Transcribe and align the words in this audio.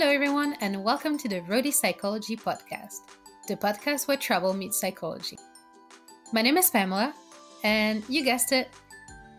Hello, 0.00 0.12
everyone, 0.12 0.54
and 0.60 0.84
welcome 0.84 1.18
to 1.18 1.28
the 1.28 1.40
Roadie 1.40 1.72
Psychology 1.72 2.36
Podcast, 2.36 3.00
the 3.48 3.56
podcast 3.56 4.06
where 4.06 4.16
travel 4.16 4.54
meets 4.54 4.80
psychology. 4.80 5.36
My 6.32 6.40
name 6.40 6.56
is 6.56 6.70
Pamela, 6.70 7.12
and 7.64 8.04
you 8.08 8.22
guessed 8.22 8.52
it, 8.52 8.68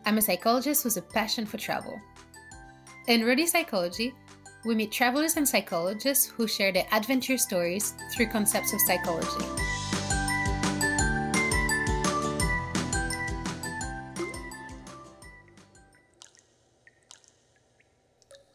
I'm 0.05 0.17
a 0.17 0.21
psychologist 0.21 0.83
with 0.83 0.97
a 0.97 1.01
passion 1.01 1.45
for 1.45 1.55
travel. 1.55 1.97
In 3.07 3.21
Roadie 3.21 3.47
Psychology, 3.47 4.13
we 4.65 4.75
meet 4.75 4.91
travelers 4.91 5.37
and 5.37 5.47
psychologists 5.47 6.25
who 6.25 6.45
share 6.45 6.73
their 6.73 6.87
adventure 6.91 7.37
stories 7.37 7.93
through 8.13 8.27
concepts 8.27 8.73
of 8.73 8.81
psychology. 8.81 9.45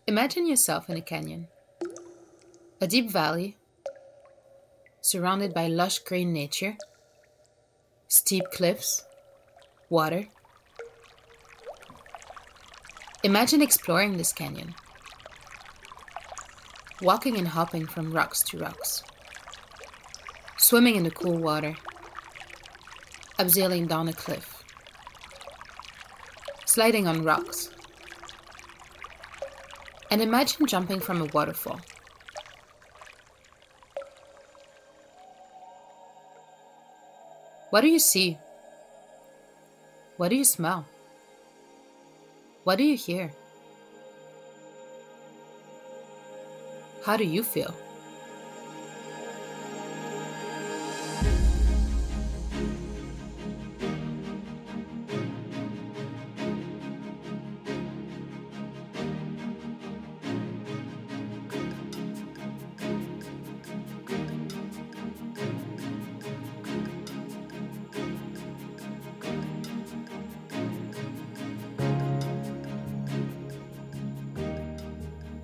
Imagine 0.06 0.46
yourself 0.46 0.90
in 0.90 0.98
a 0.98 1.00
canyon, 1.00 1.48
a 2.84 2.86
deep 2.86 3.10
valley 3.10 3.56
surrounded 5.00 5.54
by 5.54 5.66
lush 5.66 6.00
green 6.00 6.34
nature, 6.34 6.76
steep 8.08 8.44
cliffs, 8.52 9.02
water. 9.88 10.26
Imagine 13.22 13.62
exploring 13.62 14.18
this 14.18 14.34
canyon, 14.34 14.74
walking 17.00 17.38
and 17.38 17.48
hopping 17.48 17.86
from 17.86 18.12
rocks 18.12 18.42
to 18.42 18.58
rocks, 18.58 19.02
swimming 20.58 20.96
in 20.96 21.04
the 21.04 21.10
cool 21.10 21.38
water, 21.38 21.74
abseiling 23.38 23.88
down 23.88 24.08
a 24.08 24.12
cliff, 24.12 24.62
sliding 26.66 27.08
on 27.08 27.24
rocks 27.24 27.70
and 30.10 30.20
imagine 30.20 30.66
jumping 30.66 31.00
from 31.00 31.22
a 31.22 31.24
waterfall. 31.32 31.80
What 37.74 37.80
do 37.80 37.88
you 37.88 37.98
see? 37.98 38.38
What 40.16 40.28
do 40.28 40.36
you 40.36 40.44
smell? 40.44 40.86
What 42.62 42.78
do 42.78 42.84
you 42.84 42.96
hear? 42.96 43.32
How 47.04 47.16
do 47.16 47.24
you 47.24 47.42
feel? 47.42 47.74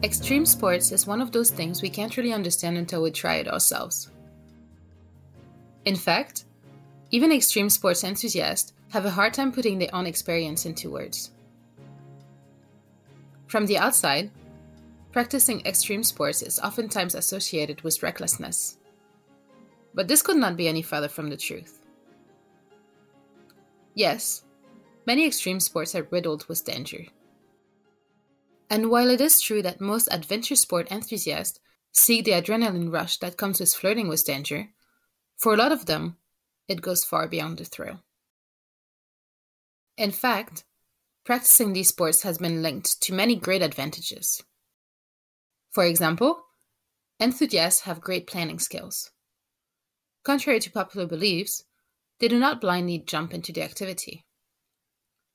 Extreme 0.03 0.47
sports 0.47 0.93
is 0.93 1.07
one 1.07 1.21
of 1.21 1.31
those 1.31 1.51
things 1.51 1.83
we 1.83 1.91
can't 1.91 2.17
really 2.17 2.33
understand 2.33 2.79
until 2.79 3.03
we 3.03 3.11
try 3.11 3.35
it 3.35 3.49
ourselves. 3.49 4.11
In 5.85 5.95
fact, 5.95 6.45
even 7.11 7.31
extreme 7.31 7.69
sports 7.69 8.03
enthusiasts 8.03 8.73
have 8.91 9.05
a 9.05 9.11
hard 9.11 9.35
time 9.35 9.53
putting 9.53 9.79
their 9.79 9.95
own 9.95 10.07
experience 10.07 10.65
into 10.65 10.91
words. 10.91 11.33
From 13.47 13.67
the 13.67 13.77
outside, 13.77 14.31
practicing 15.13 15.61
extreme 15.67 16.03
sports 16.03 16.41
is 16.41 16.59
oftentimes 16.61 17.15
associated 17.15 17.83
with 17.83 18.03
recklessness. 18.03 18.79
But 19.93 20.09
this 20.09 20.23
could 20.23 20.39
not 20.39 20.57
be 20.57 20.67
any 20.69 20.81
further 20.81 21.09
from 21.09 21.29
the 21.29 21.37
truth. 21.37 21.81
Yes, 23.95 24.45
many 25.05 25.27
extreme 25.27 25.61
sports 25.61 25.95
are 25.95 26.09
riddled 26.11 26.47
with 26.49 26.65
danger. 26.65 27.05
And 28.71 28.89
while 28.89 29.11
it 29.11 29.21
is 29.21 29.41
true 29.41 29.63
that 29.63 29.81
most 29.81 30.09
adventure 30.13 30.55
sport 30.55 30.91
enthusiasts 30.93 31.59
seek 31.93 32.25
the 32.25 32.31
adrenaline 32.31 32.93
rush 32.93 33.19
that 33.19 33.37
comes 33.37 33.59
with 33.59 33.75
flirting 33.75 34.07
with 34.07 34.25
danger, 34.25 34.69
for 35.37 35.53
a 35.53 35.57
lot 35.57 35.73
of 35.73 35.87
them, 35.87 36.17
it 36.69 36.81
goes 36.81 37.05
far 37.05 37.27
beyond 37.27 37.59
the 37.59 37.65
thrill. 37.65 38.05
In 39.97 40.13
fact, 40.13 40.65
practicing 41.25 41.73
these 41.73 41.89
sports 41.89 42.23
has 42.23 42.39
been 42.39 42.63
linked 42.63 43.03
to 43.03 43.13
many 43.13 43.35
great 43.35 43.61
advantages. 43.61 44.43
For 45.73 45.85
example, 45.85 46.45
enthusiasts 47.19 47.83
have 47.83 48.01
great 48.01 48.29
planning 48.29 48.61
skills. 48.61 49.11
Contrary 50.23 50.61
to 50.61 50.71
popular 50.71 51.07
beliefs, 51.07 51.65
they 52.21 52.29
do 52.29 52.39
not 52.39 52.61
blindly 52.61 52.99
jump 52.99 53.35
into 53.35 53.53
the 53.53 53.63
activity. 53.63 54.27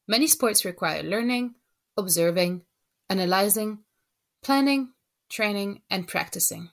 Many 0.08 0.28
sports 0.28 0.64
require 0.64 1.04
learning, 1.04 1.56
observing, 1.98 2.62
analyzing, 3.10 3.80
planning, 4.42 4.94
training, 5.30 5.82
and 5.90 6.08
practicing. 6.08 6.70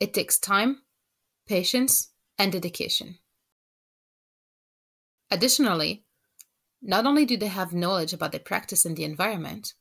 It 0.00 0.12
takes 0.12 0.38
time, 0.38 0.82
patience, 1.46 2.10
and 2.38 2.52
dedication. 2.52 3.18
Additionally, 5.30 6.04
not 6.82 7.06
only 7.06 7.24
do 7.24 7.36
they 7.36 7.46
have 7.46 7.72
knowledge 7.72 8.12
about 8.12 8.32
the 8.32 8.38
practice 8.38 8.84
and 8.84 8.96
the 8.96 9.04
environment, 9.04 9.72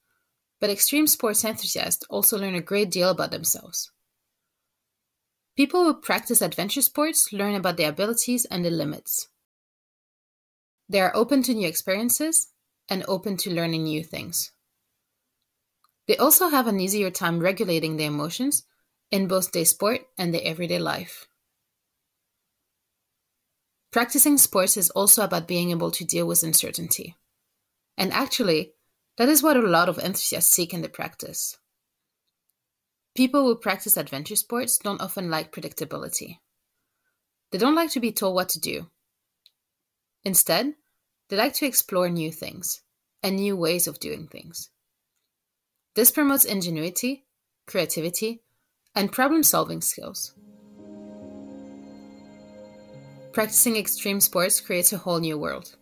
but 0.61 0.69
extreme 0.69 1.07
sports 1.07 1.43
enthusiasts 1.43 2.05
also 2.09 2.37
learn 2.37 2.55
a 2.55 2.61
great 2.61 2.89
deal 2.89 3.09
about 3.09 3.31
themselves. 3.31 3.91
People 5.57 5.83
who 5.83 5.93
practice 5.99 6.41
adventure 6.41 6.81
sports 6.81 7.33
learn 7.33 7.55
about 7.55 7.75
their 7.75 7.89
abilities 7.89 8.45
and 8.45 8.63
the 8.63 8.69
limits. 8.69 9.27
They 10.87 11.01
are 11.01 11.15
open 11.15 11.43
to 11.43 11.53
new 11.53 11.67
experiences 11.67 12.53
and 12.87 13.03
open 13.07 13.35
to 13.37 13.51
learning 13.51 13.83
new 13.83 14.03
things. 14.03 14.52
They 16.07 16.17
also 16.17 16.49
have 16.49 16.67
an 16.67 16.79
easier 16.79 17.09
time 17.09 17.39
regulating 17.39 17.97
their 17.97 18.07
emotions 18.07 18.63
in 19.11 19.27
both 19.27 19.51
their 19.51 19.65
sport 19.65 20.01
and 20.17 20.33
their 20.33 20.41
everyday 20.43 20.79
life. 20.79 21.27
Practicing 23.91 24.37
sports 24.37 24.75
is 24.75 24.89
also 24.89 25.23
about 25.23 25.47
being 25.47 25.71
able 25.71 25.91
to 25.91 26.03
deal 26.03 26.25
with 26.25 26.43
uncertainty. 26.43 27.15
And 27.95 28.11
actually, 28.11 28.73
that 29.17 29.29
is 29.29 29.43
what 29.43 29.55
a 29.55 29.61
lot 29.61 29.87
of 29.87 29.99
enthusiasts 29.99 30.51
seek 30.51 30.73
in 30.73 30.81
the 30.81 30.89
practice. 30.89 31.57
People 33.15 33.43
who 33.43 33.55
practice 33.55 33.95
adventure 33.95 34.35
sports 34.35 34.79
don't 34.79 34.99
often 34.99 35.29
like 35.29 35.51
predictability. 35.51 36.39
They 37.51 37.59
don't 37.59 37.75
like 37.75 37.91
to 37.91 37.99
be 37.99 38.11
told 38.11 38.33
what 38.33 38.49
to 38.49 38.59
do. 38.59 38.87
Instead, 40.23 40.73
they 41.29 41.37
like 41.37 41.53
to 41.53 41.67
explore 41.67 42.09
new 42.09 42.31
things 42.31 42.81
and 43.21 43.35
new 43.35 43.55
ways 43.55 43.87
of 43.87 43.99
doing 43.99 44.27
things. 44.27 44.71
This 45.95 46.09
promotes 46.09 46.45
ingenuity, 46.45 47.25
creativity, 47.67 48.41
and 48.95 49.11
problem 49.11 49.43
solving 49.43 49.81
skills. 49.81 50.33
Practicing 53.31 53.75
extreme 53.77 54.19
sports 54.19 54.59
creates 54.59 54.93
a 54.93 54.97
whole 54.97 55.19
new 55.19 55.37
world. 55.37 55.75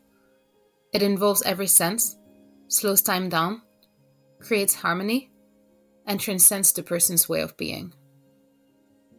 It 0.93 1.01
involves 1.03 1.41
every 1.43 1.67
sense, 1.67 2.17
slows 2.67 3.01
time 3.01 3.29
down, 3.29 3.61
creates 4.39 4.75
harmony, 4.75 5.31
and 6.05 6.19
transcends 6.19 6.73
the 6.73 6.83
person's 6.83 7.29
way 7.29 7.41
of 7.41 7.55
being. 7.57 7.93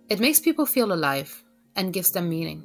It 0.08 0.20
makes 0.20 0.40
people 0.40 0.66
feel 0.66 0.92
alive 0.92 1.42
and 1.76 1.92
gives 1.92 2.10
them 2.10 2.28
meaning. 2.28 2.64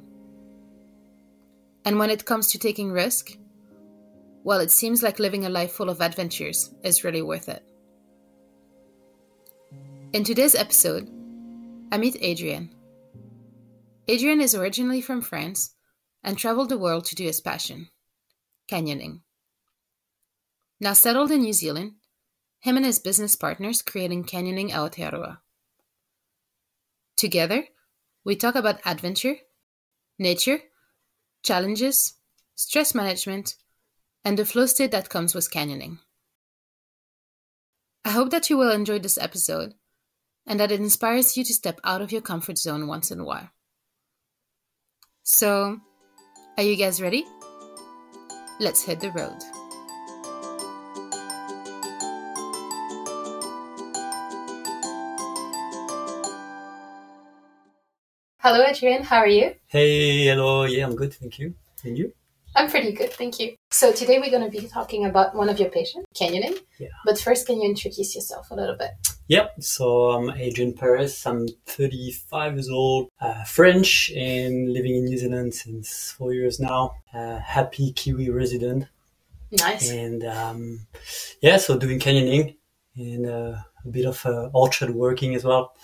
And 1.84 1.98
when 1.98 2.10
it 2.10 2.26
comes 2.26 2.48
to 2.48 2.58
taking 2.58 2.92
risk, 2.92 3.38
well, 4.44 4.60
it 4.60 4.70
seems 4.70 5.02
like 5.02 5.18
living 5.18 5.46
a 5.46 5.50
life 5.50 5.72
full 5.72 5.88
of 5.88 6.00
adventures 6.00 6.74
is 6.82 7.04
really 7.04 7.22
worth 7.22 7.48
it. 7.48 7.67
In 10.10 10.24
today's 10.24 10.54
episode, 10.54 11.06
I 11.92 11.98
meet 11.98 12.16
Adrian. 12.22 12.74
Adrian 14.08 14.40
is 14.40 14.54
originally 14.54 15.02
from 15.02 15.20
France 15.20 15.74
and 16.24 16.38
traveled 16.38 16.70
the 16.70 16.78
world 16.78 17.04
to 17.06 17.14
do 17.14 17.24
his 17.24 17.42
passion 17.42 17.90
canyoning. 18.70 19.20
Now 20.80 20.94
settled 20.94 21.30
in 21.30 21.42
New 21.42 21.52
Zealand, 21.52 21.96
him 22.60 22.78
and 22.78 22.86
his 22.86 22.98
business 22.98 23.36
partners 23.36 23.82
creating 23.82 24.24
Canyoning 24.24 24.70
Aotearoa. 24.70 25.40
Together, 27.14 27.64
we 28.24 28.34
talk 28.34 28.54
about 28.54 28.80
adventure, 28.86 29.36
nature, 30.18 30.60
challenges, 31.42 32.14
stress 32.54 32.94
management, 32.94 33.56
and 34.24 34.38
the 34.38 34.46
flow 34.46 34.64
state 34.64 34.90
that 34.92 35.10
comes 35.10 35.34
with 35.34 35.52
canyoning. 35.52 35.98
I 38.06 38.10
hope 38.12 38.30
that 38.30 38.48
you 38.48 38.56
will 38.56 38.72
enjoy 38.72 39.00
this 39.00 39.18
episode 39.18 39.74
and 40.48 40.58
that 40.58 40.72
it 40.72 40.80
inspires 40.80 41.36
you 41.36 41.44
to 41.44 41.54
step 41.54 41.80
out 41.84 42.00
of 42.00 42.10
your 42.10 42.22
comfort 42.22 42.58
zone 42.58 42.86
once 42.86 43.10
in 43.10 43.20
a 43.20 43.24
while. 43.24 43.50
So, 45.22 45.78
are 46.56 46.62
you 46.62 46.74
guys 46.74 47.00
ready? 47.02 47.26
Let's 48.58 48.82
hit 48.82 49.00
the 49.00 49.10
road. 49.12 49.36
Hello, 58.40 58.64
Adrian. 58.64 59.02
How 59.02 59.18
are 59.18 59.28
you? 59.28 59.54
Hey, 59.66 60.24
hello. 60.24 60.64
Yeah, 60.64 60.86
I'm 60.86 60.96
good. 60.96 61.12
Thank 61.12 61.38
you. 61.38 61.54
And 61.84 61.98
you? 61.98 62.12
I'm 62.56 62.68
pretty 62.68 62.92
good, 62.92 63.12
thank 63.12 63.38
you. 63.38 63.54
So 63.70 63.92
today 63.92 64.18
we're 64.18 64.30
going 64.30 64.50
to 64.50 64.60
be 64.60 64.66
talking 64.66 65.04
about 65.04 65.34
one 65.34 65.48
of 65.48 65.60
your 65.60 65.68
patients, 65.68 66.06
canyoning. 66.16 66.58
Yeah. 66.78 66.88
But 67.04 67.20
first, 67.20 67.46
can 67.46 67.60
you 67.60 67.68
introduce 67.68 68.16
yourself 68.16 68.50
a 68.50 68.54
little 68.54 68.76
bit? 68.76 68.90
Yep. 69.28 69.62
So 69.62 70.10
I'm 70.10 70.30
Adrian 70.30 70.72
Perez. 70.72 71.24
I'm 71.26 71.46
35 71.66 72.54
years 72.54 72.70
old, 72.70 73.10
uh, 73.20 73.44
French, 73.44 74.10
and 74.16 74.72
living 74.72 74.96
in 74.96 75.04
New 75.04 75.18
Zealand 75.18 75.54
since 75.54 76.12
four 76.12 76.32
years 76.32 76.58
now. 76.58 76.96
Uh, 77.12 77.38
happy 77.38 77.92
Kiwi 77.92 78.30
resident. 78.30 78.86
Nice. 79.52 79.90
And 79.90 80.24
um, 80.24 80.86
yeah, 81.42 81.58
so 81.58 81.78
doing 81.78 82.00
canyoning 82.00 82.56
and 82.96 83.26
uh, 83.26 83.56
a 83.84 83.88
bit 83.90 84.06
of 84.06 84.24
uh, 84.24 84.48
orchard 84.54 84.90
working 84.94 85.34
as 85.34 85.44
well 85.44 85.74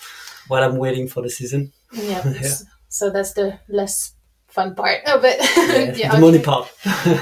while 0.49 0.63
I'm 0.63 0.79
waiting 0.79 1.07
for 1.07 1.23
the 1.23 1.31
season. 1.31 1.71
Yeah. 1.93 2.27
yeah. 2.41 2.55
So 2.89 3.11
that's 3.11 3.35
the 3.35 3.61
less 3.69 4.15
fun 4.49 4.75
part 4.75 5.05
of 5.07 5.23
it. 5.25 5.39
Yeah, 5.41 5.93
yeah 5.97 6.15
the 6.15 6.21
money 6.21 6.39
part. 6.39 6.73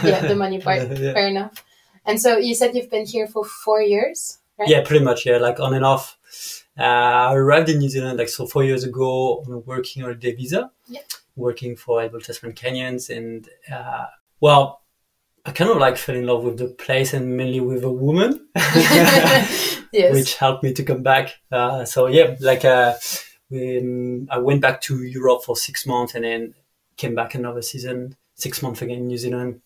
yeah, 0.04 0.26
the 0.28 0.36
money 0.36 0.60
part. 0.60 0.82
yeah. 0.88 1.14
Fair 1.14 1.26
enough. 1.26 1.64
And 2.04 2.20
so 2.20 2.36
you 2.36 2.54
said 2.54 2.76
you've 2.76 2.90
been 2.90 3.06
here 3.06 3.26
for 3.26 3.44
four 3.44 3.82
years, 3.82 4.38
right? 4.62 4.68
Yeah, 4.68 4.82
pretty 4.84 5.04
much. 5.04 5.26
Yeah, 5.26 5.38
like 5.38 5.60
on 5.60 5.74
and 5.74 5.84
off. 5.84 6.18
Uh, 6.78 6.82
I 6.82 7.34
arrived 7.34 7.68
in 7.68 7.78
New 7.78 7.90
Zealand 7.90 8.18
like 8.18 8.28
so 8.28 8.46
four 8.46 8.64
years 8.64 8.84
ago 8.84 9.44
working 9.46 9.52
on 9.52 9.58
a 9.58 9.58
working 9.58 10.02
holiday 10.02 10.34
visa. 10.34 10.70
Yeah. 10.88 11.00
Working 11.36 11.76
for 11.76 12.02
Abel 12.02 12.20
Tasman 12.20 12.52
Canyons, 12.52 13.08
and 13.08 13.48
uh, 13.72 14.06
well, 14.40 14.82
I 15.44 15.50
kind 15.52 15.70
of 15.70 15.78
like 15.78 15.96
fell 15.96 16.14
in 16.14 16.26
love 16.26 16.44
with 16.44 16.58
the 16.58 16.68
place 16.68 17.14
and 17.14 17.36
mainly 17.36 17.60
with 17.60 17.82
a 17.84 17.90
woman, 17.90 18.48
yes. 18.54 19.80
which 19.92 20.36
helped 20.36 20.62
me 20.62 20.72
to 20.74 20.82
come 20.82 21.02
back. 21.02 21.34
Uh, 21.50 21.84
so 21.84 22.06
yeah, 22.06 22.36
like 22.40 22.64
uh, 22.64 22.94
when 23.48 24.28
I 24.30 24.38
went 24.38 24.60
back 24.60 24.80
to 24.82 25.02
Europe 25.02 25.42
for 25.44 25.56
six 25.56 25.86
months 25.86 26.14
and 26.14 26.24
then 26.24 26.54
came 26.96 27.14
back 27.14 27.34
another 27.34 27.62
season, 27.62 28.16
six 28.34 28.62
months 28.62 28.82
again 28.82 28.98
in 28.98 29.06
New 29.08 29.18
Zealand, 29.18 29.62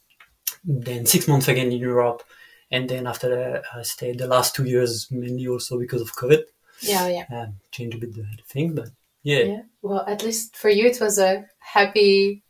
then 0.64 1.04
six 1.04 1.28
months 1.28 1.48
again 1.48 1.72
in 1.72 1.78
Europe, 1.78 2.22
and 2.70 2.88
then 2.88 3.06
after 3.06 3.28
that 3.28 3.64
I 3.74 3.82
stayed 3.82 4.18
the 4.18 4.26
last 4.26 4.54
two 4.54 4.64
years 4.64 5.08
mainly 5.10 5.46
also 5.46 5.78
because 5.78 6.02
of 6.02 6.14
COVID. 6.14 6.42
Yeah, 6.80 7.08
yeah. 7.08 7.24
Um, 7.34 7.54
changed 7.70 7.96
a 7.96 8.00
bit 8.00 8.14
the, 8.14 8.22
the 8.22 8.42
thing, 8.46 8.74
but 8.74 8.88
yeah. 9.22 9.44
Yeah. 9.44 9.62
Well, 9.82 10.04
at 10.06 10.22
least 10.22 10.56
for 10.56 10.70
you, 10.70 10.86
it 10.86 11.00
was 11.00 11.18
a 11.18 11.46
happy, 11.58 12.44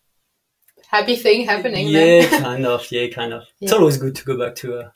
happy 0.89 1.17
thing 1.17 1.47
happening. 1.47 1.89
Yeah, 1.89 2.29
kind 2.41 2.67
of. 2.67 2.91
Yeah, 2.91 3.09
kind 3.09 3.33
of. 3.33 3.45
Yeah. 3.61 3.67
It's 3.67 3.73
always 3.73 3.97
good 3.99 4.15
to 4.17 4.25
go 4.25 4.39
back 4.39 4.57
to 4.57 4.79
uh, 4.81 4.91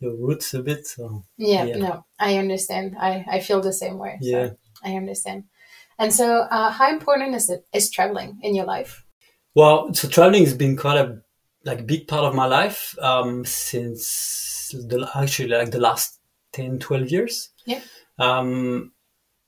your 0.00 0.16
roots 0.16 0.54
a 0.54 0.62
bit. 0.62 0.86
So 0.86 1.24
yeah, 1.36 1.64
yeah, 1.64 1.76
no, 1.76 2.06
I 2.18 2.38
understand. 2.38 2.96
I 2.98 3.24
I 3.30 3.40
feel 3.40 3.60
the 3.60 3.72
same 3.72 3.98
way. 3.98 4.18
So 4.20 4.28
yeah, 4.28 4.50
I 4.82 4.96
understand. 4.96 5.44
And 6.00 6.12
so, 6.14 6.48
uh, 6.50 6.70
how 6.70 6.90
important 6.90 7.34
is 7.34 7.50
it 7.50 7.66
is 7.74 7.90
traveling 7.90 8.40
in 8.42 8.54
your 8.54 8.64
life? 8.64 9.04
Well, 9.54 9.92
so 9.92 10.08
traveling 10.08 10.44
has 10.44 10.54
been 10.54 10.76
quite 10.76 10.96
a 10.96 11.20
like 11.64 11.86
big 11.86 12.08
part 12.08 12.24
of 12.24 12.34
my 12.34 12.46
life 12.46 12.98
um, 13.00 13.44
since 13.44 14.59
the 14.72 15.10
actually 15.14 15.48
like 15.48 15.70
the 15.70 15.80
last 15.80 16.18
10, 16.52 16.78
12 16.78 17.10
years. 17.10 17.50
Yeah. 17.66 17.80
Um, 18.18 18.92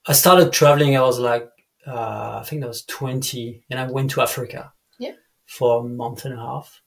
I 0.06 0.12
started 0.12 0.52
traveling. 0.52 0.96
I 0.96 1.02
was 1.02 1.18
like, 1.18 1.48
uh, 1.86 2.40
I 2.40 2.44
think 2.44 2.64
I 2.64 2.68
was 2.68 2.84
20 2.84 3.64
and 3.70 3.80
I 3.80 3.90
went 3.90 4.10
to 4.12 4.22
Africa. 4.22 4.72
Yeah. 4.98 5.12
For 5.46 5.80
a 5.80 5.84
month 5.88 6.24
and 6.24 6.34
a 6.34 6.38
half. 6.38 6.80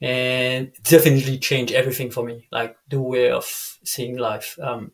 And 0.00 0.72
definitely 0.82 1.38
changed 1.38 1.72
everything 1.72 2.10
for 2.10 2.24
me, 2.24 2.48
like 2.50 2.76
the 2.88 3.00
way 3.00 3.30
of 3.30 3.44
seeing 3.84 4.16
life. 4.18 4.58
Um, 4.60 4.90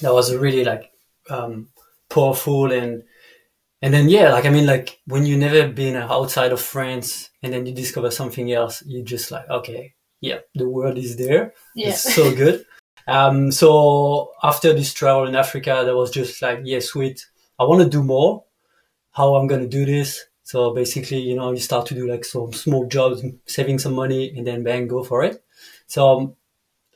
that 0.00 0.14
was 0.14 0.34
really 0.34 0.64
like 0.64 0.92
um, 1.28 1.70
powerful 2.08 2.72
and 2.72 3.02
and 3.82 3.94
then 3.94 4.08
yeah 4.08 4.32
like 4.32 4.44
i 4.44 4.50
mean 4.50 4.66
like 4.66 4.98
when 5.06 5.24
you 5.24 5.36
never 5.36 5.68
been 5.68 5.94
outside 5.94 6.52
of 6.52 6.60
france 6.60 7.30
and 7.42 7.52
then 7.52 7.66
you 7.66 7.72
discover 7.72 8.10
something 8.10 8.50
else 8.52 8.82
you 8.86 9.02
just 9.02 9.30
like 9.30 9.48
okay 9.48 9.94
yeah 10.20 10.38
the 10.54 10.68
world 10.68 10.98
is 10.98 11.16
there 11.16 11.52
yeah. 11.74 11.88
it's 11.88 12.14
so 12.14 12.34
good 12.34 12.64
um 13.06 13.50
so 13.50 14.32
after 14.42 14.72
this 14.72 14.92
travel 14.92 15.26
in 15.26 15.34
africa 15.34 15.82
that 15.84 15.94
was 15.94 16.10
just 16.10 16.40
like 16.42 16.60
yeah 16.64 16.80
sweet 16.80 17.26
i 17.58 17.64
want 17.64 17.82
to 17.82 17.88
do 17.88 18.02
more 18.02 18.44
how 19.12 19.34
i'm 19.34 19.46
going 19.46 19.62
to 19.62 19.68
do 19.68 19.84
this 19.84 20.24
so 20.42 20.72
basically 20.74 21.18
you 21.18 21.36
know 21.36 21.52
you 21.52 21.60
start 21.60 21.86
to 21.86 21.94
do 21.94 22.08
like 22.08 22.24
some 22.24 22.52
small 22.52 22.86
jobs 22.86 23.22
saving 23.46 23.78
some 23.78 23.94
money 23.94 24.32
and 24.36 24.46
then 24.46 24.62
bang 24.62 24.86
go 24.86 25.02
for 25.02 25.22
it 25.22 25.42
so 25.86 26.36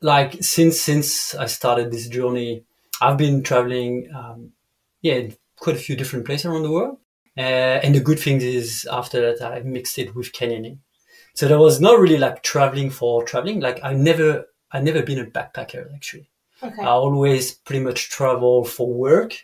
like 0.01 0.43
since 0.43 0.81
since 0.81 1.35
i 1.37 1.47
started 1.47 1.91
this 1.91 2.09
journey 2.09 2.65
i've 3.01 3.17
been 3.17 3.43
traveling 3.43 4.11
um 4.15 4.51
yeah 5.01 5.23
quite 5.63 5.77
a 5.77 5.79
few 5.79 5.97
different 5.97 6.27
places 6.27 6.47
around 6.47 6.65
the 6.65 6.71
world. 6.71 6.99
Uh, 7.39 7.81
and 7.85 7.95
the 7.95 8.01
good 8.01 8.19
thing 8.19 8.41
is 8.41 8.87
after 8.91 9.21
that, 9.21 9.43
I 9.43 9.61
mixed 9.61 9.99
it 9.99 10.15
with 10.15 10.33
canyoning. 10.33 10.79
So 11.35 11.49
there 11.49 11.59
was 11.59 11.81
not 11.81 11.99
really 11.99 12.19
like 12.19 12.43
traveling 12.43 12.91
for 12.91 13.25
traveling. 13.25 13.61
Like 13.61 13.81
I 13.83 13.95
never, 13.95 14.47
I 14.71 14.81
never 14.81 15.03
been 15.03 15.19
a 15.19 15.27
backpacker 15.27 15.95
actually. 15.95 16.29
Okay. 16.63 16.83
I 16.83 16.87
always 16.87 17.53
pretty 17.53 17.83
much 17.85 18.11
travel 18.11 18.65
for 18.65 18.93
work 18.93 19.35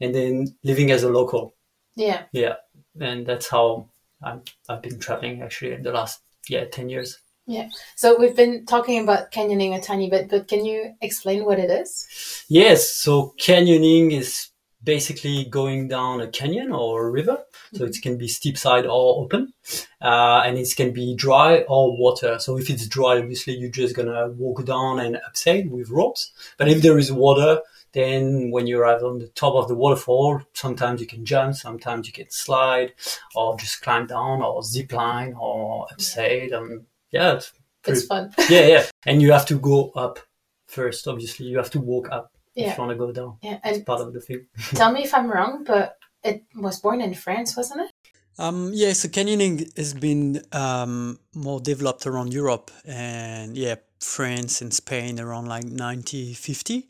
and 0.00 0.14
then 0.14 0.56
living 0.64 0.90
as 0.90 1.02
a 1.02 1.08
local. 1.08 1.54
Yeah. 1.94 2.24
Yeah. 2.32 2.54
And 3.00 3.26
that's 3.26 3.48
how 3.48 3.88
i 4.22 4.38
I've 4.68 4.82
been 4.82 4.98
traveling 4.98 5.42
actually 5.42 5.72
in 5.72 5.82
the 5.82 5.92
last, 5.92 6.20
yeah, 6.48 6.64
10 6.64 6.88
years. 6.88 7.18
Yeah. 7.46 7.68
So 7.94 8.18
we've 8.18 8.34
been 8.34 8.66
talking 8.66 9.02
about 9.02 9.30
canyoning 9.30 9.76
a 9.76 9.80
tiny 9.80 10.10
bit, 10.10 10.28
but 10.28 10.48
can 10.48 10.64
you 10.64 10.94
explain 11.00 11.44
what 11.44 11.60
it 11.60 11.70
is? 11.70 12.44
Yes. 12.48 12.90
So 12.90 13.34
canyoning 13.38 14.12
is 14.12 14.48
basically 14.82 15.44
going 15.44 15.88
down 15.88 16.20
a 16.20 16.28
canyon 16.28 16.72
or 16.72 17.06
a 17.06 17.10
river. 17.10 17.38
So 17.72 17.80
mm-hmm. 17.80 17.86
it 17.86 18.02
can 18.02 18.18
be 18.18 18.28
steep 18.28 18.56
side 18.56 18.86
or 18.86 19.22
open. 19.22 19.52
Uh, 20.00 20.42
and 20.44 20.56
it 20.58 20.72
can 20.76 20.92
be 20.92 21.14
dry 21.14 21.60
or 21.68 21.96
water. 21.96 22.38
So 22.38 22.56
if 22.58 22.70
it's 22.70 22.86
dry, 22.86 23.18
obviously 23.18 23.54
you're 23.54 23.70
just 23.70 23.96
gonna 23.96 24.28
walk 24.28 24.64
down 24.64 25.00
and 25.00 25.18
abseil 25.28 25.68
with 25.70 25.90
ropes. 25.90 26.32
But 26.56 26.68
if 26.68 26.82
there 26.82 26.98
is 26.98 27.12
water, 27.12 27.60
then 27.92 28.50
when 28.50 28.66
you 28.66 28.78
arrive 28.78 29.02
on 29.02 29.18
the 29.18 29.28
top 29.28 29.54
of 29.54 29.68
the 29.68 29.74
waterfall, 29.74 30.42
sometimes 30.52 31.00
you 31.00 31.06
can 31.06 31.24
jump, 31.24 31.54
sometimes 31.54 32.06
you 32.06 32.12
can 32.12 32.30
slide, 32.30 32.92
or 33.34 33.56
just 33.56 33.80
climb 33.80 34.06
down, 34.06 34.42
or 34.42 34.62
zip 34.62 34.92
line, 34.92 35.34
or 35.40 35.86
abseil. 35.88 36.54
And 36.54 36.84
yeah, 37.10 37.36
it's, 37.36 37.52
pretty, 37.82 37.98
it's 37.98 38.06
fun. 38.06 38.34
yeah, 38.50 38.66
yeah. 38.66 38.84
And 39.06 39.22
you 39.22 39.32
have 39.32 39.46
to 39.46 39.58
go 39.58 39.92
up 39.92 40.18
first. 40.66 41.08
Obviously, 41.08 41.46
you 41.46 41.56
have 41.56 41.70
to 41.70 41.80
walk 41.80 42.10
up 42.12 42.35
yeah. 42.56 42.70
if 42.70 42.78
you 42.78 42.84
want 42.84 42.98
to 42.98 43.06
go 43.06 43.12
down. 43.12 43.38
Yeah, 43.42 43.58
and 43.62 43.76
it's 43.76 43.84
part 43.84 44.00
of 44.00 44.12
the 44.12 44.20
thing. 44.20 44.46
tell 44.74 44.92
me 44.92 45.02
if 45.02 45.14
I'm 45.14 45.30
wrong, 45.30 45.64
but 45.64 45.96
it 46.24 46.44
was 46.54 46.80
born 46.80 47.00
in 47.00 47.14
France, 47.14 47.56
wasn't 47.56 47.82
it? 47.82 47.90
Um, 48.38 48.70
yeah, 48.74 48.92
so 48.92 49.08
canyoning 49.08 49.76
has 49.78 49.94
been 49.94 50.42
um, 50.52 51.18
more 51.34 51.60
developed 51.60 52.06
around 52.06 52.34
Europe 52.34 52.70
and 52.84 53.56
yeah, 53.56 53.76
France 54.00 54.60
and 54.60 54.74
Spain 54.74 55.18
around 55.18 55.46
like 55.46 55.64
1950. 55.64 56.88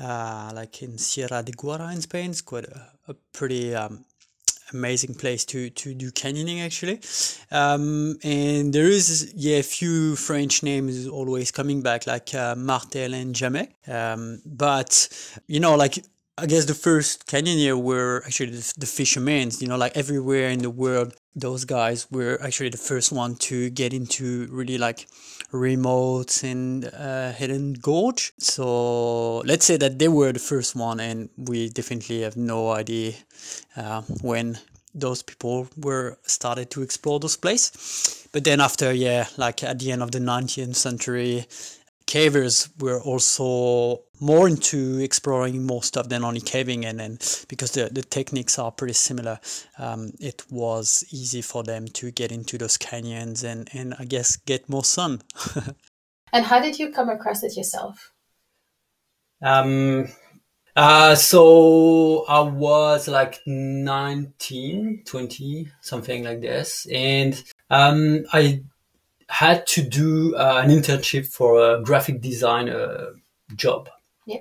Uh, 0.00 0.50
like 0.54 0.82
in 0.82 0.98
Sierra 0.98 1.42
de 1.42 1.52
Guara 1.52 1.92
in 1.92 2.00
Spain, 2.00 2.30
it's 2.30 2.40
quite 2.40 2.64
a, 2.64 2.92
a 3.06 3.14
pretty 3.32 3.74
um, 3.74 4.04
amazing 4.72 5.14
place 5.14 5.44
to 5.46 5.70
to 5.70 5.94
do 5.94 6.10
canyoning 6.10 6.64
actually. 6.64 7.00
Um, 7.50 8.18
and 8.22 8.72
there 8.72 8.88
is 8.88 9.32
yeah 9.34 9.58
a 9.58 9.62
few 9.62 10.16
french 10.16 10.62
names 10.62 11.06
always 11.06 11.50
coming 11.50 11.82
back 11.82 12.06
like 12.06 12.34
uh, 12.34 12.54
martel 12.54 13.14
and 13.14 13.34
jamet. 13.34 13.68
Um, 13.88 14.40
but 14.44 15.08
you 15.46 15.60
know 15.60 15.74
like 15.76 16.04
I 16.40 16.46
guess 16.46 16.66
the 16.66 16.74
first 16.74 17.26
canyoneer 17.26 17.76
were 17.76 18.22
actually 18.24 18.50
the, 18.50 18.72
the 18.78 18.86
fishermen. 18.86 19.50
You 19.58 19.66
know, 19.66 19.76
like 19.76 19.96
everywhere 19.96 20.50
in 20.50 20.60
the 20.60 20.70
world, 20.70 21.14
those 21.34 21.64
guys 21.64 22.06
were 22.12 22.38
actually 22.40 22.68
the 22.68 22.78
first 22.78 23.10
one 23.10 23.34
to 23.50 23.70
get 23.70 23.92
into 23.92 24.46
really 24.50 24.78
like 24.78 25.08
remote 25.50 26.44
and 26.44 26.84
uh, 26.94 27.32
hidden 27.32 27.72
gorge. 27.72 28.32
So 28.38 29.38
let's 29.38 29.66
say 29.66 29.76
that 29.78 29.98
they 29.98 30.06
were 30.06 30.32
the 30.32 30.38
first 30.38 30.76
one, 30.76 31.00
and 31.00 31.28
we 31.36 31.70
definitely 31.70 32.22
have 32.22 32.36
no 32.36 32.70
idea 32.70 33.14
uh, 33.76 34.02
when 34.22 34.58
those 34.94 35.22
people 35.22 35.68
were 35.76 36.18
started 36.22 36.70
to 36.70 36.82
explore 36.82 37.18
those 37.18 37.36
places. 37.36 38.28
But 38.30 38.44
then 38.44 38.60
after, 38.60 38.92
yeah, 38.92 39.26
like 39.36 39.64
at 39.64 39.80
the 39.80 39.90
end 39.90 40.02
of 40.02 40.12
the 40.12 40.18
19th 40.20 40.76
century, 40.76 41.46
cavers 42.08 42.70
were 42.80 43.00
also 43.02 44.02
more 44.18 44.48
into 44.48 44.98
exploring 44.98 45.64
more 45.64 45.82
stuff 45.82 46.08
than 46.08 46.24
only 46.24 46.40
caving 46.40 46.84
and 46.84 46.98
then 46.98 47.18
because 47.48 47.72
the, 47.72 47.88
the 47.92 48.02
techniques 48.02 48.58
are 48.58 48.72
pretty 48.72 48.94
similar 48.94 49.38
um, 49.78 50.10
it 50.18 50.42
was 50.50 51.04
easy 51.12 51.42
for 51.42 51.62
them 51.62 51.86
to 51.86 52.10
get 52.10 52.32
into 52.32 52.58
those 52.58 52.76
canyons 52.76 53.44
and, 53.44 53.68
and 53.72 53.94
i 53.98 54.04
guess 54.04 54.36
get 54.36 54.68
more 54.68 54.84
sun. 54.84 55.20
And 56.32 56.44
how 56.44 56.60
did 56.60 56.78
you 56.78 56.92
come 56.92 57.08
across 57.08 57.42
it 57.42 57.56
yourself? 57.56 58.12
Um, 59.42 60.08
uh, 60.74 61.14
so 61.14 62.24
i 62.28 62.40
was 62.40 63.08
like 63.08 63.40
19 63.46 65.02
20 65.06 65.68
something 65.80 66.24
like 66.24 66.40
this. 66.40 66.86
And 66.92 67.42
um, 67.70 68.24
i 68.32 68.62
had 69.28 69.66
to 69.68 69.82
do 69.82 70.34
uh, 70.36 70.60
an 70.64 70.70
internship 70.70 71.26
for 71.26 71.60
a 71.60 71.82
graphic 71.82 72.20
design 72.20 72.68
uh, 72.68 73.10
job. 73.54 73.88
Yeah. 74.26 74.40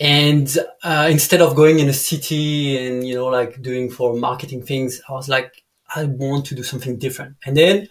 And 0.00 0.56
uh, 0.82 1.08
instead 1.10 1.40
of 1.40 1.54
going 1.54 1.78
in 1.78 1.88
a 1.88 1.92
city 1.92 2.76
and 2.84 3.06
you 3.06 3.14
know 3.14 3.26
like 3.26 3.62
doing 3.62 3.90
for 3.90 4.14
marketing 4.14 4.64
things, 4.64 5.00
I 5.08 5.12
was 5.12 5.28
like, 5.28 5.62
I 5.94 6.04
want 6.04 6.46
to 6.46 6.54
do 6.54 6.62
something 6.62 6.98
different. 6.98 7.36
And 7.46 7.56
then 7.56 7.88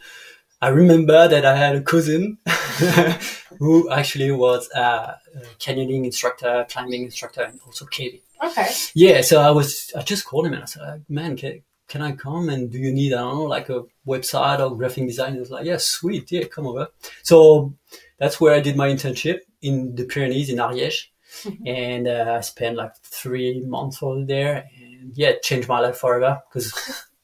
I 0.62 0.70
remember 0.70 1.28
that 1.28 1.46
I 1.46 1.56
had 1.56 1.76
a 1.76 1.82
cousin 1.82 2.38
who 3.60 3.90
actually 3.92 4.32
was 4.32 4.70
a 4.72 5.18
canyoning 5.60 6.06
instructor, 6.06 6.66
climbing 6.70 7.04
instructor, 7.04 7.42
and 7.44 7.60
also 7.66 7.86
caving. 7.86 8.22
Okay. 8.42 8.70
Yeah, 8.94 9.22
so 9.22 9.42
I 9.42 9.52
was, 9.52 9.92
I 9.94 10.02
just 10.04 10.26
called 10.26 10.46
him 10.46 10.54
and 10.54 10.64
I 10.64 10.66
said, 10.66 11.06
man, 11.10 11.36
can, 11.36 11.64
can 11.94 12.02
I 12.02 12.14
come 12.14 12.50
and 12.50 12.72
do 12.72 12.80
you 12.80 12.92
need, 12.92 13.14
I 13.14 13.18
don't 13.18 13.36
know, 13.36 13.44
like 13.44 13.70
a 13.70 13.84
website 14.08 14.60
or 14.60 14.76
graphic 14.76 15.06
design? 15.06 15.38
Was 15.38 15.52
like, 15.52 15.64
yeah, 15.64 15.78
sweet. 15.78 16.32
Yeah, 16.32 16.46
come 16.46 16.66
over. 16.66 16.88
So 17.22 17.76
that's 18.18 18.42
where 18.42 18.56
I 18.56 18.62
did 18.62 18.76
my 18.76 18.90
internship 18.90 19.42
in 19.62 19.94
the 19.94 20.06
Pyrenees 20.06 20.50
in 20.50 20.58
Ariège. 20.58 21.10
Mm-hmm. 21.44 21.68
And 21.68 22.08
uh, 22.08 22.38
I 22.40 22.42
spent 22.42 22.78
like 22.78 22.96
three 23.04 23.62
months 23.62 24.02
over 24.02 24.26
there. 24.26 24.68
And 24.76 25.16
yeah, 25.16 25.30
it 25.30 25.44
changed 25.44 25.68
my 25.68 25.82
life 25.82 25.98
forever 25.98 26.42
because, 26.50 26.74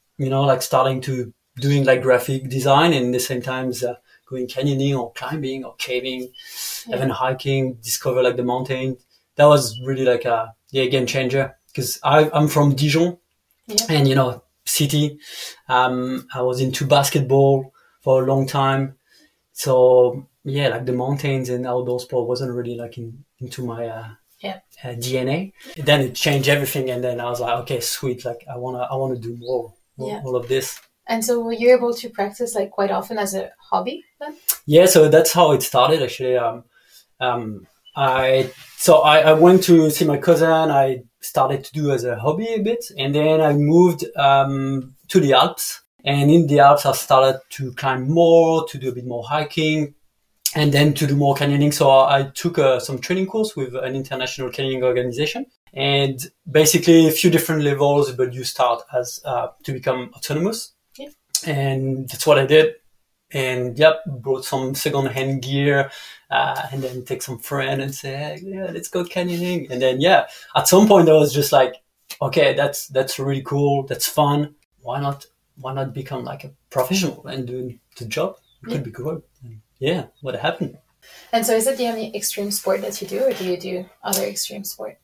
you 0.18 0.30
know, 0.30 0.44
like 0.44 0.62
starting 0.62 1.00
to 1.00 1.34
doing 1.56 1.84
like 1.84 2.02
graphic 2.02 2.48
design 2.48 2.92
and 2.92 3.12
the 3.12 3.18
same 3.18 3.42
times 3.42 3.82
uh, 3.82 3.94
going 4.28 4.46
canyoning 4.46 4.96
or 4.96 5.12
climbing 5.14 5.64
or 5.64 5.74
caving, 5.78 6.32
yeah. 6.86 6.94
even 6.94 7.10
hiking, 7.10 7.74
discover 7.82 8.22
like 8.22 8.36
the 8.36 8.44
mountain. 8.44 8.98
That 9.34 9.46
was 9.46 9.80
really 9.84 10.04
like 10.04 10.26
a 10.26 10.54
yeah, 10.70 10.84
game 10.84 11.06
changer 11.06 11.56
because 11.66 11.98
I'm 12.04 12.46
from 12.46 12.76
Dijon 12.76 13.18
yeah. 13.66 13.86
and, 13.88 14.06
you 14.06 14.14
know, 14.14 14.44
city. 14.70 15.18
Um, 15.68 16.26
I 16.34 16.42
was 16.42 16.60
into 16.60 16.86
basketball 16.86 17.72
for 18.00 18.22
a 18.22 18.26
long 18.26 18.46
time. 18.46 18.96
So 19.52 20.26
yeah, 20.44 20.68
like 20.68 20.86
the 20.86 20.92
mountains 20.92 21.48
and 21.48 21.66
outdoor 21.66 22.00
sport 22.00 22.28
wasn't 22.28 22.52
really 22.52 22.76
like 22.76 22.96
in, 22.98 23.24
into 23.38 23.64
my 23.64 23.86
uh, 23.86 24.08
yeah. 24.40 24.60
uh, 24.82 24.88
DNA. 24.88 25.52
then 25.76 26.00
it 26.00 26.14
changed 26.14 26.48
everything, 26.48 26.90
and 26.90 27.04
then 27.04 27.20
I 27.20 27.28
was 27.28 27.40
like, 27.40 27.58
okay, 27.62 27.80
sweet. 27.80 28.24
Like 28.24 28.44
I 28.50 28.56
wanna, 28.56 28.80
I 28.90 28.96
wanna 28.96 29.18
do 29.18 29.36
more, 29.38 29.74
more 29.96 30.10
yeah. 30.10 30.22
all 30.24 30.36
of 30.36 30.48
this. 30.48 30.80
And 31.06 31.24
so, 31.24 31.40
were 31.40 31.52
you 31.52 31.74
able 31.74 31.92
to 31.94 32.08
practice 32.08 32.54
like 32.54 32.70
quite 32.70 32.90
often 32.90 33.18
as 33.18 33.34
a 33.34 33.50
hobby 33.58 34.04
then? 34.20 34.36
Yeah, 34.66 34.86
so 34.86 35.08
that's 35.08 35.32
how 35.32 35.52
it 35.52 35.62
started. 35.62 36.02
Actually, 36.02 36.36
um, 36.36 36.64
um, 37.20 37.66
I 37.96 38.52
so 38.76 38.98
I, 38.98 39.18
I 39.20 39.32
went 39.34 39.64
to 39.64 39.90
see 39.90 40.04
my 40.04 40.18
cousin. 40.18 40.48
I 40.48 41.02
started 41.20 41.64
to 41.64 41.72
do 41.72 41.90
as 41.92 42.04
a 42.04 42.18
hobby 42.18 42.48
a 42.48 42.62
bit, 42.62 42.84
and 42.98 43.14
then 43.14 43.40
I 43.40 43.52
moved 43.52 44.04
um, 44.16 44.94
to 45.08 45.20
the 45.20 45.34
Alps. 45.34 45.82
And 46.02 46.30
in 46.30 46.46
the 46.46 46.60
Alps, 46.60 46.86
I 46.86 46.92
started 46.92 47.40
to 47.50 47.72
climb 47.74 48.08
more, 48.08 48.66
to 48.68 48.78
do 48.78 48.88
a 48.88 48.92
bit 48.92 49.06
more 49.06 49.22
hiking, 49.22 49.94
and 50.54 50.72
then 50.72 50.94
to 50.94 51.06
do 51.06 51.14
more 51.14 51.34
canyoning. 51.34 51.74
So 51.74 51.90
I 51.90 52.30
took 52.34 52.58
uh, 52.58 52.80
some 52.80 52.98
training 52.98 53.26
course 53.26 53.54
with 53.54 53.74
an 53.74 53.94
international 53.94 54.50
canyoning 54.50 54.82
organization, 54.82 55.46
and 55.74 56.18
basically 56.50 57.06
a 57.06 57.10
few 57.10 57.30
different 57.30 57.62
levels. 57.62 58.12
But 58.12 58.32
you 58.32 58.44
start 58.44 58.82
as 58.92 59.20
uh, 59.24 59.48
to 59.64 59.72
become 59.72 60.10
autonomous, 60.16 60.72
yeah. 60.96 61.08
and 61.46 62.08
that's 62.08 62.26
what 62.26 62.38
I 62.38 62.46
did. 62.46 62.74
And 63.32 63.78
yep, 63.78 64.00
brought 64.06 64.44
some 64.44 64.74
second-hand 64.74 65.42
gear, 65.42 65.90
uh, 66.30 66.66
and 66.72 66.82
then 66.82 67.04
take 67.04 67.22
some 67.22 67.38
friend 67.38 67.80
and 67.80 67.94
say, 67.94 68.16
hey, 68.16 68.40
yeah, 68.42 68.70
let's 68.72 68.88
go 68.88 69.04
canyoning. 69.04 69.70
And 69.70 69.80
then 69.80 70.00
yeah, 70.00 70.26
at 70.56 70.66
some 70.66 70.88
point 70.88 71.08
I 71.08 71.12
was 71.12 71.32
just 71.32 71.52
like, 71.52 71.76
okay, 72.20 72.54
that's 72.54 72.88
that's 72.88 73.18
really 73.18 73.42
cool, 73.42 73.86
that's 73.86 74.08
fun. 74.08 74.56
Why 74.82 75.00
not? 75.00 75.26
Why 75.56 75.74
not 75.74 75.92
become 75.92 76.24
like 76.24 76.44
a 76.44 76.52
professional 76.70 77.26
and 77.26 77.46
do 77.46 77.78
the 77.98 78.06
job? 78.06 78.36
It 78.62 78.70
yeah. 78.70 78.74
could 78.74 78.84
be 78.84 78.90
good. 78.90 79.22
And 79.44 79.60
yeah, 79.78 80.06
what 80.22 80.34
happened. 80.34 80.78
And 81.32 81.46
so, 81.46 81.54
is 81.54 81.66
it 81.66 81.78
the 81.78 81.88
only 81.88 82.14
extreme 82.16 82.50
sport 82.50 82.80
that 82.82 83.00
you 83.00 83.06
do, 83.06 83.24
or 83.24 83.32
do 83.32 83.44
you 83.44 83.58
do 83.58 83.86
other 84.02 84.24
extreme 84.24 84.64
sport? 84.64 84.98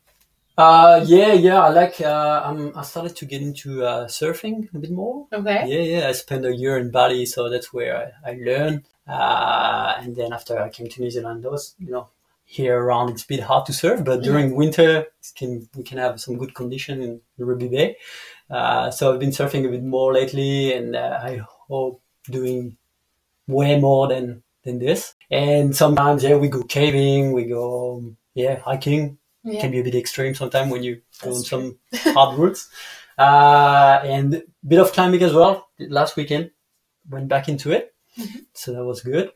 Uh, 0.57 1.05
yeah, 1.05 1.33
yeah. 1.33 1.61
I 1.61 1.69
like. 1.69 2.01
Uh, 2.01 2.41
I'm, 2.43 2.75
I 2.75 2.81
started 2.81 3.15
to 3.17 3.25
get 3.25 3.41
into 3.41 3.85
uh, 3.85 4.07
surfing 4.07 4.73
a 4.73 4.79
bit 4.79 4.91
more. 4.91 5.27
Okay. 5.31 5.67
Yeah, 5.67 5.99
yeah. 5.99 6.09
I 6.09 6.13
spent 6.13 6.45
a 6.45 6.55
year 6.55 6.77
in 6.77 6.89
Bali, 6.89 7.25
so 7.27 7.49
that's 7.49 7.71
where 7.71 8.13
I, 8.25 8.31
I 8.31 8.33
learned. 8.43 8.83
Uh, 9.07 9.93
and 9.99 10.15
then 10.15 10.33
after 10.33 10.59
I 10.59 10.69
came 10.69 10.89
to 10.89 11.01
New 11.01 11.11
Zealand, 11.11 11.43
there 11.43 11.51
was, 11.51 11.75
you 11.79 11.91
know, 11.91 12.09
here 12.43 12.79
around 12.79 13.09
it's 13.09 13.23
a 13.23 13.27
bit 13.27 13.41
hard 13.41 13.65
to 13.65 13.73
surf, 13.73 14.03
but 14.03 14.23
during 14.23 14.49
yeah. 14.49 14.55
winter 14.55 15.05
can, 15.35 15.69
we 15.75 15.83
can 15.83 15.97
have 15.97 16.19
some 16.19 16.37
good 16.37 16.55
condition 16.55 17.01
in 17.01 17.21
Ruby 17.37 17.67
Bay. 17.67 17.97
Uh, 18.49 18.89
so 18.89 19.13
I've 19.13 19.19
been 19.19 19.31
surfing 19.31 19.65
a 19.65 19.69
bit 19.69 19.83
more 19.83 20.13
lately, 20.13 20.73
and 20.73 20.95
uh, 20.95 21.19
I 21.21 21.41
hope 21.67 22.01
doing 22.25 22.77
way 23.47 23.79
more 23.79 24.07
than 24.07 24.43
than 24.63 24.79
this. 24.79 25.13
And 25.29 25.75
sometimes, 25.75 26.23
yeah, 26.23 26.35
we 26.35 26.49
go 26.49 26.63
caving, 26.63 27.31
we 27.31 27.45
go, 27.45 28.15
yeah, 28.33 28.59
hiking. 28.59 29.17
Yeah. 29.43 29.61
Can 29.61 29.71
be 29.71 29.79
a 29.79 29.83
bit 29.83 29.95
extreme 29.95 30.35
sometimes 30.35 30.71
when 30.71 30.83
you 30.83 31.01
go 31.21 31.33
on 31.33 31.43
some 31.43 31.77
hard 31.93 32.37
routes. 32.37 32.69
Uh, 33.17 34.01
and 34.03 34.33
a 34.35 34.43
bit 34.67 34.79
of 34.79 34.91
climbing 34.91 35.23
as 35.23 35.33
well. 35.33 35.69
Last 35.79 36.15
weekend, 36.15 36.51
went 37.09 37.27
back 37.27 37.47
into 37.47 37.71
it. 37.71 37.93
Mm-hmm. 38.19 38.39
So 38.53 38.73
that 38.73 38.83
was 38.83 39.01
good. 39.01 39.31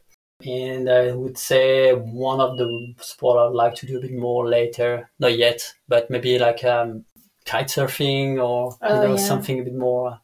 And 0.45 0.89
I 0.89 1.11
would 1.11 1.37
say 1.37 1.93
one 1.93 2.39
of 2.39 2.57
the 2.57 2.93
sport 2.99 3.37
I'd 3.37 3.55
like 3.55 3.75
to 3.75 3.85
do 3.85 3.97
a 3.97 4.01
bit 4.01 4.13
more 4.13 4.47
later, 4.47 5.09
not 5.19 5.37
yet, 5.37 5.61
but 5.87 6.09
maybe 6.09 6.39
like 6.39 6.63
um, 6.63 7.05
kite 7.45 7.67
surfing 7.67 8.43
or 8.43 8.75
oh, 8.81 9.01
you 9.01 9.07
know, 9.07 9.15
yeah. 9.15 9.21
something 9.21 9.59
a 9.59 9.63
bit 9.63 9.75
more 9.75 10.19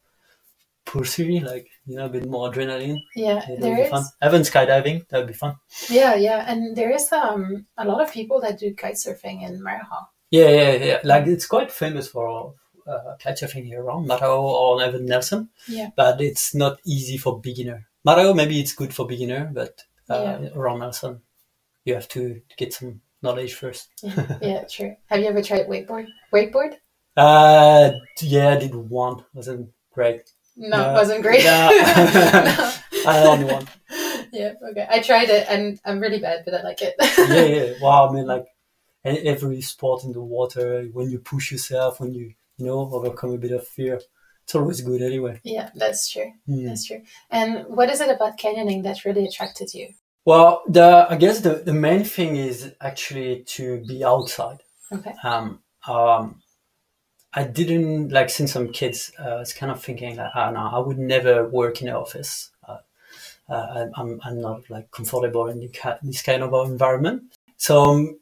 pursuey, 0.86 1.44
like 1.44 1.68
you 1.88 1.96
know, 1.96 2.06
a 2.06 2.10
bit 2.10 2.28
more 2.28 2.52
adrenaline. 2.52 3.00
Yeah, 3.16 3.42
yeah 3.48 3.56
there 3.60 3.84
is. 3.84 3.90
Fun. 3.90 4.06
Even 4.24 4.42
skydiving, 4.42 5.08
that 5.08 5.20
would 5.20 5.28
be 5.28 5.34
fun. 5.34 5.56
Yeah, 5.90 6.16
yeah, 6.16 6.46
and 6.48 6.76
there 6.76 6.92
is 6.92 7.12
um 7.12 7.66
a 7.78 7.86
lot 7.86 8.02
of 8.02 8.12
people 8.12 8.42
that 8.42 8.60
do 8.60 8.74
kite 8.76 8.96
surfing 8.96 9.48
in 9.48 9.62
Marahau. 9.62 10.08
Yeah, 10.30 10.50
yeah, 10.50 10.74
yeah. 10.74 11.00
Like 11.04 11.28
it's 11.28 11.48
quite 11.48 11.72
famous 11.72 12.10
for 12.10 12.54
uh, 12.86 13.16
kite 13.20 13.38
surfing 13.38 13.66
here 13.66 13.82
around 13.82 14.08
Marahau 14.08 14.44
or 14.44 14.84
even 14.84 15.06
Nelson. 15.06 15.50
Yeah. 15.68 15.90
But 15.96 16.22
it's 16.22 16.54
not 16.54 16.80
easy 16.86 17.18
for 17.18 17.40
beginner. 17.40 17.88
Marahau 18.06 18.36
maybe 18.36 18.60
it's 18.60 18.74
good 18.74 18.94
for 18.94 19.08
beginner, 19.08 19.50
but 19.54 19.84
uh, 20.10 20.40
yeah. 20.42 20.50
around 20.56 20.80
Nelson, 20.80 21.22
you 21.86 21.94
have 21.94 22.08
to 22.10 22.42
get 22.58 22.74
some 22.74 23.02
knowledge 23.22 23.54
first. 23.54 23.90
yeah, 24.04 24.38
yeah, 24.42 24.64
true. 24.70 24.96
Have 25.08 25.22
you 25.22 25.28
ever 25.28 25.42
tried 25.42 25.68
wakeboard? 25.68 26.08
Wakeboard? 26.34 26.76
Uh, 27.18 27.94
yeah, 28.22 28.50
I 28.50 28.58
did 28.58 28.76
one. 28.76 29.26
wasn't 29.34 29.72
great. 29.92 30.30
No, 30.58 30.90
it 30.90 30.94
wasn't 30.94 31.22
great. 31.22 31.44
No. 31.44 31.70
no. 31.70 32.74
I 33.08 33.24
only 33.26 33.46
one. 33.46 33.68
Yeah, 34.34 34.54
okay. 34.72 34.86
I 34.90 35.00
tried 35.00 35.30
it 35.30 35.48
and 35.50 35.80
I'm 35.86 36.02
really 36.02 36.20
bad, 36.20 36.44
but 36.44 36.54
I 36.54 36.62
like 36.62 36.82
it. 36.82 36.96
yeah, 37.00 37.46
yeah. 37.46 37.74
Wow, 37.82 38.10
I 38.10 38.14
mean, 38.14 38.28
like 38.28 38.46
and 39.06 39.18
every 39.20 39.62
sport 39.62 40.04
in 40.04 40.12
the 40.12 40.22
water, 40.22 40.84
when 40.92 41.10
you 41.10 41.20
push 41.20 41.50
yourself, 41.52 42.02
when 42.02 42.14
you, 42.14 42.34
you 42.58 42.66
know, 42.66 42.90
overcome 42.92 43.32
a 43.32 43.38
bit 43.38 43.54
of 43.54 43.66
fear, 43.66 44.02
it's 44.44 44.54
always 44.54 44.82
good 44.82 45.02
anyway. 45.02 45.40
Yeah, 45.44 45.70
that's 45.76 46.10
true. 46.10 46.32
Mm. 46.48 46.68
That's 46.68 46.86
true. 46.86 47.02
And 47.30 47.66
what 47.68 47.90
is 47.90 48.02
it 48.02 48.10
about 48.10 48.38
canyoning 48.38 48.84
that 48.84 49.06
really 49.06 49.26
attracted 49.26 49.74
you? 49.74 49.94
Well, 50.26 50.64
the 50.68 51.08
I 51.10 51.16
guess 51.16 51.40
the, 51.40 51.56
the 51.56 51.74
main 51.74 52.04
thing 52.04 52.36
is 52.36 52.74
actually 52.82 53.44
to 53.56 53.84
be 53.88 54.04
outside. 54.04 54.60
Okay. 54.92 55.14
Um, 55.24 55.62
um, 55.88 56.42
I 57.34 57.44
didn't 57.44 58.10
like 58.10 58.30
since 58.30 58.56
I'm 58.56 58.72
kids. 58.72 59.12
Uh, 59.20 59.30
I 59.30 59.40
was 59.40 59.54
kind 59.54 59.72
of 59.72 59.84
thinking 59.84 60.16
like, 60.16 60.32
oh, 60.36 60.52
no, 60.52 60.60
I 60.60 60.80
would 60.80 60.98
never 60.98 61.48
work 61.48 61.82
in 61.82 61.88
an 61.88 61.96
office. 61.96 62.52
Uh, 62.68 62.78
uh, 63.50 63.88
I'm 63.96 64.20
I'm 64.24 64.42
not 64.42 64.70
like 64.70 64.92
comfortable 64.92 65.48
in 65.48 65.70
this 66.04 66.22
kind 66.22 66.44
of 66.44 66.70
environment. 66.70 67.24
So 67.58 67.84
um, 67.84 68.20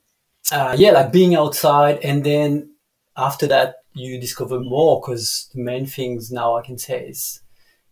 uh, 0.52 0.76
yeah, 0.78 0.92
like 0.92 1.12
being 1.12 1.36
outside, 1.36 2.00
and 2.04 2.24
then 2.24 2.72
after 3.18 3.48
that 3.48 3.76
you 3.94 4.20
discover 4.20 4.60
more 4.60 5.02
because 5.02 5.50
the 5.54 5.62
main 5.62 5.86
things 5.86 6.32
now 6.32 6.58
I 6.58 6.62
can 6.62 6.78
say 6.78 7.08
is 7.08 7.42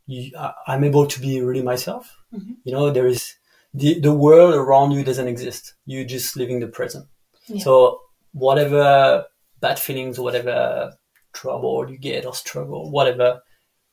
you, 0.06 0.32
I'm 0.68 0.84
able 0.84 1.08
to 1.08 1.22
be 1.22 1.42
really 1.42 1.62
myself. 1.62 2.18
Mm-hmm. 2.34 2.54
You 2.66 2.72
know, 2.74 2.92
there 2.92 3.08
is 3.08 3.36
the 3.74 4.00
the 4.00 4.14
world 4.14 4.54
around 4.54 4.92
you 4.92 5.04
doesn't 5.04 5.28
exist. 5.28 5.74
You're 5.86 6.06
just 6.06 6.36
living 6.36 6.60
the 6.60 6.68
present. 6.68 7.08
Yeah. 7.48 7.64
So 7.64 8.02
whatever 8.34 9.26
bad 9.60 9.80
feelings, 9.80 10.20
whatever 10.20 10.94
trouble 11.34 11.90
you 11.90 11.98
get 11.98 12.26
or 12.26 12.34
struggle, 12.34 12.90
whatever, 12.92 13.42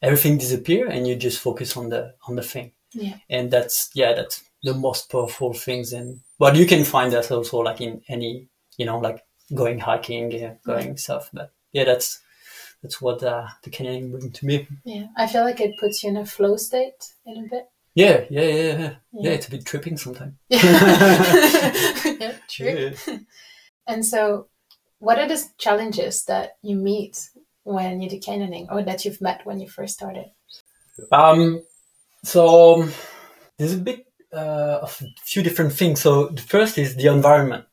everything 0.03 0.39
disappear 0.39 0.89
and 0.89 1.07
you 1.07 1.17
just 1.17 1.41
focus 1.41 1.77
on 1.77 1.89
the 1.89 2.15
on 2.29 2.37
the 2.37 2.43
thing. 2.43 2.73
Yeah. 2.93 3.17
And 3.29 3.51
that's 3.51 3.91
yeah, 3.95 4.15
that's 4.15 4.43
the 4.63 4.75
most 4.75 5.11
powerful 5.11 5.55
things 5.55 5.93
and 5.93 6.21
but 6.39 6.57
you 6.57 6.67
can 6.67 6.85
find 6.85 7.13
that 7.13 7.31
also 7.31 7.59
like 7.59 7.81
in 7.81 8.03
any 8.09 8.49
you 8.81 8.87
know, 8.87 8.99
like 8.99 9.23
going 9.55 9.79
hiking, 9.79 10.33
yeah, 10.33 10.55
going 10.65 10.97
stuff. 10.97 11.29
But 11.33 11.53
yeah, 11.73 11.85
that's 11.85 12.21
that's 12.83 13.01
what 13.01 13.23
uh, 13.23 13.47
the 13.63 13.71
canyoning 13.71 14.11
brings 14.11 14.39
to 14.39 14.47
me. 14.47 14.67
Yeah, 14.85 15.07
I 15.17 15.27
feel 15.27 15.43
like 15.43 15.61
it 15.61 15.79
puts 15.79 16.03
you 16.03 16.09
in 16.09 16.17
a 16.17 16.25
flow 16.25 16.57
state 16.57 17.13
in 17.27 17.45
a 17.45 17.49
bit. 17.49 17.69
Yeah, 17.95 18.25
yeah, 18.31 18.43
yeah, 18.43 18.55
yeah. 18.55 18.79
Yeah, 18.79 18.95
yeah 19.13 19.31
it's 19.33 19.49
a 19.49 19.51
bit 19.51 19.67
tripping 19.67 19.99
sometimes. 19.99 20.35
yeah, 20.49 22.37
true. 22.49 22.93
Yeah. 23.07 23.19
And 23.87 24.07
so, 24.07 24.47
what 25.01 25.19
are 25.19 25.27
the 25.27 25.43
challenges 25.59 26.25
that 26.25 26.57
you 26.63 26.77
meet 26.77 27.31
when 27.65 28.01
you 28.01 28.09
do 28.09 28.19
canyoning, 28.19 28.67
or 28.71 28.83
that 28.83 29.05
you've 29.05 29.21
met 29.21 29.45
when 29.45 29.61
you 29.61 29.69
first 29.69 29.95
started? 29.95 30.27
Um, 31.11 31.63
so 32.23 32.87
there's 33.59 33.75
a 33.75 33.79
bit 33.79 34.07
uh, 34.33 34.81
of 34.83 35.03
a 35.03 35.07
few 35.23 35.43
different 35.43 35.73
things. 35.73 36.01
So 36.01 36.29
the 36.29 36.43
first 36.43 36.79
is 36.79 36.97
the 36.97 37.13
environment. 37.13 37.65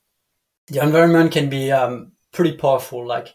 The 0.67 0.81
environment 0.83 1.31
can 1.31 1.49
be 1.49 1.71
um, 1.71 2.13
pretty 2.31 2.57
powerful. 2.57 3.05
Like 3.05 3.33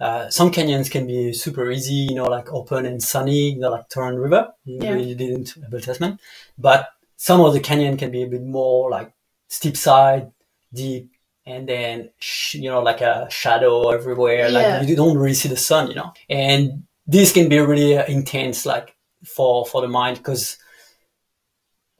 uh, 0.00 0.30
some 0.30 0.50
canyons 0.50 0.88
can 0.88 1.06
be 1.06 1.32
super 1.32 1.70
easy, 1.70 2.06
you 2.08 2.14
know, 2.14 2.24
like 2.26 2.52
open 2.52 2.86
and 2.86 3.02
sunny, 3.02 3.52
you 3.52 3.60
know, 3.60 3.70
like 3.70 3.88
Torrent 3.88 4.18
River. 4.18 4.52
You 4.64 4.80
Yeah. 4.80 4.94
really 4.94 5.14
didn't 5.14 5.50
have 5.50 5.64
Abel 5.64 5.80
Tasman, 5.80 6.18
but 6.58 6.88
some 7.16 7.40
of 7.40 7.52
the 7.52 7.60
canyon 7.60 7.96
can 7.96 8.10
be 8.10 8.22
a 8.22 8.28
bit 8.28 8.42
more 8.42 8.90
like 8.90 9.12
steep 9.48 9.76
side, 9.76 10.32
deep, 10.72 11.10
and 11.46 11.68
then 11.68 12.10
sh- 12.18 12.56
you 12.56 12.68
know 12.68 12.82
like 12.82 13.00
a 13.00 13.28
shadow 13.30 13.90
everywhere. 13.90 14.48
Yeah. 14.48 14.78
Like 14.78 14.88
you 14.88 14.96
don't 14.96 15.16
really 15.16 15.34
see 15.34 15.48
the 15.48 15.56
sun, 15.56 15.88
you 15.88 15.94
know, 15.94 16.12
and 16.28 16.84
this 17.06 17.32
can 17.32 17.48
be 17.48 17.58
really 17.58 17.96
uh, 17.96 18.04
intense, 18.06 18.66
like 18.66 18.94
for 19.24 19.64
for 19.64 19.80
the 19.80 19.88
mind 19.88 20.18
because 20.18 20.58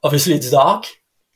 obviously 0.02 0.34
it's 0.34 0.50
dark. 0.50 0.86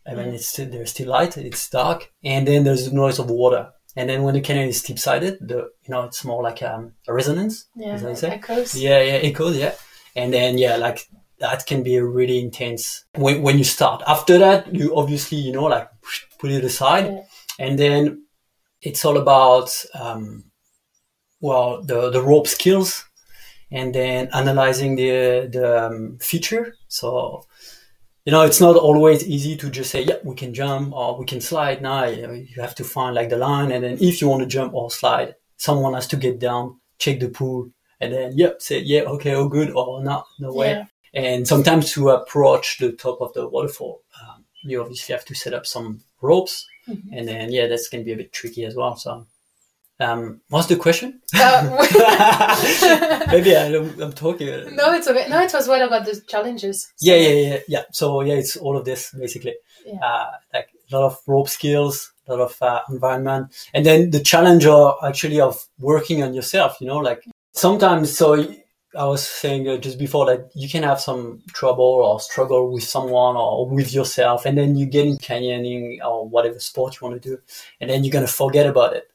I 0.07 0.15
mean, 0.15 0.29
it's 0.35 0.49
still, 0.49 0.69
there's 0.69 0.91
still 0.91 1.09
light. 1.09 1.37
It's 1.37 1.69
dark, 1.69 2.11
and 2.25 2.49
then 2.49 2.65
there's 2.65 2.87
the 2.89 2.95
noise 2.97 3.19
of 3.19 3.31
water. 3.31 3.71
And 3.97 4.09
then 4.09 4.23
when 4.23 4.35
the 4.35 4.41
canyon 4.41 4.69
is 4.69 4.79
steep 4.81 4.99
sided, 4.99 5.39
the 5.41 5.71
you 5.83 5.89
know 5.89 6.03
it's 6.05 6.25
more 6.25 6.43
like 6.43 6.63
um, 6.63 6.93
a 7.07 7.13
resonance. 7.13 7.67
Yeah, 7.77 7.93
as 7.95 8.05
I 8.05 8.15
say. 8.15 8.31
echoes. 8.31 8.75
Yeah, 8.77 9.01
yeah, 9.01 9.13
echoes. 9.15 9.57
Yeah, 9.57 9.75
and 10.17 10.33
then 10.33 10.59
yeah, 10.59 10.77
like 10.77 11.07
that 11.39 11.67
can 11.67 11.83
be 11.83 11.99
really 12.01 12.41
intense 12.41 13.05
when 13.15 13.43
when 13.43 13.59
you 13.59 13.65
start. 13.65 14.03
After 14.07 14.39
that, 14.39 14.75
you 14.75 14.97
obviously 14.97 15.39
you 15.39 15.53
know 15.53 15.65
like 15.65 15.89
put 16.39 16.51
it 16.51 16.65
aside, 16.65 17.07
Yeah. 17.07 17.23
And 17.61 17.79
then 17.79 18.25
it's 18.81 19.05
all 19.05 19.19
about 19.19 19.71
um, 19.95 20.45
well 21.41 21.83
the 21.83 22.11
the 22.11 22.23
rope 22.23 22.49
skills, 22.49 23.05
and 23.71 23.95
then 23.95 24.29
analyzing 24.33 24.97
the 24.97 25.49
the 25.53 25.87
um, 25.87 26.19
feature. 26.21 26.75
So 26.89 27.45
you 28.25 28.33
know 28.33 28.43
it's 28.43 28.61
not 28.61 28.77
always 28.77 29.29
easy 29.29 29.57
to 29.59 29.71
just 29.71 29.91
say 29.91 30.03
yeah 30.03 30.17
we 30.25 30.35
can 30.35 30.55
jump 30.55 30.93
or 30.95 31.19
we 31.19 31.27
can 31.27 31.41
slide. 31.41 31.83
Now 31.83 32.07
you, 32.07 32.47
have 32.57 32.75
to 32.77 32.85
find 32.85 33.15
like 33.15 33.29
the 33.29 33.37
line, 33.37 33.71
and 33.71 33.85
then 33.85 33.99
if 34.01 34.21
you 34.21 34.29
want 34.29 34.43
to 34.43 34.49
jump 34.49 34.73
or 34.75 34.91
slide, 34.91 35.35
someone 35.57 35.95
has 35.95 36.07
to 36.09 36.17
get 36.17 36.41
down, 36.41 36.81
check 36.99 37.21
the 37.21 37.29
pool, 37.29 37.71
and 38.01 38.13
then 38.13 38.33
yep 38.37 38.63
say 38.63 38.81
yeah 38.81 39.03
okay 39.03 39.35
oh 39.35 39.49
good 39.49 39.71
or 39.71 40.03
not 40.03 40.27
no 40.39 40.53
way. 40.53 40.71
Yeah. 40.71 40.87
And 41.13 41.47
sometimes 41.47 41.93
to 41.93 42.11
approach 42.11 42.79
the 42.79 42.93
top 42.93 43.21
of 43.21 43.33
the 43.33 43.49
waterfall, 43.49 44.05
um, 44.23 44.45
you 44.63 44.81
obviously 44.81 45.13
have 45.13 45.25
to 45.25 45.35
set 45.35 45.53
up 45.53 45.67
some 45.67 46.01
ropes, 46.23 46.69
Mhm. 46.91 47.17
and 47.17 47.29
then 47.29 47.53
yeah, 47.53 47.67
that's 47.69 47.89
going 47.89 48.03
to 48.03 48.07
be 48.07 48.13
a 48.13 48.17
bit 48.17 48.33
tricky 48.33 48.65
as 48.65 48.75
well. 48.75 48.97
So, 48.97 49.27
um, 50.01 50.41
what's 50.49 50.67
the 50.69 50.77
question? 50.77 51.21
Uh, 51.35 51.63
Maybe 53.33 53.55
I, 53.57 53.67
I'm 54.05 54.13
talking. 54.13 54.47
no, 54.75 54.93
it's 54.95 55.09
okay. 55.09 55.29
No, 55.29 55.41
it 55.43 55.53
was 55.53 55.69
what 55.69 55.83
about 55.83 56.05
the 56.07 56.21
challenges? 56.27 56.89
Yeah, 57.01 57.17
yeah, 57.17 57.29
yeah, 57.49 57.59
yeah. 57.69 57.83
So 57.93 58.23
yeah, 58.23 58.35
it's 58.35 58.57
all 58.57 58.77
of 58.77 58.85
this 58.85 59.11
basically. 59.13 59.55
Yeah. 59.87 59.99
Uh, 60.03 60.31
like 60.55 60.69
a 60.91 60.97
lot 60.97 61.07
of 61.07 61.19
rope 61.27 61.49
skills, 61.49 62.13
a 62.27 62.33
lot 62.35 62.41
of 62.43 62.63
uh, 62.63 62.81
environment, 62.91 63.53
and 63.75 63.85
then 63.87 64.11
the 64.11 64.21
challenge 64.21 64.67
of 64.67 64.97
actually 65.03 65.41
of 65.41 65.67
working 65.79 66.23
on 66.23 66.35
yourself. 66.35 66.77
You 66.81 66.87
know, 66.89 66.99
like 66.99 67.23
sometimes. 67.53 68.17
So 68.17 68.35
I 68.97 69.05
was 69.05 69.27
saying 69.27 69.69
uh, 69.69 69.77
just 69.77 69.99
before 69.99 70.27
that 70.27 70.51
you 70.55 70.69
can 70.69 70.83
have 70.83 71.01
some 71.01 71.43
trouble 71.53 71.85
or 71.85 72.21
struggle 72.21 72.73
with 72.73 72.83
someone 72.83 73.37
or 73.37 73.69
with 73.69 73.93
yourself, 73.93 74.47
and 74.47 74.59
then 74.59 74.77
you 74.77 74.87
get 74.87 75.07
in 75.07 75.17
canyoning 75.19 75.99
or 76.05 76.29
whatever 76.29 76.59
sport 76.59 77.01
you 77.01 77.09
want 77.09 77.23
to 77.23 77.29
do, 77.29 77.39
and 77.81 77.91
then 77.91 78.03
you're 78.05 78.13
gonna 78.13 78.27
forget 78.27 78.67
about 78.67 78.95
it. 78.95 79.09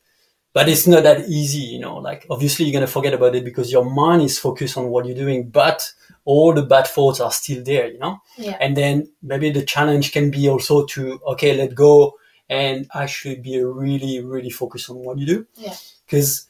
But 0.53 0.69
it's 0.69 0.87
not 0.87 1.03
that 1.03 1.27
easy, 1.27 1.59
you 1.59 1.79
know. 1.79 1.97
Like 1.97 2.25
obviously 2.29 2.65
you're 2.65 2.73
gonna 2.73 2.87
forget 2.87 3.13
about 3.13 3.35
it 3.35 3.43
because 3.43 3.71
your 3.71 3.83
mind 3.83 4.21
is 4.21 4.39
focused 4.39 4.77
on 4.77 4.87
what 4.87 5.05
you're 5.05 5.15
doing, 5.15 5.49
but 5.49 5.91
all 6.25 6.53
the 6.53 6.63
bad 6.63 6.87
thoughts 6.87 7.19
are 7.19 7.31
still 7.31 7.63
there, 7.63 7.87
you 7.87 7.99
know? 7.99 8.19
Yeah. 8.37 8.57
And 8.59 8.75
then 8.75 9.11
maybe 9.21 9.51
the 9.51 9.63
challenge 9.63 10.11
can 10.11 10.31
be 10.31 10.49
also 10.49 10.85
to, 10.87 11.19
okay, 11.27 11.55
let 11.55 11.75
go 11.75 12.15
and 12.49 12.87
actually 12.93 13.37
be 13.37 13.63
really, 13.63 14.21
really 14.21 14.49
focused 14.49 14.89
on 14.89 14.97
what 14.97 15.19
you 15.19 15.25
do. 15.27 15.47
Yeah. 15.55 15.75
Cause 16.09 16.47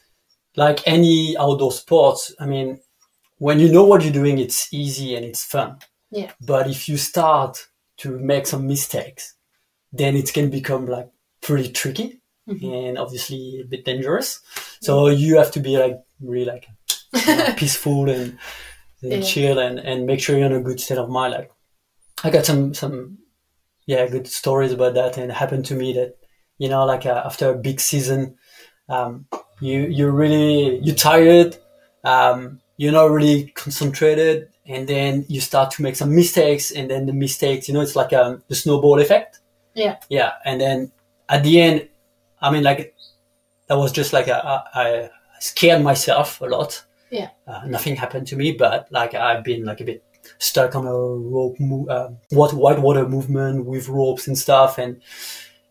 like 0.56 0.80
any 0.86 1.36
outdoor 1.36 1.72
sports, 1.72 2.34
I 2.40 2.46
mean, 2.46 2.80
when 3.38 3.58
you 3.60 3.70
know 3.70 3.84
what 3.84 4.02
you're 4.02 4.12
doing, 4.12 4.38
it's 4.38 4.72
easy 4.72 5.14
and 5.14 5.24
it's 5.24 5.44
fun. 5.44 5.78
Yeah. 6.10 6.32
But 6.40 6.68
if 6.68 6.88
you 6.88 6.96
start 6.96 7.66
to 7.98 8.18
make 8.18 8.46
some 8.46 8.66
mistakes, 8.66 9.34
then 9.92 10.16
it 10.16 10.32
can 10.32 10.50
become 10.50 10.86
like 10.86 11.08
pretty 11.42 11.70
tricky 11.72 12.20
Mhm. 12.48 12.88
and 12.88 12.98
obviously 12.98 13.60
a 13.60 13.66
bit 13.66 13.84
dangerous. 13.84 14.40
So 14.80 15.08
you 15.08 15.36
have 15.38 15.50
to 15.52 15.60
be 15.60 15.76
like 15.78 15.98
really 16.20 16.44
like 16.46 16.66
you 17.12 17.36
know, 17.36 17.52
peaceful 17.56 18.08
and, 18.08 18.38
and 19.02 19.12
Yeah. 19.12 19.20
chill 19.22 19.58
and, 19.58 19.78
and 19.80 20.06
make 20.06 20.20
sure 20.20 20.36
you're 20.36 20.46
in 20.46 20.52
a 20.52 20.60
good 20.60 20.80
state 20.80 20.98
of 20.98 21.08
mind. 21.08 21.34
Like 21.34 21.50
I 22.24 22.30
got 22.30 22.46
some 22.46 22.72
some 22.74 23.18
yeah 23.86 24.06
good 24.08 24.26
stories 24.26 24.72
about 24.72 24.94
that, 24.94 25.16
and 25.18 25.30
it 25.30 25.34
happened 25.34 25.66
to 25.66 25.74
me 25.74 25.92
that 25.94 26.16
you 26.58 26.68
know 26.68 26.84
like 26.86 27.04
uh, 27.06 27.22
after 27.24 27.50
a 27.50 27.54
big 27.58 27.80
season, 27.80 28.36
um, 28.88 29.26
you 29.60 29.80
you're 29.80 30.12
really 30.12 30.78
you're 30.78 30.94
tired, 30.94 31.56
um, 32.04 32.60
you're 32.76 32.92
not 32.92 33.10
really 33.10 33.46
concentrated, 33.54 34.48
and 34.66 34.86
then 34.88 35.24
you 35.28 35.40
start 35.40 35.70
to 35.72 35.82
make 35.82 35.96
some 35.96 36.14
mistakes, 36.14 36.70
and 36.70 36.90
then 36.90 37.06
the 37.06 37.12
mistakes, 37.12 37.68
you 37.68 37.74
know, 37.74 37.80
it's 37.80 37.96
like 37.96 38.12
a 38.12 38.40
the 38.48 38.54
snowball 38.54 39.00
effect. 39.00 39.40
Yeah. 39.74 39.96
Yeah, 40.08 40.32
and 40.44 40.60
then 40.60 40.92
at 41.28 41.42
the 41.42 41.60
end, 41.60 41.88
I 42.40 42.50
mean, 42.50 42.62
like 42.62 42.94
that 43.66 43.76
was 43.78 43.92
just 43.92 44.12
like 44.12 44.28
a, 44.28 44.42
I, 44.74 44.82
I 44.82 45.10
scared 45.40 45.82
myself 45.82 46.40
a 46.40 46.46
lot. 46.46 46.84
Yeah. 47.10 47.30
Uh, 47.46 47.66
nothing 47.66 47.96
happened 47.96 48.26
to 48.28 48.36
me, 48.36 48.52
but 48.52 48.88
like 48.90 49.14
I've 49.14 49.44
been 49.44 49.64
like 49.64 49.80
a 49.80 49.84
bit 49.84 50.02
stuck 50.38 50.74
on 50.74 50.86
a 50.86 50.92
rope, 50.92 51.58
mo- 51.60 51.86
uh, 51.88 52.10
what 52.30 52.52
white 52.52 52.80
water 52.80 53.08
movement 53.08 53.64
with 53.64 53.88
ropes 53.88 54.26
and 54.26 54.36
stuff, 54.36 54.78
and 54.78 55.00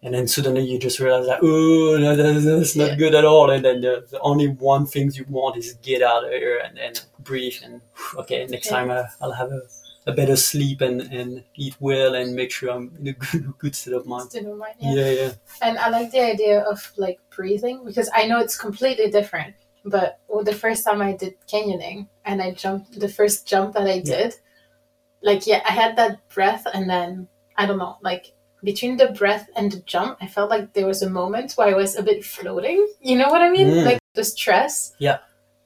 and 0.05 0.13
then 0.13 0.27
suddenly 0.27 0.61
you 0.61 0.77
just 0.79 0.99
realize 0.99 1.25
like, 1.27 1.39
oh, 1.41 1.97
no, 1.99 2.15
that- 2.15 2.41
that's 2.43 2.75
not 2.75 2.89
Yeah. 2.91 2.95
good 3.03 3.15
at 3.15 3.25
all. 3.25 3.49
And 3.49 3.65
then 3.65 3.81
the, 3.81 4.05
the 4.13 4.19
only 4.21 4.47
one 4.47 4.85
thing 4.85 5.11
you 5.13 5.25
want 5.27 5.57
is 5.57 5.73
get 5.81 6.01
out 6.01 6.23
of 6.25 6.31
here 6.31 6.57
and 6.63 6.77
then 6.77 6.93
breathe 7.19 7.57
and 7.65 7.81
okay, 8.21 8.45
next 8.45 8.67
Yeah. 8.67 8.75
time 8.77 8.91
I, 8.91 9.01
I'll 9.21 9.31
have 9.41 9.51
a, 9.51 9.61
a 10.07 10.13
better 10.13 10.35
sleep 10.35 10.81
and, 10.81 11.01
and 11.19 11.43
eat 11.55 11.75
well 11.79 12.13
and 12.13 12.35
make 12.35 12.51
sure 12.51 12.69
I'm 12.75 12.91
in 12.99 13.07
a 13.07 13.13
good, 13.13 13.53
good 13.63 13.75
state 13.75 13.95
of 13.95 14.05
mind. 14.05 14.29
Still 14.29 14.51
in 14.53 14.57
mind, 14.59 14.75
yeah. 14.79 14.93
Yeah, 14.93 15.11
yeah. 15.21 15.31
And 15.63 15.77
I 15.79 15.89
like 15.89 16.11
the 16.11 16.21
idea 16.21 16.59
of 16.61 16.79
like 16.97 17.19
breathing 17.35 17.83
because 17.83 18.09
I 18.13 18.27
know 18.27 18.39
it's 18.39 18.57
completely 18.57 19.09
different. 19.09 19.55
But 19.95 20.19
well, 20.27 20.43
the 20.43 20.53
first 20.63 20.83
time 20.85 21.01
I 21.01 21.13
did 21.13 21.33
canyoning 21.51 22.07
and 22.23 22.41
I 22.41 22.53
jumped, 22.53 22.99
the 22.99 23.09
first 23.09 23.47
jump 23.47 23.73
that 23.75 23.87
I 23.87 23.95
Yeah. 24.03 24.13
did, 24.13 24.35
like, 25.21 25.47
yeah, 25.47 25.61
I 25.67 25.71
had 25.71 25.95
that 25.97 26.27
breath 26.29 26.65
and 26.73 26.89
then, 26.89 27.27
I 27.57 27.65
don't 27.65 27.77
know, 27.79 27.97
like 28.01 28.33
between 28.63 28.97
the 28.97 29.07
breath 29.07 29.49
and 29.55 29.71
the 29.71 29.79
jump, 29.81 30.17
I 30.21 30.27
felt 30.27 30.49
like 30.49 30.73
there 30.73 30.87
was 30.87 31.01
a 31.01 31.09
moment 31.09 31.53
where 31.53 31.67
I 31.67 31.73
was 31.73 31.95
a 31.95 32.03
bit 32.03 32.25
floating. 32.25 32.87
You 33.01 33.17
know 33.17 33.29
what 33.29 33.41
I 33.41 33.49
mean? 33.49 33.67
Mm. 33.67 33.85
Like 33.85 33.99
the 34.13 34.23
stress. 34.23 34.93
Yeah. 34.99 35.19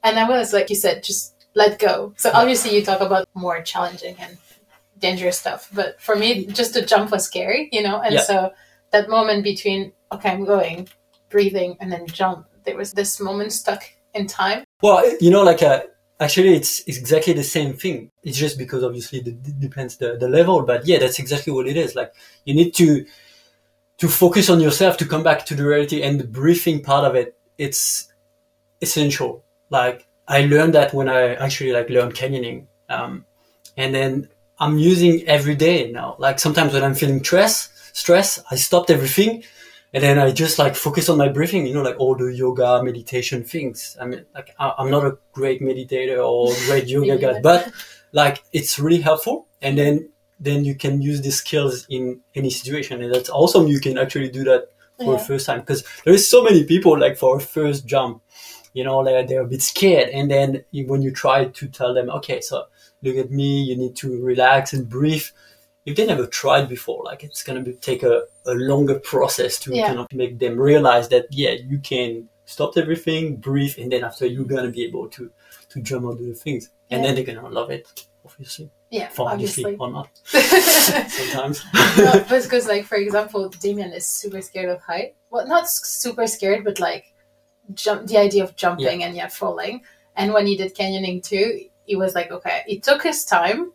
And 0.04 0.20
I 0.20 0.28
was, 0.28 0.54
like 0.54 0.70
you 0.70 0.76
said, 0.76 1.04
just 1.04 1.48
let 1.56 1.80
go. 1.80 2.14
So 2.18 2.32
obviously 2.34 2.76
you 2.76 2.84
talk 2.84 3.02
about 3.02 3.28
more 3.34 3.62
challenging 3.62 4.16
and 4.20 4.38
dangerous 4.98 5.40
stuff. 5.40 5.70
But 5.74 6.02
for 6.02 6.16
me, 6.16 6.46
just 6.46 6.74
the 6.74 6.82
jump 6.82 7.12
was 7.12 7.26
scary, 7.26 7.70
you 7.72 7.82
know? 7.82 8.02
And 8.02 8.16
Yeah. 8.16 8.22
so 8.22 8.54
that 8.92 9.10
moment 9.10 9.44
between, 9.44 9.94
okay, 10.12 10.30
I'm 10.30 10.46
going, 10.46 10.88
breathing, 11.30 11.78
and 11.80 11.92
then 11.92 12.08
jump, 12.08 12.48
there 12.66 12.78
was 12.78 12.94
this 12.94 13.20
moment 13.20 13.54
stuck 13.54 13.84
in 14.14 14.28
time. 14.28 14.64
Well, 14.82 15.04
you 15.20 15.32
know, 15.32 15.44
like 15.44 15.62
uh, 15.62 15.82
actually, 16.20 16.56
it's, 16.56 16.82
it's 16.88 16.98
exactly 16.98 17.34
the 17.34 17.44
same 17.44 17.74
thing. 17.74 18.12
It's 18.24 18.38
just 18.38 18.58
because 18.58 18.84
obviously 18.84 19.20
it 19.20 19.60
depends 19.60 19.98
the, 19.98 20.18
the 20.18 20.28
level, 20.28 20.64
but 20.64 20.86
yeah, 20.86 21.00
that's 21.00 21.20
exactly 21.20 21.54
what 21.54 21.68
it 21.68 21.78
is. 21.78 21.96
Like 21.96 22.14
you 22.46 22.54
need 22.54 22.74
to 22.76 23.06
to 23.98 24.08
focus 24.08 24.50
on 24.50 24.62
yourself 24.62 24.96
to 24.96 25.06
come 25.06 25.24
back 25.24 25.46
to 25.46 25.56
the 25.56 25.66
reality, 25.66 26.02
and 26.04 26.20
the 26.20 26.28
breathing 26.28 26.82
part 26.82 27.04
of 27.04 27.16
it, 27.16 27.38
it's 27.58 28.12
essential. 28.82 29.44
Like 29.70 30.08
I 30.28 30.46
learned 30.46 30.74
that 30.76 30.94
when 30.94 31.10
I 31.10 31.36
actually 31.36 31.74
like 31.74 31.90
learned 31.90 32.14
canyoning, 32.14 32.68
um, 32.90 33.26
and 33.78 33.94
then 33.94 34.30
I'm 34.60 34.78
using 34.78 35.28
every 35.28 35.56
day 35.56 35.92
now. 35.92 36.16
Like 36.18 36.40
sometimes 36.40 36.74
when 36.74 36.84
I'm 36.84 36.96
feeling 36.96 37.24
stress, 37.24 37.70
stress, 37.94 38.42
I 38.50 38.56
stopped 38.56 38.90
everything 38.90 39.44
and 39.94 40.04
then 40.04 40.20
I 40.20 40.32
just 40.32 40.60
like 40.60 40.76
focus 40.76 41.10
on 41.10 41.18
my 41.18 41.30
breathing, 41.30 41.66
you 41.66 41.74
know, 41.74 41.82
like 41.82 42.00
all 42.00 42.16
the 42.16 42.26
yoga, 42.34 42.82
meditation 42.84 43.44
things. 43.44 43.98
I 44.00 44.06
mean, 44.06 44.26
like 44.36 44.54
I- 44.60 44.74
I'm 44.78 44.92
not 44.92 45.06
a 45.06 45.18
great 45.34 45.62
meditator 45.62 46.18
or 46.26 46.54
great 46.68 46.88
yoga 46.88 47.18
guy, 47.18 47.42
but 47.42 47.72
like 48.12 48.44
it's 48.54 48.78
really 48.80 49.02
helpful. 49.02 49.48
And 49.62 49.78
then 49.78 50.10
then 50.40 50.64
you 50.64 50.74
can 50.76 51.02
use 51.02 51.22
these 51.22 51.36
skills 51.36 51.86
in 51.90 52.22
any 52.34 52.50
situation, 52.50 53.02
and 53.04 53.14
that's 53.14 53.30
awesome. 53.30 53.68
You 53.68 53.80
can 53.82 53.98
actually 53.98 54.30
do 54.30 54.44
that 54.46 54.70
for 54.98 55.14
Yeah. 55.14 55.18
the 55.20 55.24
first 55.26 55.46
time 55.46 55.60
because 55.62 55.84
there 56.06 56.14
is 56.14 56.28
so 56.30 56.44
many 56.44 56.64
people 56.64 56.98
like 56.98 57.18
for 57.18 57.38
a 57.38 57.42
first 57.42 57.86
jump, 57.86 58.22
you 58.74 58.84
know, 58.86 59.00
like 59.00 59.28
they're 59.28 59.42
a 59.42 59.48
bit 59.48 59.62
scared, 59.62 60.10
and 60.10 60.30
then 60.32 60.64
when 60.88 61.02
you 61.02 61.12
try 61.12 61.46
to 61.46 61.68
tell 61.68 61.94
them, 61.94 62.10
okay, 62.10 62.40
so 62.42 62.66
look 63.04 63.18
at 63.18 63.32
me, 63.32 63.64
you 63.64 63.76
need 63.76 63.96
to 63.98 64.22
relax 64.24 64.72
and 64.74 64.88
breathe 64.88 65.26
if 65.86 65.96
they 65.96 66.06
never 66.06 66.28
tried 66.28 66.68
before, 66.70 67.04
like 67.04 67.24
it's 67.24 67.44
gonna 67.44 67.62
be, 67.62 67.74
take 67.74 68.04
a, 68.04 68.24
a 68.46 68.54
longer 68.54 69.00
process 69.00 69.60
to 69.62 69.74
Yeah. 69.76 69.88
kind 69.88 70.00
of 70.00 70.08
make 70.14 70.38
them 70.40 70.60
realize 70.60 71.08
that 71.10 71.28
yeah, 71.32 71.52
you 71.52 71.80
can 71.80 72.30
stop 72.46 72.78
everything, 72.78 73.36
breathe, 73.38 73.78
and 73.78 73.92
then 73.92 74.04
after 74.04 74.26
you're 74.26 74.46
gonna 74.46 74.70
be 74.72 74.84
able 74.86 75.08
to 75.10 75.32
to 75.70 75.82
jump 75.82 76.18
do 76.18 76.26
the 76.28 76.34
things, 76.34 76.70
and 76.90 77.04
then 77.04 77.16
they're 77.16 77.24
gonna 77.24 77.48
love 77.48 77.70
it, 77.70 78.06
obviously, 78.26 78.70
Yeah, 78.90 79.10
for 79.10 79.30
obviously 79.30 79.64
obviously. 79.66 79.86
or 79.86 79.92
not 79.92 80.10
sometimes. 81.10 81.64
no, 81.98 82.14
because 82.30 82.68
like 82.68 82.86
for 82.86 82.96
example, 82.96 83.50
Damien 83.50 83.94
is 83.94 84.06
super 84.08 84.42
scared 84.42 84.70
of 84.70 84.82
height. 84.82 85.16
Well, 85.30 85.48
not 85.48 85.70
super 85.70 86.26
scared, 86.28 86.64
but 86.64 86.80
like 86.80 87.14
jump 87.76 88.08
the 88.08 88.18
idea 88.18 88.44
of 88.44 88.56
jumping 88.56 89.04
and 89.04 89.16
yeah 89.16 89.28
falling 89.28 89.82
and 90.16 90.34
when 90.34 90.48
he 90.48 90.58
did 90.58 90.76
canyoning 90.76 91.22
too 91.22 91.66
he 91.86 91.96
was 91.96 92.16
like 92.16 92.32
okay 92.32 92.64
it 92.68 92.82
took 92.82 93.04
his 93.04 93.24
time 93.24 93.72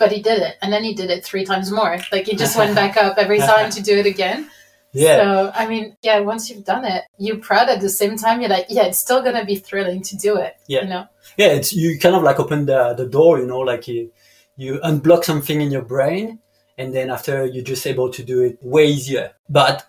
but 0.00 0.10
he 0.10 0.20
did 0.20 0.38
it 0.48 0.54
and 0.62 0.72
then 0.72 0.82
he 0.82 0.92
did 1.00 1.10
it 1.10 1.24
three 1.24 1.44
times 1.44 1.70
more 1.70 1.96
like 2.10 2.26
he 2.26 2.34
just 2.44 2.56
went 2.56 2.74
back 2.74 2.96
up 2.96 3.14
every 3.24 3.38
time 3.38 3.70
to 3.70 3.80
do 3.90 3.94
it 4.02 4.06
again 4.06 4.40
Yeah. 4.92 5.16
so 5.22 5.52
i 5.54 5.68
mean 5.68 5.96
yeah 6.02 6.18
once 6.18 6.50
you've 6.50 6.64
done 6.64 6.84
it 6.84 7.04
you're 7.24 7.38
proud 7.50 7.68
at 7.68 7.80
the 7.80 7.88
same 7.88 8.16
time 8.16 8.40
you're 8.40 8.50
like 8.50 8.66
yeah 8.68 8.86
it's 8.90 8.98
still 8.98 9.22
gonna 9.22 9.44
be 9.44 9.54
thrilling 9.68 10.02
to 10.10 10.16
do 10.16 10.36
it 10.46 10.54
Yeah. 10.66 10.82
you 10.82 10.88
know 10.88 11.04
yeah, 11.36 11.52
it's 11.58 11.72
you 11.72 11.98
kind 11.98 12.16
of 12.16 12.22
like 12.24 12.40
open 12.40 12.66
the 12.66 12.92
the 12.94 13.06
door, 13.06 13.38
you 13.38 13.46
know, 13.46 13.60
like 13.60 13.86
you 13.88 14.10
you 14.56 14.80
unblock 14.90 15.22
something 15.24 15.60
in 15.60 15.70
your 15.70 15.86
brain, 15.94 16.40
and 16.76 16.92
then 16.92 17.08
after 17.08 17.46
you're 17.46 17.64
just 17.64 17.86
able 17.86 18.10
to 18.10 18.22
do 18.22 18.42
it 18.42 18.58
way 18.62 18.86
easier. 18.86 19.32
But 19.48 19.86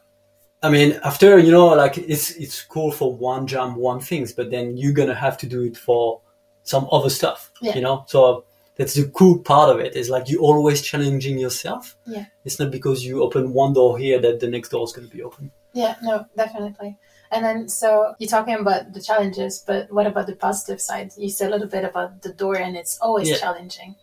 I 0.63 0.69
mean, 0.69 0.99
after 1.03 1.39
you 1.39 1.51
know, 1.51 1.67
like 1.83 1.97
it's 1.97 2.29
it's 2.43 2.61
cool 2.63 2.91
for 2.91 3.09
one 3.13 3.47
jump, 3.47 3.75
one 3.77 3.99
things, 3.99 4.33
but 4.33 4.51
then 4.51 4.77
you're 4.77 4.93
gonna 4.93 5.15
have 5.15 5.37
to 5.39 5.47
do 5.47 5.63
it 5.63 5.75
for 5.77 6.21
some 6.63 6.87
other 6.91 7.09
stuff, 7.09 7.51
Yeah. 7.59 7.75
you 7.75 7.81
know. 7.81 8.05
So 8.07 8.45
that's 8.81 8.95
the 8.95 9.07
cool 9.09 9.37
part 9.37 9.69
of 9.69 9.79
it. 9.79 9.95
Is 9.95 10.09
like 10.09 10.27
you're 10.27 10.41
always 10.41 10.81
challenging 10.81 11.37
yourself. 11.37 11.95
Yeah. 12.07 12.25
It's 12.43 12.59
not 12.59 12.71
because 12.71 13.05
you 13.05 13.21
open 13.21 13.53
one 13.53 13.73
door 13.73 13.99
here 13.99 14.19
that 14.19 14.39
the 14.39 14.47
next 14.47 14.69
door 14.69 14.83
is 14.83 14.91
gonna 14.91 15.07
be 15.07 15.21
open. 15.21 15.51
Yeah, 15.73 15.95
no, 16.01 16.25
definitely. 16.35 16.97
And 17.31 17.45
then, 17.45 17.69
so 17.69 18.13
you're 18.19 18.27
talking 18.27 18.55
about 18.55 18.91
the 18.93 19.01
challenges, 19.01 19.63
but 19.65 19.91
what 19.91 20.07
about 20.07 20.25
the 20.27 20.35
positive 20.35 20.81
side? 20.81 21.11
You 21.15 21.29
said 21.29 21.49
a 21.49 21.51
little 21.51 21.67
bit 21.67 21.85
about 21.85 22.23
the 22.23 22.33
door, 22.33 22.55
and 22.57 22.75
it's 22.75 22.97
always 22.99 23.29
Yeah. 23.29 23.37
challenging. 23.37 23.95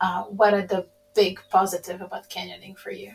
Uh, 0.00 0.24
what 0.24 0.52
are 0.54 0.66
the 0.66 0.86
big 1.14 1.40
positive 1.50 2.00
about 2.02 2.28
canyoning 2.28 2.76
for 2.78 2.92
you? 2.92 3.12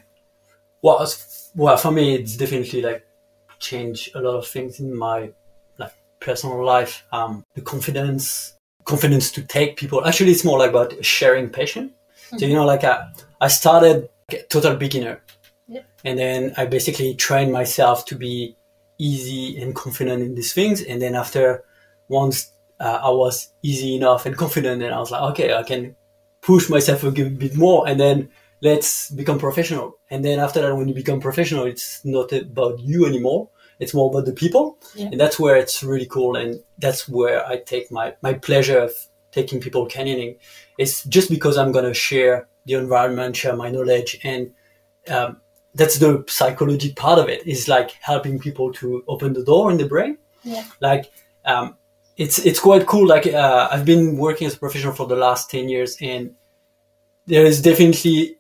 Well, 0.82 1.08
well, 1.56 1.78
for 1.78 1.92
me, 1.92 2.16
it's 2.16 2.36
definitely 2.36 2.82
like 2.82 3.06
changed 3.60 4.16
a 4.16 4.20
lot 4.20 4.36
of 4.36 4.48
things 4.48 4.80
in 4.80 4.94
my 4.94 5.32
like 5.78 5.94
personal 6.20 6.66
life. 6.66 7.06
Um, 7.12 7.44
the 7.54 7.62
confidence, 7.62 8.53
confidence 8.86 9.32
to 9.32 9.42
take 9.42 9.78
people. 9.78 10.06
Actually, 10.06 10.32
it's 10.32 10.44
more 10.46 10.60
like 10.60 10.70
about 10.70 11.04
sharing 11.04 11.50
passion. 11.50 11.94
So 12.38 12.46
you 12.46 12.54
know, 12.54 12.66
like 12.66 12.84
I, 12.84 13.12
I 13.42 13.48
started 13.48 14.10
like 14.32 14.50
total 14.50 14.76
beginner, 14.76 15.22
Yep. 15.68 15.86
and 16.04 16.20
then 16.20 16.54
I 16.58 16.66
basically 16.66 17.16
trained 17.16 17.52
myself 17.52 18.06
to 18.06 18.16
be 18.16 18.56
easy 18.98 19.62
and 19.62 19.76
confident 19.76 20.22
in 20.22 20.36
these 20.36 20.54
things. 20.54 20.82
And 20.82 21.02
then 21.02 21.16
after 21.16 21.64
once 22.10 22.52
uh, 22.80 23.00
I 23.04 23.10
was 23.10 23.50
easy 23.62 23.96
enough 23.96 24.26
and 24.26 24.36
confident, 24.36 24.82
and 24.82 24.94
I 24.94 25.00
was 25.00 25.12
like, 25.12 25.22
okay, 25.32 25.54
I 25.54 25.64
can 25.64 25.96
push 26.42 26.70
myself 26.70 27.04
a 27.04 27.12
bit 27.12 27.56
more, 27.56 27.88
and 27.88 28.00
then 28.00 28.30
let's 28.62 29.10
become 29.12 29.40
professional. 29.40 29.98
And 30.10 30.24
then 30.24 30.40
after 30.40 30.62
that, 30.62 30.76
when 30.76 30.88
you 30.88 30.94
become 30.94 31.20
professional, 31.20 31.66
it's 31.66 32.04
not 32.04 32.32
about 32.32 32.80
you 32.80 33.06
anymore. 33.06 33.50
It's 33.80 33.94
more 33.94 34.10
about 34.10 34.26
the 34.26 34.34
people. 34.34 34.78
Yeah. 34.96 35.08
And 35.08 35.20
that's 35.20 35.40
where 35.40 35.56
it's 35.56 35.84
really 35.84 36.06
cool. 36.06 36.36
And 36.36 36.62
that's 36.78 37.08
where 37.08 37.46
I 37.46 37.58
take 37.58 37.92
my, 37.92 38.16
my 38.22 38.34
pleasure 38.34 38.80
of 38.80 38.92
taking 39.32 39.60
people 39.60 39.88
canyoning. 39.88 40.38
It's 40.78 41.04
just 41.06 41.30
because 41.30 41.58
I'm 41.58 41.72
going 41.72 41.86
to 41.86 41.94
share 41.94 42.48
the 42.66 42.74
environment, 42.74 43.36
share 43.36 43.56
my 43.56 43.70
knowledge. 43.70 44.20
And, 44.24 44.54
um, 45.10 45.38
that's 45.76 45.98
the 45.98 46.24
psychology 46.28 46.94
part 46.94 47.18
of 47.18 47.30
it 47.30 47.48
is 47.48 47.68
like 47.68 47.92
helping 48.00 48.38
people 48.40 48.72
to 48.74 49.04
open 49.08 49.34
the 49.34 49.44
door 49.44 49.72
in 49.72 49.78
the 49.78 49.88
brain. 49.88 50.18
Yeah. 50.44 50.64
Like, 50.80 51.12
um, 51.46 51.78
it's, 52.16 52.38
it's 52.40 52.60
quite 52.60 52.86
cool. 52.86 53.08
Like, 53.08 53.26
uh, 53.26 53.70
I've 53.72 53.86
been 53.86 54.18
working 54.18 54.46
as 54.46 54.54
a 54.54 54.60
professional 54.60 54.94
for 54.94 55.08
the 55.08 55.16
last 55.16 55.50
10 55.50 55.70
years 55.70 55.98
and 56.00 56.36
there 57.26 57.44
is 57.44 57.62
definitely 57.62 58.38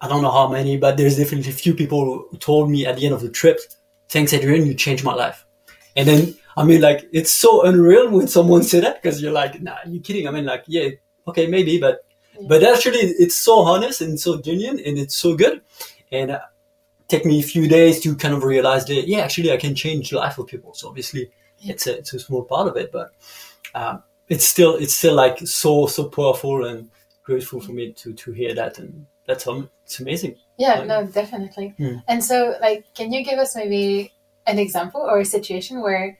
I 0.00 0.08
don't 0.08 0.22
know 0.22 0.30
how 0.30 0.48
many, 0.48 0.76
but 0.76 0.96
there's 0.96 1.16
definitely 1.16 1.50
a 1.50 1.54
few 1.54 1.74
people 1.74 2.26
who 2.30 2.36
told 2.38 2.70
me 2.70 2.86
at 2.86 2.96
the 2.96 3.04
end 3.04 3.14
of 3.14 3.20
the 3.20 3.30
trip, 3.30 3.58
"Thanks, 4.08 4.32
Adrian, 4.32 4.66
you 4.66 4.74
changed 4.74 5.04
my 5.04 5.14
life." 5.14 5.44
And 5.96 6.08
then 6.08 6.34
I 6.56 6.64
mean, 6.64 6.80
like 6.80 7.08
it's 7.12 7.30
so 7.30 7.62
unreal 7.62 8.10
when 8.10 8.28
someone 8.28 8.62
say 8.62 8.80
that 8.80 9.02
because 9.02 9.22
you're 9.22 9.32
like, 9.32 9.60
"Nah, 9.62 9.76
you're 9.86 10.02
kidding?" 10.02 10.26
I 10.26 10.30
mean, 10.30 10.44
like, 10.44 10.64
yeah, 10.66 10.88
okay, 11.26 11.46
maybe, 11.46 11.78
but 11.78 12.04
but 12.48 12.62
actually, 12.62 12.98
it's 13.00 13.36
so 13.36 13.60
honest 13.60 14.00
and 14.00 14.18
so 14.18 14.40
genuine, 14.40 14.80
and 14.84 14.98
it's 14.98 15.16
so 15.16 15.36
good. 15.36 15.62
And 16.10 16.30
uh, 16.32 16.40
take 17.08 17.24
me 17.24 17.40
a 17.40 17.42
few 17.42 17.68
days 17.68 18.00
to 18.00 18.14
kind 18.16 18.34
of 18.34 18.42
realize 18.42 18.84
that 18.86 19.08
yeah, 19.08 19.20
actually, 19.20 19.52
I 19.52 19.56
can 19.56 19.74
change 19.74 20.10
the 20.10 20.16
life 20.16 20.38
of 20.38 20.46
people. 20.46 20.74
So 20.74 20.88
obviously, 20.88 21.30
it's 21.60 21.86
a 21.86 21.98
it's 21.98 22.14
a 22.14 22.18
small 22.18 22.44
part 22.44 22.68
of 22.68 22.76
it, 22.76 22.90
but 22.92 23.12
um, 23.74 24.02
it's 24.28 24.44
still 24.44 24.74
it's 24.76 24.94
still 24.94 25.14
like 25.14 25.38
so 25.38 25.86
so 25.86 26.04
powerful 26.08 26.64
and 26.64 26.90
grateful 27.22 27.60
for 27.60 27.72
me 27.72 27.92
to 27.92 28.12
to 28.14 28.32
hear 28.32 28.54
that 28.54 28.78
and 28.78 29.06
that's 29.26 29.46
um, 29.46 29.70
it's 29.84 30.00
amazing 30.00 30.34
Yeah, 30.58 30.82
no, 30.84 31.06
definitely. 31.06 31.74
Hmm. 31.78 31.96
And 32.08 32.22
so, 32.22 32.56
like, 32.60 32.92
can 32.94 33.12
you 33.12 33.24
give 33.24 33.38
us 33.38 33.54
maybe 33.56 34.12
an 34.46 34.58
example 34.58 35.00
or 35.00 35.20
a 35.20 35.24
situation 35.24 35.80
where 35.80 36.18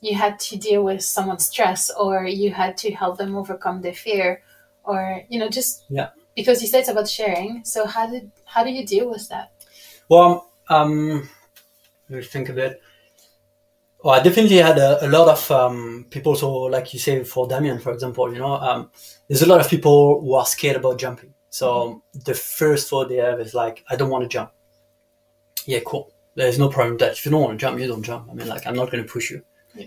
you 0.00 0.14
had 0.14 0.38
to 0.40 0.56
deal 0.56 0.82
with 0.84 1.02
someone's 1.02 1.46
stress 1.46 1.90
or 1.90 2.24
you 2.24 2.50
had 2.52 2.76
to 2.78 2.92
help 2.92 3.18
them 3.18 3.36
overcome 3.36 3.82
their 3.82 3.94
fear 3.94 4.42
or, 4.84 5.22
you 5.28 5.38
know, 5.38 5.48
just 5.48 5.84
Yeah. 5.88 6.10
because 6.36 6.62
you 6.62 6.68
said 6.68 6.80
it's 6.80 6.88
about 6.88 7.08
sharing. 7.08 7.64
So, 7.64 7.86
how 7.86 8.06
did 8.06 8.30
how 8.44 8.62
do 8.64 8.70
you 8.70 8.86
deal 8.86 9.10
with 9.10 9.28
that? 9.28 9.50
well 10.08 10.50
um 10.68 11.28
let 12.08 12.18
me 12.18 12.22
think 12.22 12.48
a 12.48 12.52
bit 12.52 12.80
well, 14.04 14.14
I 14.14 14.22
definitely 14.22 14.56
had 14.56 14.78
a, 14.78 15.06
a 15.06 15.08
lot 15.08 15.28
of 15.28 15.50
um, 15.50 16.06
people. 16.10 16.34
So, 16.34 16.52
like 16.62 16.92
you 16.92 16.98
say, 16.98 17.22
for 17.22 17.46
Damien, 17.46 17.78
for 17.78 17.92
example, 17.92 18.32
you 18.32 18.40
know, 18.40 18.54
um, 18.54 18.90
there's 19.28 19.42
a 19.42 19.48
lot 19.48 19.60
of 19.60 19.68
people 19.70 20.20
who 20.20 20.34
are 20.34 20.44
scared 20.44 20.76
about 20.76 20.98
jumping. 20.98 21.32
So 21.52 22.02
the 22.14 22.32
first 22.32 22.88
thought 22.88 23.10
they 23.10 23.16
have 23.16 23.38
is 23.38 23.52
like, 23.52 23.84
I 23.90 23.96
don't 23.96 24.08
want 24.08 24.22
to 24.22 24.28
jump. 24.28 24.52
Yeah, 25.66 25.80
cool. 25.84 26.10
There's 26.34 26.58
no 26.58 26.70
problem 26.70 26.94
with 26.94 27.00
that. 27.00 27.12
If 27.12 27.26
you 27.26 27.30
don't 27.30 27.42
want 27.42 27.58
to 27.58 27.62
jump, 27.62 27.78
you 27.78 27.86
don't 27.86 28.02
jump. 28.02 28.30
I 28.30 28.32
mean, 28.32 28.48
like, 28.48 28.66
I'm 28.66 28.74
not 28.74 28.90
going 28.90 29.04
to 29.04 29.12
push 29.12 29.30
you. 29.30 29.42
Fair 29.74 29.84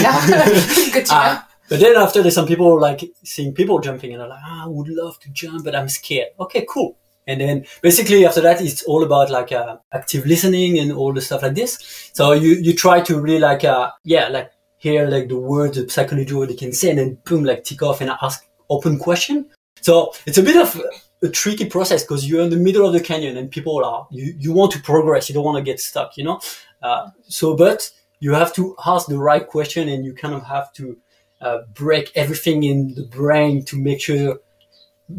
enough. 0.00 0.76
Good 0.92 1.06
to 1.06 1.12
know. 1.12 1.20
Uh, 1.20 1.42
but 1.68 1.78
then 1.78 1.96
after 1.96 2.22
there's 2.22 2.34
some 2.34 2.48
people 2.48 2.80
like 2.80 3.08
seeing 3.22 3.54
people 3.54 3.78
jumping 3.78 4.12
and 4.12 4.20
they're 4.20 4.28
like, 4.28 4.40
ah, 4.42 4.64
I 4.64 4.66
would 4.66 4.88
love 4.88 5.20
to 5.20 5.30
jump, 5.30 5.64
but 5.64 5.76
I'm 5.76 5.88
scared. 5.88 6.30
Okay, 6.40 6.66
cool. 6.68 6.96
And 7.28 7.40
then 7.40 7.64
basically 7.80 8.26
after 8.26 8.40
that, 8.40 8.60
it's 8.60 8.82
all 8.82 9.04
about 9.04 9.30
like 9.30 9.52
uh, 9.52 9.76
active 9.92 10.26
listening 10.26 10.80
and 10.80 10.90
all 10.90 11.12
the 11.12 11.20
stuff 11.20 11.42
like 11.42 11.54
this. 11.54 12.10
So 12.14 12.32
you, 12.32 12.54
you 12.54 12.74
try 12.74 13.00
to 13.02 13.20
really 13.20 13.38
like, 13.38 13.62
uh, 13.62 13.92
yeah, 14.02 14.26
like 14.26 14.50
hear 14.78 15.06
like 15.06 15.28
the 15.28 15.38
words, 15.38 15.76
the 15.76 15.88
psychology 15.88 16.34
what 16.34 16.48
they 16.48 16.56
can 16.56 16.72
say 16.72 16.90
and 16.90 16.98
then 16.98 17.18
boom, 17.24 17.44
like 17.44 17.62
tick 17.62 17.80
off 17.82 18.00
and 18.00 18.10
ask 18.22 18.44
open 18.68 18.98
question. 18.98 19.46
So 19.80 20.12
it's 20.26 20.38
a 20.38 20.42
bit 20.42 20.56
of 20.56 20.80
a 21.22 21.28
tricky 21.28 21.66
process 21.66 22.02
because 22.02 22.28
you're 22.28 22.42
in 22.42 22.50
the 22.50 22.56
middle 22.56 22.86
of 22.86 22.92
the 22.92 23.00
canyon 23.00 23.36
and 23.36 23.50
people 23.50 23.84
are, 23.84 24.06
you, 24.10 24.34
you 24.38 24.52
want 24.52 24.72
to 24.72 24.80
progress. 24.80 25.28
You 25.28 25.34
don't 25.34 25.44
want 25.44 25.58
to 25.58 25.64
get 25.64 25.80
stuck, 25.80 26.16
you 26.16 26.24
know? 26.24 26.40
Uh, 26.82 27.10
so, 27.28 27.56
but 27.56 27.90
you 28.20 28.34
have 28.34 28.52
to 28.54 28.76
ask 28.84 29.08
the 29.08 29.18
right 29.18 29.46
question 29.46 29.88
and 29.88 30.04
you 30.04 30.14
kind 30.14 30.34
of 30.34 30.44
have 30.44 30.72
to 30.74 30.96
uh, 31.40 31.58
break 31.74 32.10
everything 32.14 32.64
in 32.64 32.94
the 32.94 33.04
brain 33.04 33.64
to 33.64 33.76
make 33.76 34.00
sure 34.00 34.40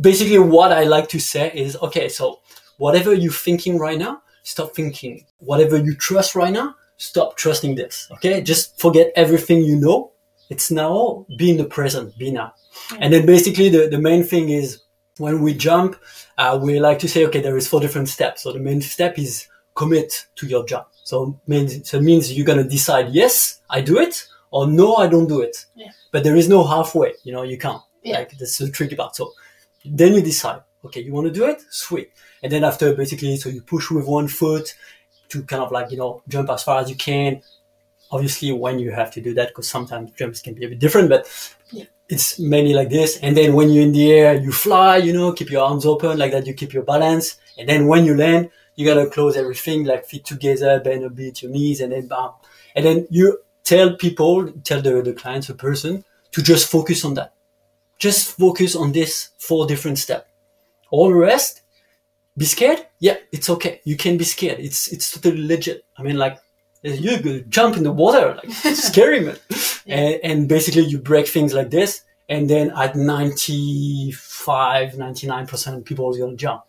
basically 0.01 0.37
what 0.37 0.71
i 0.71 0.83
like 0.83 1.09
to 1.09 1.19
say 1.19 1.51
is 1.53 1.75
okay 1.77 2.09
so 2.09 2.39
whatever 2.77 3.13
you're 3.13 3.31
thinking 3.31 3.79
right 3.79 3.97
now 3.97 4.21
stop 4.43 4.75
thinking 4.75 5.25
whatever 5.37 5.77
you 5.77 5.95
trust 5.95 6.35
right 6.35 6.53
now 6.53 6.75
stop 6.97 7.37
trusting 7.37 7.75
this 7.75 8.07
okay 8.11 8.41
just 8.41 8.77
forget 8.79 9.11
everything 9.15 9.63
you 9.63 9.75
know 9.75 10.11
it's 10.49 10.69
now 10.69 11.25
be 11.37 11.49
in 11.51 11.57
the 11.57 11.65
present 11.65 12.15
be 12.17 12.31
now 12.31 12.53
and 12.99 13.13
then 13.13 13.25
basically 13.25 13.69
the, 13.69 13.87
the 13.87 13.99
main 13.99 14.23
thing 14.23 14.49
is 14.49 14.81
when 15.17 15.41
we 15.41 15.53
jump 15.53 15.95
uh, 16.37 16.57
we 16.61 16.79
like 16.79 16.99
to 16.99 17.07
say 17.07 17.25
okay 17.25 17.41
there 17.41 17.57
is 17.57 17.67
four 17.67 17.79
different 17.81 18.09
steps. 18.09 18.43
So 18.43 18.53
the 18.53 18.59
main 18.59 18.81
step 18.81 19.19
is 19.19 19.47
commit 19.75 20.27
to 20.35 20.47
your 20.47 20.65
jump. 20.65 20.87
So 21.03 21.39
means 21.47 21.89
so 21.89 21.97
it 21.97 22.03
means 22.03 22.31
you're 22.33 22.45
gonna 22.45 22.63
decide 22.63 23.09
yes 23.09 23.61
i 23.69 23.81
do 23.81 23.99
it 23.99 24.27
or 24.51 24.67
no 24.67 24.95
i 24.95 25.07
don't 25.07 25.27
do 25.27 25.41
it. 25.41 25.65
Yeah. 25.75 25.91
but 26.11 26.23
there 26.23 26.35
is 26.35 26.47
no 26.49 26.63
halfway 26.63 27.13
you 27.23 27.31
know 27.33 27.43
you 27.43 27.57
can't. 27.57 27.81
Yeah. 28.03 28.19
like 28.19 28.31
that's 28.37 28.57
the 28.57 28.69
tricky 28.69 28.95
part. 28.95 29.15
So 29.15 29.33
then 29.85 30.13
you 30.13 30.21
decide 30.21 30.61
okay 30.85 31.01
you 31.01 31.13
want 31.13 31.27
to 31.27 31.33
do 31.33 31.45
it? 31.45 31.61
Sweet. 31.69 32.11
And 32.41 32.51
then 32.51 32.63
after 32.63 32.93
basically 32.93 33.35
so 33.37 33.49
you 33.49 33.61
push 33.61 33.91
with 33.91 34.05
one 34.05 34.27
foot 34.27 34.75
to 35.29 35.43
kind 35.43 35.61
of 35.61 35.71
like 35.71 35.91
you 35.91 35.97
know 35.97 36.23
jump 36.27 36.49
as 36.49 36.63
far 36.63 36.79
as 36.81 36.89
you 36.89 36.95
can. 36.95 37.41
Obviously 38.11 38.51
when 38.51 38.79
you 38.79 38.91
have 38.91 39.11
to 39.11 39.21
do 39.21 39.33
that 39.35 39.49
because 39.49 39.67
sometimes 39.67 40.11
jumps 40.11 40.41
can 40.41 40.53
be 40.53 40.65
a 40.65 40.69
bit 40.69 40.79
different 40.79 41.09
but 41.09 41.27
Yeah. 41.71 41.85
It's 42.09 42.39
mainly 42.39 42.73
like 42.73 42.89
this. 42.89 43.17
And 43.17 43.37
then 43.37 43.53
when 43.53 43.69
you're 43.69 43.83
in 43.83 43.91
the 43.91 44.11
air 44.11 44.35
you 44.35 44.51
fly 44.51 44.97
you 44.97 45.13
know 45.13 45.31
keep 45.31 45.51
your 45.51 45.63
arms 45.63 45.85
open 45.85 46.17
like 46.17 46.31
that 46.31 46.47
you 46.47 46.53
keep 46.53 46.73
your 46.73 46.83
balance. 46.83 47.37
And 47.57 47.69
then 47.69 47.87
when 47.87 48.05
you 48.05 48.17
land 48.17 48.49
you 48.75 48.85
gotta 48.85 49.09
close 49.09 49.37
everything 49.37 49.85
like 49.85 50.05
feet 50.05 50.25
together 50.25 50.79
bend 50.79 51.03
a 51.03 51.09
bit 51.09 51.41
your 51.41 51.51
knees 51.51 51.81
and 51.81 51.91
then 51.91 52.07
bam. 52.07 52.31
And 52.75 52.85
then 52.85 53.07
you 53.09 53.39
tell 53.63 53.95
people 53.95 54.51
tell 54.63 54.81
the, 54.81 55.01
the 55.01 55.13
clients 55.13 55.47
the 55.47 55.53
person 55.53 56.03
to 56.31 56.41
just 56.41 56.69
focus 56.69 57.05
on 57.05 57.13
that. 57.13 57.33
Just 57.99 58.37
focus 58.37 58.75
on 58.75 58.91
this 58.91 59.29
four 59.37 59.67
different 59.67 59.99
steps. 59.99 60.27
All 60.91 61.09
the 61.09 61.15
rest 61.15 61.61
be 62.35 62.45
scared? 62.45 62.87
Yeah 62.99 63.17
it's 63.31 63.49
okay. 63.51 63.81
You 63.83 63.97
can 63.97 64.17
be 64.17 64.23
scared. 64.23 64.59
It's 64.59 64.87
it's 64.87 65.11
totally 65.11 65.45
legit. 65.45 65.85
I 65.95 66.01
mean 66.01 66.17
like 66.17 66.39
you 66.83 67.19
could 67.19 67.51
jump 67.51 67.77
in 67.77 67.83
the 67.83 67.91
water 67.91 68.35
like 68.35 68.51
scary 68.75 69.19
man. 69.21 69.37
And, 69.85 70.19
and 70.23 70.47
basically 70.47 70.83
you 70.83 70.97
break 70.99 71.27
things 71.27 71.53
like 71.53 71.69
this 71.69 72.01
and 72.29 72.49
then 72.49 72.71
at 72.71 72.95
95 72.95 74.93
99% 74.93 75.75
of 75.77 75.85
people 75.85 76.09
are 76.09 76.17
going 76.17 76.31
to 76.31 76.37
jump. 76.37 76.63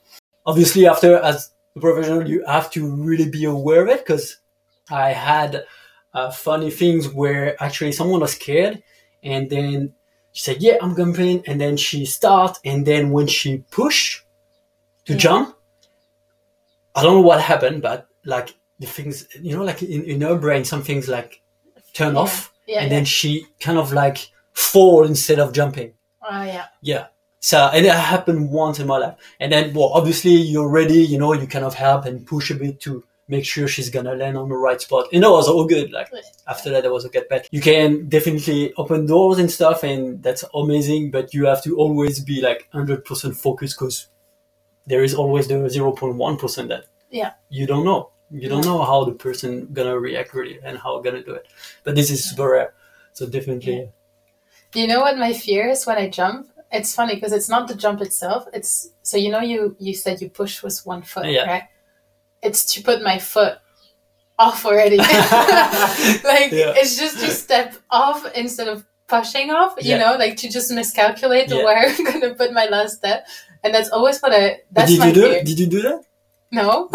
Obviously 0.46 0.86
after 0.86 1.16
as 1.18 1.50
a 1.76 1.80
professional 1.80 2.28
you 2.28 2.44
have 2.46 2.70
to 2.72 2.90
really 2.90 3.28
be 3.28 3.44
aware 3.44 3.82
of 3.82 3.88
it 3.88 4.04
because 4.04 4.38
i 4.90 5.10
had 5.10 5.64
uh, 6.12 6.30
funny 6.30 6.70
things 6.70 7.08
where 7.08 7.60
actually 7.62 7.92
someone 7.92 8.20
was 8.20 8.32
scared, 8.32 8.82
and 9.22 9.48
then 9.48 9.94
she 10.32 10.42
said, 10.42 10.62
"Yeah, 10.62 10.76
I'm 10.82 10.96
jumping," 10.96 11.44
and 11.46 11.60
then 11.60 11.76
she 11.76 12.04
start, 12.04 12.58
and 12.64 12.86
then 12.86 13.10
when 13.10 13.26
she 13.26 13.58
pushed 13.70 14.24
to 15.04 15.12
Yeah. 15.12 15.18
jump, 15.18 15.56
I 16.94 17.02
don't 17.02 17.14
know 17.14 17.20
what 17.20 17.40
happened, 17.40 17.82
but 17.82 18.08
like 18.24 18.54
the 18.80 18.86
things, 18.86 19.28
you 19.40 19.56
know, 19.56 19.62
like 19.64 19.82
in, 19.82 20.02
in 20.04 20.20
her 20.22 20.36
brain, 20.36 20.64
some 20.64 20.82
things 20.82 21.06
like 21.08 21.40
turn 21.92 22.14
Yeah. 22.14 22.20
off, 22.20 22.52
Yeah. 22.66 22.80
and 22.80 22.90
yeah. 22.90 22.96
then 22.96 23.04
she 23.04 23.46
kind 23.60 23.78
of 23.78 23.92
like 23.92 24.18
fall 24.52 25.04
instead 25.04 25.38
of 25.38 25.52
jumping. 25.52 25.92
Oh, 26.28 26.42
yeah. 26.42 26.66
Yeah. 26.82 27.06
So, 27.40 27.70
and 27.72 27.86
it 27.86 27.92
happened 27.92 28.50
once 28.50 28.78
in 28.80 28.86
my 28.86 28.98
life. 28.98 29.14
And 29.38 29.50
then, 29.52 29.72
well, 29.74 29.90
obviously 29.94 30.32
you're 30.32 30.68
ready, 30.68 31.02
you 31.02 31.18
know, 31.18 31.32
you 31.32 31.46
kind 31.46 31.64
of 31.64 31.74
help 31.74 32.04
and 32.04 32.26
push 32.26 32.50
a 32.50 32.54
bit 32.54 32.80
to 32.80 33.02
make 33.28 33.44
sure 33.44 33.68
she's 33.68 33.88
gonna 33.90 34.14
land 34.14 34.36
on 34.36 34.48
the 34.48 34.56
right 34.56 34.80
spot. 34.80 35.06
And 35.12 35.22
that 35.22 35.30
was 35.30 35.48
all 35.48 35.64
good. 35.64 35.92
Like, 35.92 36.08
after 36.48 36.68
that, 36.70 36.82
there 36.82 36.92
was 36.92 37.04
a 37.04 37.08
get 37.08 37.28
back. 37.28 37.46
You 37.52 37.60
can 37.60 38.08
definitely 38.08 38.72
open 38.76 39.06
doors 39.06 39.38
and 39.38 39.50
stuff, 39.50 39.84
and 39.84 40.22
that's 40.22 40.44
amazing, 40.52 41.12
but 41.12 41.32
you 41.32 41.46
have 41.46 41.62
to 41.64 41.76
always 41.76 42.18
be 42.20 42.40
like 42.42 42.68
100% 42.74 43.36
focused 43.36 43.76
because 43.78 44.08
there 44.86 45.04
is 45.04 45.14
always 45.14 45.46
the 45.48 45.54
0.1% 45.54 46.68
that 46.68 46.84
Yeah. 47.10 47.32
you 47.48 47.66
don't 47.66 47.84
know. 47.84 48.10
You 48.30 48.48
don't 48.48 48.64
know 48.64 48.82
how 48.84 49.04
the 49.04 49.12
person 49.12 49.68
gonna 49.72 49.98
react 49.98 50.34
really 50.34 50.60
and 50.62 50.78
how 50.78 51.00
gonna 51.00 51.22
do 51.22 51.34
it. 51.34 51.46
But 51.84 51.94
this 51.96 52.10
is 52.10 52.28
super 52.28 52.50
rare. 52.50 52.74
So 53.12 53.26
definitely, 53.26 53.90
You 54.74 54.86
know 54.86 55.00
what 55.00 55.18
my 55.18 55.32
fear 55.32 55.68
is 55.68 55.84
when 55.86 55.98
I 55.98 56.08
jump? 56.08 56.48
It's 56.70 56.94
funny 56.94 57.16
because 57.16 57.32
it's 57.32 57.48
not 57.48 57.66
the 57.66 57.74
jump 57.74 58.00
itself. 58.00 58.46
It's 58.52 58.90
so 59.02 59.16
you 59.16 59.30
know 59.30 59.40
you 59.40 59.74
you 59.80 59.94
said 59.94 60.20
you 60.22 60.30
push 60.30 60.62
with 60.62 60.78
one 60.86 61.02
foot, 61.02 61.26
Yeah. 61.26 61.46
right? 61.46 61.64
It's 62.42 62.64
to 62.74 62.82
put 62.82 63.02
my 63.02 63.18
foot 63.18 63.58
off 64.38 64.64
already. 64.64 64.96
like 66.24 66.50
Yeah. 66.52 66.74
it's 66.80 66.96
just 66.96 67.18
to 67.18 67.30
step 67.30 67.74
off 67.90 68.24
instead 68.36 68.68
of 68.68 68.86
pushing 69.08 69.50
off. 69.50 69.74
You 69.80 69.90
Yeah. 69.90 69.98
know, 69.98 70.16
like 70.16 70.36
to 70.38 70.48
just 70.48 70.70
miscalculate 70.70 71.48
Yeah. 71.50 71.64
where 71.64 71.78
I'm 71.88 72.04
gonna 72.12 72.34
put 72.34 72.52
my 72.52 72.66
last 72.66 72.98
step, 72.98 73.26
and 73.64 73.74
that's 73.74 73.90
always 73.90 74.20
what 74.20 74.32
I. 74.32 74.60
But 74.70 74.86
That's 74.86 74.90
did 74.92 75.00
my 75.00 75.06
you 75.08 75.14
do 75.14 75.22
fear. 75.22 75.32
it? 75.38 75.46
Did 75.46 75.58
you 75.58 75.66
do 75.66 75.82
that? 75.82 76.00
No. 76.52 76.88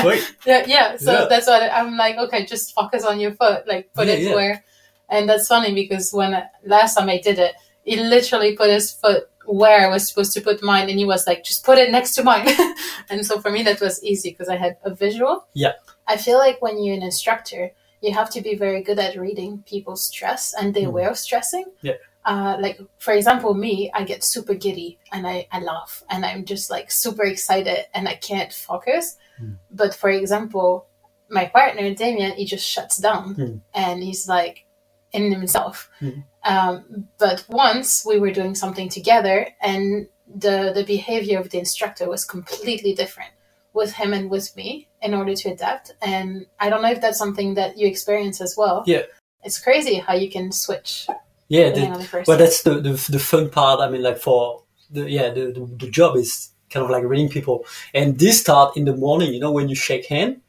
Sweet. 0.00 0.36
yeah, 0.46 0.64
yeah. 0.66 0.96
So 0.96 1.12
Yeah. 1.12 1.26
that's 1.28 1.46
what 1.46 1.62
I'm 1.72 1.96
like. 1.96 2.16
Okay, 2.16 2.44
just 2.46 2.74
focus 2.74 3.04
on 3.04 3.20
your 3.20 3.32
foot. 3.32 3.66
Like 3.66 3.92
put 3.94 4.06
Yeah, 4.08 4.14
it 4.14 4.22
yeah. 4.22 4.34
where. 4.34 4.64
And 5.08 5.28
that's 5.28 5.48
funny 5.48 5.74
because 5.74 6.12
when 6.12 6.34
I- 6.34 6.46
last 6.64 6.94
time 6.96 7.08
I 7.08 7.18
did 7.18 7.38
it, 7.38 7.54
he 7.84 7.96
literally 7.96 8.56
put 8.56 8.70
his 8.70 8.90
foot 8.92 9.28
where 9.46 9.86
I 9.86 9.88
was 9.90 10.06
supposed 10.08 10.34
to 10.34 10.42
put 10.42 10.62
mine, 10.62 10.90
and 10.90 10.98
he 10.98 11.06
was 11.06 11.26
like, 11.26 11.42
"Just 11.42 11.64
put 11.64 11.78
it 11.78 11.90
next 11.90 12.14
to 12.16 12.22
mine." 12.22 12.46
and 13.10 13.24
so 13.24 13.40
for 13.40 13.50
me, 13.50 13.62
that 13.62 13.80
was 13.80 14.02
easy 14.04 14.30
because 14.30 14.48
I 14.50 14.56
had 14.56 14.76
a 14.84 14.94
visual. 14.94 15.46
Yeah. 15.54 15.72
I 16.06 16.18
feel 16.18 16.36
like 16.38 16.60
when 16.60 16.82
you're 16.82 16.94
an 16.96 17.02
instructor, 17.02 17.70
you 18.02 18.12
have 18.12 18.28
to 18.30 18.40
be 18.42 18.54
very 18.54 18.82
good 18.82 18.98
at 18.98 19.16
reading 19.16 19.64
people's 19.66 20.04
stress 20.06 20.54
and 20.58 20.74
their 20.74 20.88
Mm. 20.88 20.92
way 20.92 21.04
of 21.06 21.16
stressing. 21.16 21.64
Yeah. 21.80 21.94
Uh, 22.24 22.56
like 22.60 22.78
for 22.98 23.12
example, 23.14 23.54
me, 23.54 23.90
I 23.94 24.04
get 24.04 24.22
super 24.22 24.54
giddy 24.54 24.98
and 25.12 25.26
I, 25.26 25.46
I 25.50 25.60
laugh 25.60 26.02
and 26.10 26.24
I'm 26.26 26.44
just 26.44 26.70
like 26.70 26.90
super 26.90 27.24
excited 27.24 27.86
and 27.94 28.08
I 28.08 28.14
can't 28.16 28.52
focus. 28.52 29.16
Mm. 29.40 29.56
But 29.70 29.94
for 29.94 30.10
example, 30.10 30.86
my 31.30 31.46
partner 31.46 31.94
Damien, 31.94 32.32
he 32.32 32.44
just 32.44 32.68
shuts 32.68 32.98
down 32.98 33.34
Mm. 33.34 33.60
and 33.74 34.02
he's 34.02 34.28
like 34.28 34.66
in 35.12 35.32
himself. 35.32 35.90
Mm. 36.00 36.24
Um, 36.44 37.08
but 37.18 37.44
once 37.48 38.04
we 38.04 38.18
were 38.18 38.30
doing 38.30 38.54
something 38.54 38.88
together 38.88 39.48
and 39.60 40.08
the 40.26 40.72
the 40.74 40.84
behavior 40.84 41.38
of 41.38 41.48
the 41.50 41.58
instructor 41.58 42.08
was 42.08 42.24
completely 42.24 42.94
different 42.94 43.30
with 43.72 43.92
him 43.92 44.12
and 44.12 44.28
with 44.30 44.54
me 44.56 44.88
in 45.00 45.14
order 45.14 45.34
to 45.34 45.50
adapt. 45.50 45.92
And 46.02 46.46
I 46.60 46.68
don't 46.68 46.82
know 46.82 46.90
if 46.90 47.00
that's 47.00 47.18
something 47.18 47.54
that 47.54 47.78
you 47.78 47.86
experience 47.86 48.40
as 48.40 48.54
well. 48.56 48.82
Yeah. 48.86 49.02
It's 49.44 49.58
crazy 49.58 49.94
how 49.94 50.14
you 50.14 50.30
can 50.30 50.52
switch 50.52 51.06
Yeah, 51.48 51.70
the, 51.70 51.80
the 51.80 52.24
but 52.26 52.38
that's 52.38 52.62
the, 52.62 52.74
the 52.74 52.92
the 53.10 53.18
fun 53.18 53.50
part. 53.50 53.80
I 53.80 53.88
mean, 53.88 54.02
like 54.02 54.18
for 54.18 54.64
the 54.90 55.08
yeah, 55.10 55.30
the, 55.30 55.52
the 55.52 55.86
the 55.86 55.90
job 55.90 56.16
is 56.16 56.50
kind 56.70 56.84
of 56.84 56.90
like 56.90 57.04
reading 57.04 57.28
people. 57.28 57.64
And 57.94 58.18
this 58.18 58.40
start 58.40 58.76
in 58.76 58.84
the 58.84 58.96
morning, 58.96 59.32
you 59.32 59.40
know, 59.40 59.52
when 59.52 59.68
you 59.68 59.74
shake 59.74 60.06
hand, 60.06 60.42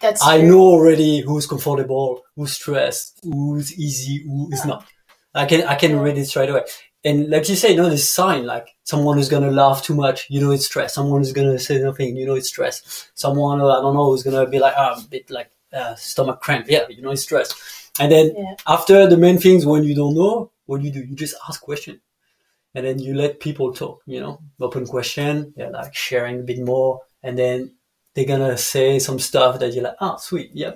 that's 0.00 0.22
I 0.22 0.38
true. 0.38 0.48
know 0.48 0.60
already 0.60 1.20
who's 1.20 1.46
comfortable, 1.46 2.24
who's 2.34 2.52
stressed, 2.52 3.20
who's 3.22 3.78
easy, 3.78 4.24
who 4.24 4.50
is 4.52 4.64
not. 4.64 4.86
I 5.34 5.46
can 5.46 5.62
I 5.66 5.76
can 5.76 5.98
read 6.00 6.18
it 6.18 6.26
straight 6.26 6.48
away. 6.48 6.64
And 7.04 7.30
like 7.30 7.48
you 7.48 7.54
say, 7.54 7.70
you 7.70 7.76
know, 7.76 7.88
this 7.88 8.08
sign 8.08 8.44
like 8.44 8.68
someone 8.84 9.16
who's 9.16 9.28
gonna 9.28 9.50
laugh 9.50 9.82
too 9.82 9.94
much, 9.94 10.26
you 10.28 10.40
know, 10.40 10.50
it's 10.50 10.66
stress. 10.66 10.94
Someone 10.94 11.20
who's 11.20 11.32
gonna 11.32 11.58
say 11.58 11.80
nothing, 11.80 12.16
you 12.16 12.26
know, 12.26 12.34
it's 12.34 12.48
stress. 12.48 13.10
Someone 13.14 13.60
I 13.60 13.80
don't 13.80 13.94
know 13.94 14.06
who's 14.06 14.22
gonna 14.22 14.46
be 14.46 14.58
like 14.58 14.74
ah, 14.76 14.98
a 14.98 15.08
bit 15.08 15.30
like 15.30 15.50
uh, 15.72 15.94
stomach 15.94 16.40
cramp, 16.40 16.66
yeah, 16.68 16.86
you 16.88 17.00
know, 17.02 17.10
it's 17.10 17.22
stress. 17.22 17.54
And 17.98 18.10
then 18.12 18.34
Yeah. 18.36 18.54
after 18.66 19.06
the 19.06 19.16
main 19.16 19.38
things, 19.38 19.66
when 19.66 19.84
you 19.84 19.94
don't 19.94 20.14
know, 20.14 20.52
what 20.66 20.80
do 20.80 20.86
you 20.86 20.92
do? 20.92 21.00
You 21.00 21.14
just 21.16 21.34
ask 21.48 21.60
question, 21.60 22.00
and 22.74 22.86
then 22.86 22.98
you 22.98 23.14
let 23.14 23.40
people 23.40 23.72
talk. 23.72 24.02
You 24.06 24.20
know, 24.20 24.40
open 24.60 24.86
question, 24.86 25.52
yeah, 25.56 25.68
like 25.70 25.94
sharing 25.94 26.40
a 26.40 26.42
bit 26.44 26.60
more, 26.60 27.00
and 27.22 27.38
then 27.38 27.74
they're 28.14 28.24
gonna 28.24 28.56
say 28.58 28.98
some 28.98 29.18
stuff 29.18 29.58
that 29.60 29.72
you're 29.74 29.84
like, 29.84 29.96
ah, 30.00 30.16
sweet, 30.16 30.50
yeah. 30.54 30.72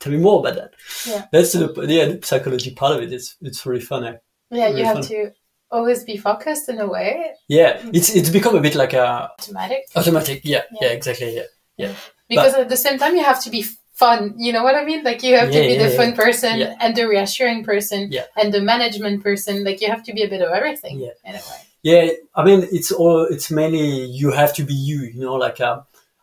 Tell 0.00 0.12
me 0.12 0.18
more 0.18 0.40
about 0.40 0.54
that. 0.56 0.70
Yeah. 1.06 1.26
That's 1.32 1.52
the 1.52 1.66
yeah 1.88 2.06
the 2.06 2.20
psychology 2.26 2.70
part 2.72 2.96
of 2.96 3.02
it. 3.02 3.12
It's 3.12 3.36
it's 3.42 3.66
really 3.66 3.80
fun. 3.82 4.04
Eh? 4.04 4.16
Yeah, 4.50 4.68
Very 4.68 4.78
you 4.80 4.84
have 4.86 4.94
fun. 4.98 5.04
to 5.04 5.30
always 5.70 6.04
be 6.04 6.16
focused 6.16 6.68
in 6.70 6.78
a 6.80 6.86
way, 6.88 7.32
Yeah, 7.48 7.82
it's 7.92 8.08
it's 8.14 8.30
become 8.30 8.56
a 8.56 8.60
bit 8.60 8.74
like 8.74 8.94
a 8.94 9.30
automatic. 9.38 9.82
automatic. 9.94 10.40
Yeah, 10.44 10.62
Yeah. 10.72 10.78
yeah, 10.88 10.92
exactly. 10.96 11.42
Yeah, 11.76 11.92
Because 12.28 12.54
at 12.54 12.68
the 12.70 12.76
same 12.76 12.98
time, 12.98 13.14
you 13.16 13.22
have 13.22 13.42
to 13.44 13.50
be 13.50 13.62
fun. 13.98 14.34
You 14.38 14.52
know 14.54 14.62
what 14.66 14.74
I 14.80 14.84
mean? 14.84 15.02
Like 15.04 15.22
you 15.22 15.36
have 15.36 15.50
Yeah, 15.52 15.60
to 15.62 15.66
be 15.68 15.74
yeah, 15.74 15.88
the 15.88 15.96
fun 16.00 16.12
person 16.14 16.54
and 16.82 16.90
the 16.96 17.04
reassuring 17.08 17.64
person 17.64 18.00
and 18.40 18.52
the 18.54 18.60
management 18.72 19.22
person. 19.22 19.64
Like 19.64 19.80
you 19.82 19.88
have 19.94 20.02
to 20.08 20.12
be 20.12 20.22
a 20.22 20.28
bit 20.34 20.42
of 20.46 20.50
everything 20.58 21.00
Yeah. 21.00 21.14
in 21.28 21.34
a 21.34 21.42
way. 21.48 21.60
yeah. 21.82 22.04
I 22.34 22.44
mean, 22.44 22.60
it's 22.76 22.90
all 23.00 23.20
it's 23.34 23.50
mainly 23.50 23.88
you 24.20 24.28
have 24.40 24.52
to 24.58 24.62
be 24.70 24.74
you. 24.90 25.00
You 25.14 25.20
know, 25.26 25.34
like 25.46 25.60
uh, 25.60 25.80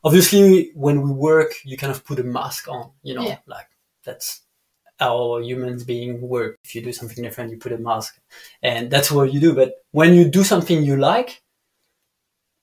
obviously 0.08 0.72
when 0.86 1.02
we 1.06 1.12
work, 1.12 1.52
you 1.70 1.76
kind 1.78 1.92
of 1.96 2.00
put 2.10 2.20
a 2.20 2.24
mask 2.24 2.68
on. 2.76 2.84
You 3.08 3.14
know, 3.16 3.28
like 3.56 3.70
that's 4.06 4.42
how 5.00 5.40
humans 5.50 5.84
being 5.84 6.22
work. 6.22 6.58
If 6.64 6.70
you 6.76 6.82
do 6.82 6.94
something 6.94 7.22
different, 7.24 7.52
you 7.52 7.58
put 7.58 7.74
a 7.74 7.78
mask, 7.78 8.12
and 8.64 8.90
that's 8.94 9.10
what 9.12 9.34
you 9.34 9.40
do. 9.48 9.52
But 9.62 9.70
when 9.92 10.14
you 10.18 10.24
do 10.38 10.44
something 10.44 10.84
you 10.90 10.96
like, 10.96 11.42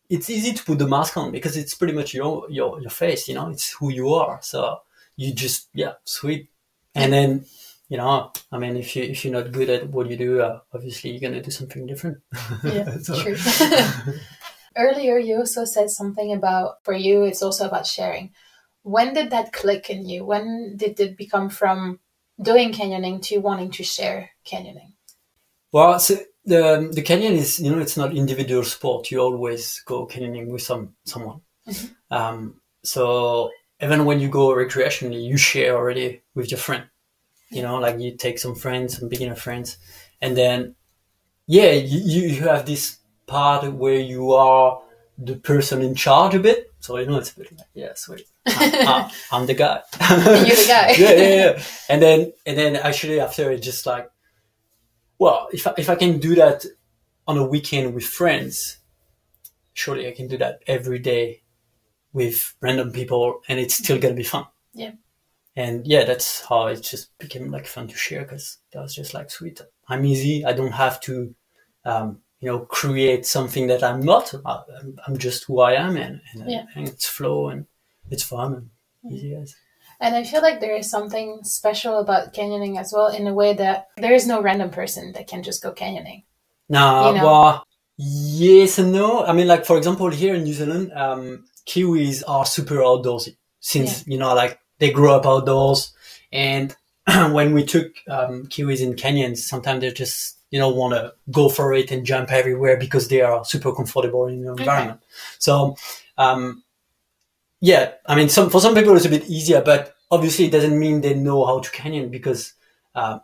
it's 0.09 0.29
easy 0.31 0.53
to 0.53 0.65
put 0.65 0.79
the 0.79 0.87
mask 0.87 1.17
on 1.17 1.31
because 1.33 1.57
it's 1.57 1.75
pretty 1.75 1.93
much 2.01 2.15
your 2.15 2.47
your 2.51 2.81
your 2.81 2.91
face. 3.03 3.29
You 3.29 3.35
know, 3.37 3.49
it's 3.51 3.69
who 3.79 3.91
you 3.93 4.15
are. 4.15 4.39
So 4.43 4.79
you 5.23 5.33
just 5.35 5.69
yeah, 5.75 5.95
sweet. 6.05 6.49
And 6.95 7.13
then 7.13 7.45
you 7.89 7.99
know, 7.99 8.33
I 8.51 8.59
mean, 8.59 8.77
if 8.77 8.97
you 8.97 9.03
if 9.05 9.25
you're 9.25 9.35
not 9.35 9.53
good 9.53 9.71
at 9.71 9.89
what 9.91 10.11
you 10.11 10.17
do, 10.17 10.41
uh, 10.41 10.61
obviously 10.75 11.11
you're 11.11 11.21
gonna 11.31 11.43
do 11.43 11.51
something 11.51 11.87
different. 11.87 12.19
Yeah, 12.65 12.99
So- 13.03 13.21
true. 13.23 13.37
Earlier, 14.77 15.19
you 15.19 15.37
also 15.37 15.67
said 15.67 15.91
something 15.91 16.33
about 16.33 16.83
for 16.83 16.95
you, 16.95 17.25
it's 17.25 17.43
also 17.43 17.67
about 17.67 17.87
sharing. 17.87 18.33
When 18.83 19.13
did 19.13 19.29
that 19.31 19.53
click 19.53 19.91
in 19.91 20.09
you? 20.09 20.25
When 20.25 20.77
did 20.77 20.99
it 20.99 21.17
become 21.19 21.51
from 21.51 22.01
doing 22.41 22.73
canyoning 22.73 23.21
to 23.29 23.39
wanting 23.39 23.71
to 23.73 23.85
share 23.85 24.31
canyoning? 24.47 24.95
Well, 25.73 26.01
so 26.01 26.17
the 26.47 26.89
the 26.91 27.03
canyon 27.03 27.35
is 27.35 27.61
you 27.61 27.71
know 27.71 27.81
it's 27.81 27.99
not 27.99 28.17
individual 28.17 28.65
sport. 28.65 29.11
You 29.11 29.21
always 29.21 29.83
go 29.85 30.07
canyoning 30.07 30.49
with 30.49 30.63
some 30.63 30.95
someone. 31.05 31.41
Mhm. 31.69 31.91
Um, 32.11 32.61
so 32.83 33.51
even 33.83 34.05
when 34.05 34.21
you 34.21 34.29
go 34.29 34.49
recreationally, 34.51 35.25
you 35.25 35.37
share 35.37 35.77
already 35.77 36.23
with 36.35 36.51
your 36.51 36.59
friend. 36.59 36.85
You 37.51 37.63
know, 37.63 37.79
like 37.79 38.01
you 38.01 38.17
take 38.17 38.39
some 38.39 38.55
friends, 38.55 38.99
some 38.99 39.09
beginner 39.09 39.35
friends, 39.37 39.79
and 40.23 40.37
then 40.37 40.77
yeah, 41.47 41.73
you, 41.73 42.23
you 42.29 42.43
have 42.43 42.67
this 42.67 42.99
part 43.27 43.73
where 43.73 44.01
you 44.01 44.33
are 44.33 44.83
the 45.19 45.37
person 45.37 45.83
in 45.83 45.95
charge 45.95 46.35
a 46.35 46.41
bit. 46.41 46.73
So 46.81 46.99
you 46.99 47.07
know 47.07 47.19
it's 47.19 47.33
a 47.33 47.37
bit 47.41 47.53
like 47.59 47.69
yeah, 47.75 47.93
sweet. 47.95 48.27
I'm, 48.47 48.55
I'm- 48.75 48.85
ah, 48.89 49.13
ah, 49.13 49.37
I'm 49.37 49.47
the 49.47 49.55
guy. 49.55 49.83
You're 50.11 50.57
the 50.57 50.65
guy. 50.69 50.93
yeah, 50.99 51.13
yeah, 51.13 51.35
yeah. 51.57 51.63
And 51.89 52.03
then 52.03 52.33
and 52.47 52.59
then 52.59 52.77
actually 52.77 53.21
after 53.21 53.51
it 53.53 53.63
just 53.63 53.87
like 53.87 54.11
well, 55.19 55.49
if 55.53 55.67
I, 55.67 55.75
if 55.79 55.89
I 55.89 55.95
can 55.95 56.19
do 56.19 56.35
that 56.37 56.65
on 57.27 57.39
a 57.39 57.47
weekend 57.47 57.95
with 57.95 58.05
friends, 58.05 58.79
surely 59.75 60.09
I 60.09 60.13
can 60.13 60.29
do 60.29 60.39
that 60.39 60.63
every 60.67 60.99
day 60.99 61.42
with 62.13 62.55
random 62.61 62.93
people, 62.93 63.41
and 63.49 63.59
it's 63.59 63.75
still 63.75 63.99
gonna 63.99 64.15
be 64.15 64.23
fun. 64.23 64.47
Yeah. 64.75 64.93
And 65.57 65.87
yeah, 65.87 66.05
that's 66.05 66.41
how 66.47 66.69
it 66.69 66.83
just 66.83 67.17
became 67.19 67.51
like 67.51 67.67
fun 67.67 67.89
to 67.89 67.97
share 67.97 68.23
because 68.23 68.59
that 68.73 68.81
was 68.81 68.95
just 68.95 69.13
like 69.15 69.31
sweet. 69.31 69.61
I'm 69.89 70.05
easy. 70.07 70.45
I 70.47 70.53
don't 70.55 70.73
have 70.73 70.99
to, 71.03 71.35
um, 71.85 72.21
you 72.41 72.49
know, 72.49 72.61
create 72.61 73.27
something 73.27 73.67
that 73.67 73.83
I'm 73.83 74.01
not. 74.01 74.33
I'm, 74.47 74.97
I'm 75.07 75.19
just 75.19 75.45
who 75.45 75.61
I 75.61 75.73
am, 75.75 75.97
and, 75.97 76.21
and, 76.33 76.51
Yeah. 76.51 76.65
and 76.75 76.89
it's 76.89 77.07
flow 77.07 77.49
and 77.49 77.67
it's 78.11 78.23
fun 78.23 78.55
and 79.05 79.13
easy 79.13 79.35
as. 79.35 79.55
And 80.01 80.17
I 80.17 80.25
feel 80.25 80.43
like 80.43 80.61
there 80.61 80.75
is 80.75 80.91
something 80.91 81.41
special 81.45 81.99
about 81.99 82.33
canyoning 82.35 82.79
as 82.81 82.93
well, 82.93 83.09
in 83.09 83.27
a 83.27 83.35
way 83.35 83.53
that 83.55 83.89
there 83.99 84.15
is 84.15 84.27
no 84.27 84.41
random 84.43 84.71
person 84.71 85.13
that 85.13 85.29
can 85.29 85.43
just 85.43 85.63
go 85.63 85.73
canyoning. 85.73 86.25
No, 86.69 87.11
You 87.11 87.19
know? 87.19 87.27
well, 87.27 87.67
yes 87.97 88.79
and 88.79 88.91
no. 88.93 89.25
I 89.25 89.33
mean, 89.33 89.47
like 89.47 89.65
for 89.67 89.77
example, 89.77 90.09
here 90.09 90.35
in 90.35 90.45
New 90.45 90.55
Zealand, 90.55 90.93
um, 90.93 91.45
Kiwis 91.67 92.23
are 92.27 92.45
super 92.47 92.77
outdoorsy 92.77 93.37
since 93.61 94.07
you 94.07 94.19
know, 94.19 94.35
like 94.35 94.59
they 94.79 94.91
grow 94.91 95.17
up 95.17 95.27
outdoors, 95.27 95.93
and 96.33 96.77
when 97.07 97.55
we 97.55 97.65
took 97.65 97.95
um, 98.09 98.47
kiwis 98.47 98.81
in 98.81 98.95
canyons, 98.95 99.47
sometimes 99.47 99.81
they 99.81 99.93
just 99.93 100.39
you 100.51 100.59
know 100.59 100.69
want 100.69 100.95
to 100.95 101.15
go 101.31 101.49
for 101.49 101.73
it 101.73 101.91
and 101.91 102.05
jump 102.05 102.31
everywhere 102.31 102.77
because 102.77 103.09
they 103.09 103.23
are 103.23 103.45
super 103.45 103.73
comfortable 103.73 104.27
in 104.27 104.43
the 104.43 104.51
environment. 104.51 104.99
Okay. 104.99 105.07
So 105.39 105.77
um, 106.19 106.63
yeah, 107.61 107.93
I 108.07 108.17
mean, 108.17 108.29
some 108.29 108.51
for 108.51 108.61
some 108.61 108.75
people 108.75 108.97
it's 108.97 109.07
a 109.07 109.11
bit 109.11 109.31
easier, 109.31 109.63
but 109.63 109.95
obviously 110.11 110.47
it 110.47 110.53
doesn't 110.53 110.79
mean 110.79 111.01
they 111.01 111.15
know 111.15 111.45
how 111.47 111.61
to 111.61 111.71
canyon 111.71 112.11
because 112.11 112.55
uh, 112.95 113.21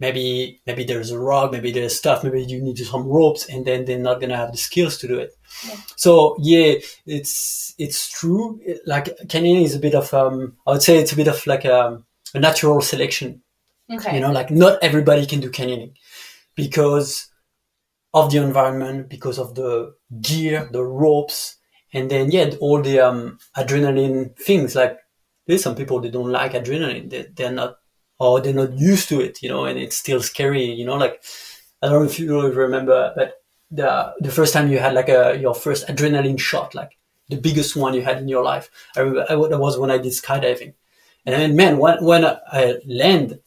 maybe 0.00 0.60
maybe 0.66 0.84
there's 0.84 1.10
a 1.10 1.18
rock, 1.18 1.52
maybe 1.52 1.72
there's 1.72 1.96
stuff, 1.96 2.24
maybe 2.24 2.42
you 2.42 2.62
need 2.62 2.78
some 2.78 3.06
ropes, 3.06 3.48
and 3.48 3.66
then 3.66 3.84
they're 3.84 3.98
not 3.98 4.20
gonna 4.20 4.36
have 4.36 4.52
the 4.52 4.58
skills 4.58 4.98
to 4.98 5.08
do 5.08 5.18
it. 5.18 5.32
Yeah. 5.66 5.76
So 5.96 6.36
yeah, 6.40 6.74
it's 7.06 7.74
it's 7.78 8.08
true. 8.10 8.60
Like 8.86 9.16
canyoning 9.26 9.64
is 9.64 9.74
a 9.74 9.80
bit 9.80 9.94
of 9.94 10.12
um, 10.14 10.56
I 10.66 10.72
would 10.72 10.82
say 10.82 10.98
it's 10.98 11.12
a 11.12 11.16
bit 11.16 11.28
of 11.28 11.46
like 11.46 11.64
a, 11.64 12.02
a 12.34 12.40
natural 12.40 12.80
selection. 12.80 13.42
Okay. 13.90 14.14
You 14.14 14.20
know, 14.20 14.32
like 14.32 14.50
not 14.50 14.78
everybody 14.82 15.26
can 15.26 15.40
do 15.40 15.50
canyoning 15.50 15.94
because 16.54 17.28
of 18.14 18.30
the 18.30 18.42
environment, 18.42 19.08
because 19.08 19.38
of 19.38 19.54
the 19.54 19.94
gear, 20.20 20.68
the 20.72 20.82
ropes, 20.82 21.56
and 21.92 22.10
then 22.10 22.30
yeah, 22.30 22.50
all 22.60 22.82
the 22.82 23.00
um, 23.00 23.38
adrenaline 23.56 24.36
things. 24.36 24.74
Like 24.74 24.98
there's 25.46 25.62
some 25.62 25.74
people 25.74 26.00
that 26.00 26.12
don't 26.12 26.30
like 26.30 26.52
adrenaline; 26.52 27.10
they, 27.10 27.26
they're 27.34 27.52
not 27.52 27.78
or 28.18 28.40
they're 28.40 28.52
not 28.52 28.72
used 28.78 29.08
to 29.08 29.20
it, 29.20 29.42
you 29.42 29.48
know, 29.48 29.64
and 29.64 29.78
it's 29.78 29.96
still 29.96 30.20
scary, 30.20 30.64
you 30.64 30.84
know, 30.84 30.96
like 30.96 31.22
I 31.82 31.88
don't 31.88 32.02
know 32.02 32.10
if 32.10 32.18
you 32.18 32.40
remember, 32.52 33.12
but 33.16 33.42
the 33.70 34.14
the 34.20 34.30
first 34.30 34.52
time 34.52 34.70
you 34.70 34.78
had 34.78 34.94
like 34.94 35.08
a 35.08 35.38
your 35.38 35.54
first 35.54 35.86
adrenaline 35.88 36.40
shot, 36.40 36.74
like 36.74 36.98
the 37.28 37.36
biggest 37.36 37.76
one 37.76 37.94
you 37.94 38.02
had 38.02 38.18
in 38.18 38.28
your 38.28 38.42
life. 38.42 38.70
I 38.96 39.00
remember 39.00 39.26
that 39.48 39.58
was 39.58 39.78
when 39.78 39.90
I 39.90 39.98
did 39.98 40.12
skydiving, 40.12 40.74
and 41.26 41.34
then 41.34 41.56
man, 41.56 41.78
when 41.78 42.02
when 42.04 42.24
I 42.24 42.78
land, 42.86 43.40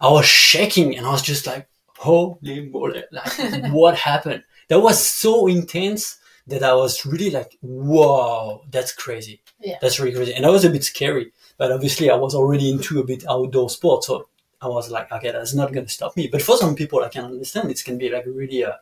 I 0.00 0.10
was 0.10 0.26
shaking 0.26 0.96
and 0.96 1.06
I 1.06 1.10
was 1.10 1.22
just 1.22 1.46
like, 1.46 1.68
holy 1.98 2.68
moly, 2.68 3.04
like 3.10 3.32
what 3.72 3.96
happened? 3.96 4.44
That 4.68 4.80
was 4.80 5.04
so 5.04 5.46
intense 5.46 6.18
that 6.46 6.62
I 6.62 6.74
was 6.74 7.06
really 7.06 7.30
like, 7.30 7.56
whoa, 7.60 8.64
that's 8.70 8.92
crazy. 8.92 9.42
Yeah. 9.60 9.78
That's 9.80 9.98
really 9.98 10.14
crazy. 10.14 10.34
And 10.34 10.44
that 10.44 10.52
was 10.52 10.64
a 10.64 10.70
bit 10.70 10.84
scary. 10.84 11.32
But 11.56 11.72
obviously, 11.72 12.10
I 12.10 12.16
was 12.16 12.34
already 12.34 12.70
into 12.70 13.00
a 13.00 13.04
bit 13.04 13.24
outdoor 13.28 13.70
sports, 13.70 14.08
so 14.08 14.28
I 14.60 14.68
was 14.68 14.90
like, 14.90 15.10
okay, 15.10 15.30
that's 15.30 15.54
not 15.54 15.72
going 15.72 15.86
to 15.86 15.92
stop 15.92 16.16
me. 16.16 16.28
But 16.28 16.42
for 16.42 16.56
some 16.56 16.74
people, 16.74 17.02
I 17.02 17.08
can 17.08 17.24
understand 17.24 17.70
it 17.70 17.82
can 17.84 17.98
be 17.98 18.10
like 18.10 18.24
really, 18.26 18.64
uh, 18.64 18.74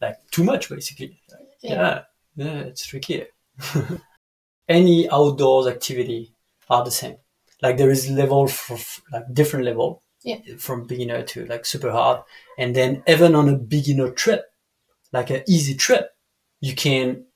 like 0.00 0.18
too 0.30 0.44
much, 0.44 0.68
basically. 0.68 1.20
Like, 1.30 1.48
yeah. 1.60 2.02
yeah, 2.36 2.44
yeah, 2.44 2.60
it's 2.60 2.86
tricky. 2.86 3.24
Any 4.68 5.10
outdoors 5.10 5.66
activity 5.66 6.34
are 6.70 6.84
the 6.84 6.90
same. 6.90 7.16
Like 7.62 7.78
there 7.78 7.90
is 7.90 8.10
level 8.10 8.48
for 8.48 8.78
like 9.12 9.24
different 9.32 9.64
level. 9.64 10.02
Yeah. 10.24 10.38
From 10.58 10.86
beginner 10.86 11.22
to 11.22 11.46
like 11.46 11.66
super 11.66 11.90
hard, 11.90 12.22
and 12.56 12.76
then 12.76 13.02
even 13.08 13.34
on 13.34 13.48
a 13.48 13.56
beginner 13.56 14.10
trip, 14.10 14.44
like 15.12 15.30
an 15.30 15.42
easy 15.48 15.74
trip, 15.74 16.11
you 16.62 16.74
can 16.74 17.26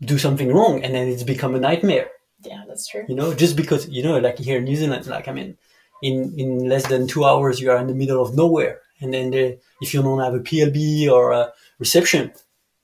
do 0.00 0.18
something 0.18 0.52
wrong, 0.54 0.84
and 0.84 0.94
then 0.94 1.08
it's 1.08 1.24
become 1.24 1.56
a 1.56 1.60
nightmare 1.60 2.10
yeah, 2.46 2.64
that's 2.66 2.86
true. 2.86 3.04
You 3.08 3.14
know, 3.14 3.34
just 3.34 3.56
because 3.56 3.88
you 3.88 4.02
know, 4.02 4.18
like 4.18 4.38
here 4.38 4.58
in 4.58 4.64
New 4.64 4.76
Zealand, 4.76 5.06
like 5.06 5.28
I 5.28 5.32
mean, 5.32 5.56
in 6.02 6.38
in 6.38 6.68
less 6.68 6.86
than 6.86 7.06
two 7.06 7.24
hours, 7.24 7.60
you 7.60 7.70
are 7.70 7.78
in 7.78 7.86
the 7.86 7.94
middle 7.94 8.22
of 8.22 8.34
nowhere, 8.34 8.80
and 9.00 9.12
then 9.12 9.30
the, 9.30 9.58
if 9.80 9.94
you 9.94 10.02
don't 10.02 10.20
have 10.20 10.34
a 10.34 10.40
PLB 10.40 11.10
or 11.10 11.32
a 11.32 11.52
reception, 11.78 12.32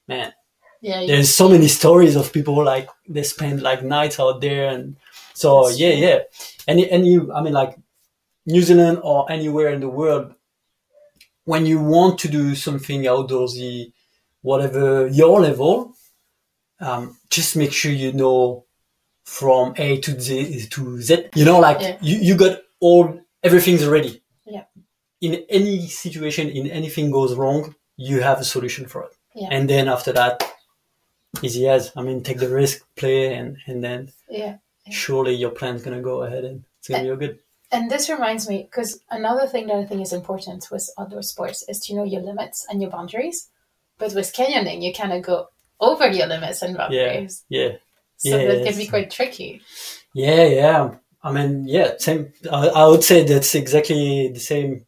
man, 0.09 0.33
yeah, 0.81 1.07
there's 1.07 1.33
so 1.33 1.49
many 1.49 1.69
stories 1.69 2.17
of 2.17 2.33
people 2.33 2.65
like 2.65 2.89
they 3.09 3.23
spend 3.23 3.63
like 3.63 3.83
nights 3.83 4.19
out 4.19 4.41
there, 4.41 4.69
and 4.71 4.97
so 5.35 5.65
that's 5.65 5.79
yeah, 5.79 5.91
true. 5.91 6.01
yeah. 6.01 6.19
Any 6.67 6.91
any, 6.91 7.21
I 7.35 7.43
mean, 7.43 7.53
like 7.53 7.77
New 8.47 8.63
Zealand 8.63 9.01
or 9.03 9.31
anywhere 9.31 9.69
in 9.69 9.81
the 9.81 9.89
world, 9.89 10.35
when 11.45 11.67
you 11.67 11.79
want 11.79 12.19
to 12.21 12.29
do 12.29 12.55
something 12.55 13.03
outdoorsy, 13.03 13.93
whatever 14.43 15.07
your 15.09 15.41
level, 15.41 15.95
um, 16.81 17.17
just 17.31 17.57
make 17.57 17.73
sure 17.73 17.93
you 17.93 18.13
know 18.13 18.65
from 19.25 19.75
A 19.77 19.99
to 20.01 20.21
Z 20.21 20.67
to 20.71 21.01
Z. 21.01 21.29
You 21.35 21.45
know, 21.45 21.61
like 21.61 21.81
yeah. 21.81 21.97
you, 22.01 22.19
you 22.19 22.37
got 22.37 22.59
all 22.81 23.21
everything's 23.43 23.87
ready. 23.87 24.23
Yeah. 24.45 24.65
In 25.21 25.45
any 25.49 25.87
situation, 25.87 26.49
in 26.49 26.67
anything 26.67 27.11
goes 27.11 27.35
wrong, 27.35 27.75
you 27.97 28.21
have 28.21 28.41
a 28.41 28.45
solution 28.45 28.87
for 28.87 29.05
it. 29.05 29.13
Yeah. 29.35 29.49
And 29.51 29.71
then 29.71 29.89
after 29.89 30.13
that, 30.13 30.43
easy 31.41 31.69
as 31.69 31.93
I 31.97 32.03
mean, 32.03 32.23
take 32.23 32.39
the 32.39 32.49
risk, 32.49 32.85
play, 32.97 33.35
and 33.35 33.57
and 33.67 33.83
then 33.83 34.13
yeah, 34.29 34.57
yeah. 34.85 34.93
surely 34.93 35.35
your 35.35 35.51
plan's 35.51 35.83
gonna 35.83 36.03
go 36.03 36.23
ahead 36.23 36.45
and 36.45 36.65
it's 36.79 36.89
gonna 36.89 36.99
and, 36.99 37.07
be 37.07 37.11
all 37.13 37.17
good. 37.17 37.39
And 37.71 37.91
this 37.91 38.11
reminds 38.11 38.49
me, 38.49 38.65
because 38.65 39.01
another 39.11 39.47
thing 39.47 39.69
that 39.69 39.77
I 39.77 39.87
think 39.87 40.03
is 40.03 40.13
important 40.13 40.69
with 40.71 40.91
outdoor 40.99 41.23
sports 41.23 41.65
is 41.69 41.81
to 41.87 41.95
know 41.95 42.05
your 42.05 42.21
limits 42.21 42.67
and 42.69 42.83
your 42.83 42.91
boundaries. 42.91 43.49
But 43.99 44.15
with 44.15 44.33
canyoning, 44.33 44.83
you 44.83 44.93
kind 44.93 45.13
of 45.13 45.23
go 45.23 45.49
over 45.81 46.09
your 46.11 46.27
limits 46.27 46.63
and 46.63 46.77
boundaries. 46.77 47.45
Yeah, 47.49 47.63
yeah 47.63 47.73
so 48.23 48.39
yeah, 48.39 48.47
that 48.47 48.65
can 48.65 48.77
be 48.77 48.87
quite 48.87 49.11
tricky. 49.11 49.63
Yeah, 50.15 50.45
yeah. 50.45 50.95
I 51.25 51.33
mean, 51.33 51.67
yeah, 51.67 51.95
same. 51.99 52.33
I, 52.51 52.69
I 52.69 52.87
would 52.87 53.03
say 53.03 53.25
that's 53.25 53.55
exactly 53.55 54.29
the 54.29 54.41
same 54.41 54.87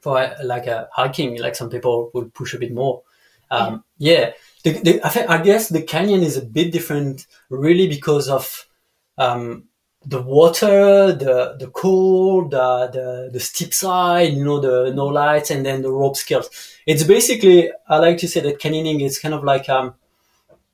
for 0.00 0.34
like 0.42 0.66
a 0.66 0.88
hiking. 0.92 1.38
Like 1.40 1.54
some 1.54 1.70
people 1.70 2.10
would 2.14 2.34
push 2.34 2.54
a 2.54 2.58
bit 2.58 2.72
more. 2.72 3.02
Um, 3.50 3.84
yeah. 3.98 4.12
yeah. 4.18 4.32
The, 4.64 4.72
the, 4.80 5.06
I, 5.06 5.08
think, 5.10 5.30
I 5.30 5.42
guess 5.42 5.68
the 5.68 5.82
canyon 5.82 6.22
is 6.22 6.36
a 6.36 6.44
bit 6.44 6.72
different, 6.72 7.26
really, 7.50 7.88
because 7.88 8.28
of 8.28 8.66
um, 9.18 9.68
the 10.04 10.20
water, 10.20 11.12
the 11.12 11.56
the 11.58 11.68
cold, 11.68 12.50
the, 12.50 12.90
the 12.92 13.30
the 13.32 13.40
steep 13.40 13.72
side, 13.72 14.32
you 14.32 14.44
know, 14.44 14.60
the 14.60 14.92
no 14.92 15.06
lights, 15.06 15.50
and 15.50 15.64
then 15.64 15.82
the 15.82 15.92
rope 15.92 16.16
skills. 16.16 16.50
It's 16.86 17.04
basically 17.04 17.70
I 17.88 17.98
like 17.98 18.18
to 18.18 18.28
say 18.28 18.40
that 18.40 18.58
canyoning 18.58 19.02
is 19.02 19.18
kind 19.18 19.34
of 19.34 19.44
like 19.44 19.68
um, 19.68 19.94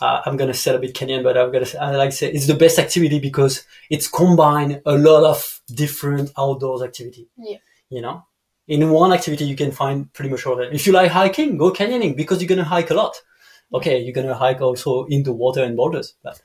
uh, 0.01 0.23
I'm 0.25 0.37
gonna 0.37 0.55
say 0.55 0.75
a 0.75 0.79
bit 0.79 0.95
Canyon, 0.95 1.23
but 1.23 1.37
I'm 1.37 1.53
gonna 1.53 1.67
say, 1.67 1.79
I 1.79 1.95
like 1.97 2.11
to 2.11 2.17
say 2.17 2.33
it's 2.33 2.47
the 2.47 2.55
best 2.55 2.79
activity 2.79 3.19
because 3.19 3.65
it's 3.91 4.09
combined 4.09 4.81
a 4.87 4.97
lot 4.97 5.25
of 5.25 5.61
different 5.75 6.33
outdoors 6.39 6.83
activity. 6.83 7.29
Yeah. 7.37 7.59
You 7.91 8.03
know, 8.03 8.25
in 8.67 8.89
one 8.91 9.13
activity 9.13 9.45
you 9.45 9.57
can 9.57 9.73
find 9.73 10.13
pretty 10.13 10.31
much 10.31 10.47
all 10.47 10.55
of 10.55 10.61
it. 10.61 10.75
If 10.75 10.87
you 10.87 10.93
like 10.93 11.11
hiking, 11.11 11.57
go 11.57 11.73
canyoning 11.73 12.17
because 12.17 12.41
you're 12.41 12.49
gonna 12.49 12.65
hike 12.65 12.91
a 12.91 12.95
lot. 12.95 13.21
Okay, 13.75 13.99
you're 14.01 14.15
gonna 14.15 14.35
hike 14.35 14.61
also 14.61 15.05
into 15.07 15.33
water 15.33 15.63
and 15.63 15.77
boulders, 15.77 16.15
but 16.23 16.41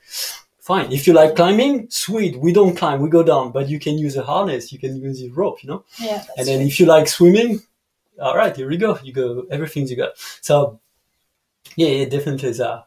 fine. 0.64 0.90
If 0.90 1.06
you 1.06 1.12
like 1.12 1.36
climbing, 1.36 1.88
sweet. 1.90 2.40
We 2.40 2.52
don't 2.52 2.74
climb, 2.74 3.00
we 3.00 3.10
go 3.10 3.22
down, 3.22 3.52
but 3.52 3.68
you 3.68 3.78
can 3.78 3.98
use 3.98 4.16
a 4.16 4.22
harness, 4.22 4.72
you 4.72 4.78
can 4.78 4.96
use 4.96 5.22
a 5.22 5.30
rope, 5.30 5.62
you 5.62 5.68
know. 5.68 5.84
Yeah. 5.98 6.24
And 6.38 6.48
then 6.48 6.58
true. 6.60 6.66
if 6.66 6.80
you 6.80 6.86
like 6.86 7.06
swimming, 7.06 7.60
all 8.18 8.36
right, 8.36 8.56
here 8.56 8.68
we 8.68 8.78
go. 8.78 8.98
You 9.02 9.12
go 9.12 9.46
everything 9.50 9.86
you 9.86 9.96
got. 9.96 10.12
So 10.40 10.80
yeah, 11.76 11.88
it 11.88 12.10
definitely 12.10 12.48
is 12.48 12.60
a 12.60 12.86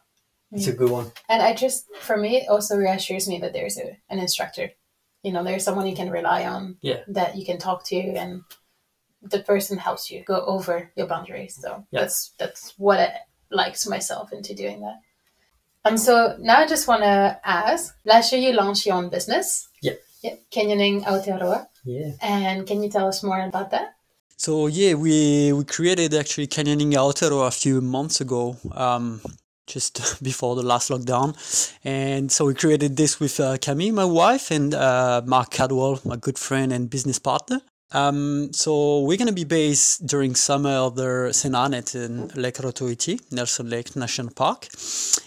it's 0.50 0.66
a 0.66 0.72
mm. 0.72 0.78
good 0.78 0.90
one. 0.90 1.12
And 1.28 1.42
I 1.42 1.54
just, 1.54 1.94
for 2.00 2.16
me, 2.16 2.38
it 2.38 2.48
also 2.48 2.76
reassures 2.76 3.28
me 3.28 3.38
that 3.40 3.52
there's 3.52 3.76
a, 3.78 3.96
an 4.08 4.18
instructor. 4.18 4.70
You 5.22 5.32
know, 5.32 5.44
there's 5.44 5.64
someone 5.64 5.86
you 5.86 5.96
can 5.96 6.10
rely 6.10 6.46
on. 6.46 6.78
Yeah. 6.80 7.00
That 7.08 7.36
you 7.36 7.44
can 7.44 7.58
talk 7.58 7.84
to, 7.86 7.96
and 7.96 8.42
the 9.22 9.40
person 9.40 9.78
helps 9.78 10.10
you 10.10 10.24
go 10.24 10.40
over 10.46 10.90
your 10.96 11.06
boundaries. 11.06 11.58
So 11.60 11.84
yeah. 11.90 12.00
that's 12.00 12.32
that's 12.38 12.74
what 12.78 12.98
I 12.98 13.18
likes 13.50 13.86
myself 13.86 14.32
into 14.32 14.54
doing 14.54 14.80
that. 14.80 15.00
And 15.88 15.98
so 15.98 16.36
now 16.38 16.58
I 16.58 16.66
just 16.66 16.86
want 16.86 17.02
to 17.02 17.40
ask, 17.44 17.96
last 18.04 18.30
year 18.32 18.42
you 18.42 18.52
launched 18.52 18.84
your 18.84 18.96
own 18.96 19.08
business. 19.08 19.68
Yeah. 19.80 19.94
Yeah. 20.22 20.34
Canyoning 20.50 21.02
Aotearoa. 21.04 21.66
Yeah. 21.84 22.10
And 22.20 22.66
can 22.66 22.82
you 22.82 22.90
tell 22.90 23.08
us 23.08 23.22
more 23.22 23.40
about 23.40 23.70
that? 23.70 23.94
So 24.36 24.66
yeah, 24.66 24.94
we 24.94 25.52
we 25.52 25.64
created 25.64 26.14
actually 26.14 26.46
Canyoning 26.46 26.92
Aotearoa 26.92 27.48
a 27.48 27.50
few 27.50 27.80
months 27.80 28.20
ago. 28.20 28.56
Um, 28.72 29.20
just 29.66 30.22
before 30.22 30.56
the 30.56 30.62
last 30.62 30.90
lockdown. 30.90 31.36
And 31.84 32.30
so 32.30 32.46
we 32.46 32.54
created 32.54 32.96
this 32.96 33.20
with 33.20 33.40
uh, 33.40 33.56
Camille, 33.58 33.94
my 33.94 34.04
wife, 34.04 34.50
and 34.50 34.74
uh, 34.74 35.22
Mark 35.24 35.50
Cadwell, 35.50 36.00
my 36.04 36.16
good 36.16 36.38
friend 36.38 36.72
and 36.72 36.90
business 36.90 37.18
partner. 37.18 37.60
Um, 37.92 38.52
so 38.52 39.00
we're 39.00 39.16
going 39.16 39.28
to 39.28 39.32
be 39.34 39.44
based 39.44 40.06
during 40.06 40.34
summer 40.34 40.70
of 40.70 40.96
the 40.96 41.32
St. 41.32 41.54
Arnaud 41.54 41.94
in 41.94 42.28
Lake 42.34 42.56
Rotoiti, 42.56 43.20
Nelson 43.32 43.70
Lake 43.70 43.96
National 43.96 44.30
Park. 44.30 44.68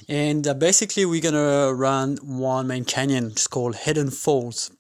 And 0.08 0.48
uh, 0.48 0.54
basically 0.54 1.06
we're 1.06 1.22
going 1.22 1.34
to 1.34 1.74
run 1.74 2.18
one 2.18 2.68
main 2.68 2.86
canyon, 2.86 3.28
it's 3.28 3.48
called 3.48 3.76
Hidden 3.76 4.12
Falls. 4.12 4.72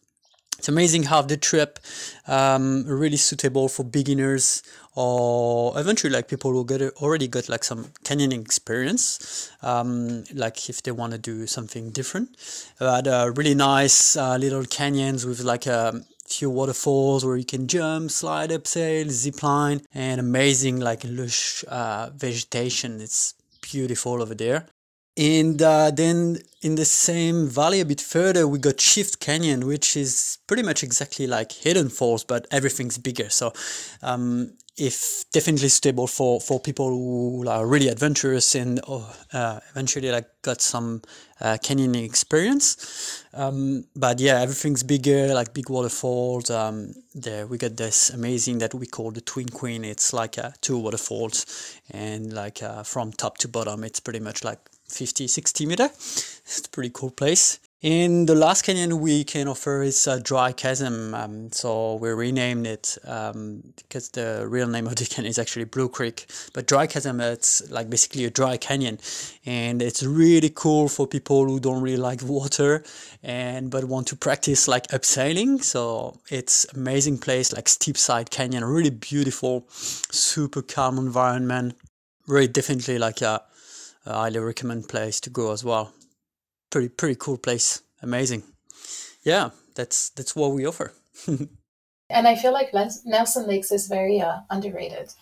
It's 0.59 0.69
amazing 0.69 1.03
how 1.03 1.23
the 1.23 1.37
trip 1.37 1.79
um, 2.27 2.83
really 2.85 3.17
suitable 3.17 3.67
for 3.67 3.83
beginners 3.83 4.61
or 4.93 5.73
eventually 5.79 6.13
like 6.13 6.27
people 6.27 6.51
who 6.51 6.63
get 6.63 6.83
already 6.97 7.27
got 7.27 7.49
like 7.49 7.63
some 7.63 7.85
canyoning 8.03 8.41
experience 8.41 9.49
um, 9.63 10.23
like 10.35 10.69
if 10.69 10.83
they 10.83 10.91
want 10.91 11.13
to 11.13 11.17
do 11.17 11.47
something 11.47 11.89
different 11.89 12.29
but 12.77 13.07
uh, 13.07 13.31
really 13.35 13.55
nice 13.55 14.15
uh, 14.15 14.37
little 14.37 14.63
canyons 14.65 15.25
with 15.25 15.39
like 15.39 15.65
a 15.65 15.99
few 16.31 16.49
waterfalls 16.49 17.25
where 17.25 17.37
you 17.37 17.45
can 17.45 17.67
jump 17.67 18.11
slide 18.11 18.49
abseil 18.49 19.09
zip 19.09 19.41
line 19.43 19.81
and 19.93 20.19
amazing 20.19 20.79
like 20.79 21.01
lush 21.05 21.63
uh, 21.67 22.09
vegetation 22.15 23.01
it's 23.01 23.33
beautiful 23.61 24.21
over 24.21 24.35
there 24.35 24.65
And 25.17 25.61
uh, 25.61 25.91
then 25.91 26.37
in 26.61 26.75
the 26.75 26.85
same 26.85 27.47
valley 27.47 27.81
a 27.81 27.85
bit 27.85 27.99
further, 27.99 28.47
we 28.47 28.59
got 28.59 28.79
Shift 28.79 29.19
Canyon, 29.19 29.67
which 29.67 29.97
is 29.97 30.37
pretty 30.47 30.63
much 30.63 30.83
exactly 30.83 31.27
like 31.27 31.51
Hidden 31.51 31.89
Falls, 31.89 32.23
but 32.23 32.47
everything's 32.49 32.97
bigger. 32.97 33.29
So 33.29 33.51
um, 34.01 34.53
if 34.81 35.25
definitely 35.31 35.69
suitable 35.69 36.07
for 36.07 36.41
for 36.41 36.59
people 36.59 36.89
who 36.89 37.47
are 37.47 37.67
really 37.67 37.87
adventurous 37.87 38.55
and 38.55 38.79
oh, 38.87 39.15
uh, 39.31 39.59
eventually 39.69 40.11
like 40.11 40.25
got 40.41 40.59
some 40.59 41.03
uh, 41.39 41.57
canyoning 41.61 42.03
experience. 42.03 43.23
Um, 43.33 43.85
but 43.95 44.19
yeah 44.19 44.41
everything's 44.41 44.81
bigger 44.81 45.33
like 45.35 45.53
big 45.53 45.69
waterfalls. 45.69 46.49
Um, 46.49 46.93
there 47.13 47.45
we 47.45 47.59
got 47.59 47.77
this 47.77 48.09
amazing 48.09 48.57
that 48.57 48.73
we 48.73 48.87
call 48.87 49.11
the 49.11 49.21
twin 49.21 49.49
queen. 49.49 49.85
It's 49.85 50.13
like 50.13 50.39
uh, 50.39 50.49
two 50.61 50.79
waterfalls 50.79 51.45
and 51.91 52.33
like 52.33 52.63
uh, 52.63 52.81
from 52.81 53.11
top 53.11 53.37
to 53.39 53.47
bottom 53.47 53.83
it's 53.83 53.99
pretty 53.99 54.19
much 54.19 54.43
like 54.43 54.59
50 54.89 55.27
60 55.27 55.65
meter. 55.67 55.85
It's 55.85 56.65
a 56.65 56.69
pretty 56.69 56.89
cool 56.91 57.11
place 57.11 57.59
in 57.81 58.27
the 58.27 58.35
last 58.35 58.61
canyon 58.61 58.99
we 58.99 59.23
can 59.23 59.47
offer 59.47 59.81
is 59.81 60.05
a 60.05 60.19
dry 60.19 60.51
chasm. 60.51 61.15
Um, 61.15 61.51
so 61.51 61.95
we 61.95 62.09
renamed 62.09 62.67
it 62.67 62.97
um, 63.05 63.73
because 63.75 64.09
the 64.09 64.45
real 64.47 64.67
name 64.67 64.85
of 64.85 64.95
the 64.95 65.05
canyon 65.05 65.29
is 65.29 65.39
actually 65.39 65.65
Blue 65.65 65.89
Creek. 65.89 66.27
But 66.53 66.67
dry 66.67 66.85
chasm, 66.85 67.19
it's 67.19 67.69
like 67.71 67.89
basically 67.89 68.25
a 68.25 68.29
dry 68.29 68.57
canyon, 68.57 68.99
and 69.45 69.81
it's 69.81 70.03
really 70.03 70.51
cool 70.53 70.89
for 70.89 71.07
people 71.07 71.47
who 71.47 71.59
don't 71.59 71.81
really 71.81 71.97
like 71.97 72.21
water 72.21 72.83
and 73.23 73.71
but 73.71 73.85
want 73.85 74.07
to 74.07 74.15
practice 74.15 74.67
like 74.67 74.87
abseiling. 74.87 75.63
So 75.63 76.19
it's 76.29 76.65
amazing 76.75 77.17
place, 77.17 77.51
like 77.51 77.67
steep 77.67 77.97
side 77.97 78.29
canyon, 78.29 78.63
really 78.63 78.91
beautiful, 78.91 79.65
super 79.69 80.61
calm 80.61 80.99
environment. 80.99 81.75
Really 82.27 82.47
definitely 82.47 82.99
like 82.99 83.21
a, 83.21 83.41
a 84.05 84.13
highly 84.13 84.39
recommend 84.39 84.87
place 84.87 85.19
to 85.21 85.31
go 85.31 85.51
as 85.51 85.63
well 85.63 85.93
pretty 86.71 86.89
pretty 86.89 87.15
cool 87.15 87.37
place. 87.37 87.83
Amazing. 88.01 88.43
Yeah, 89.23 89.51
that's 89.75 90.09
that's 90.09 90.35
what 90.35 90.53
we 90.53 90.65
offer. 90.65 90.93
and 91.27 92.27
I 92.27 92.35
feel 92.35 92.53
like 92.53 92.73
Nelson 93.05 93.47
Lakes 93.47 93.71
is 93.71 93.87
very 93.87 94.19
uh, 94.19 94.39
underrated. 94.49 95.13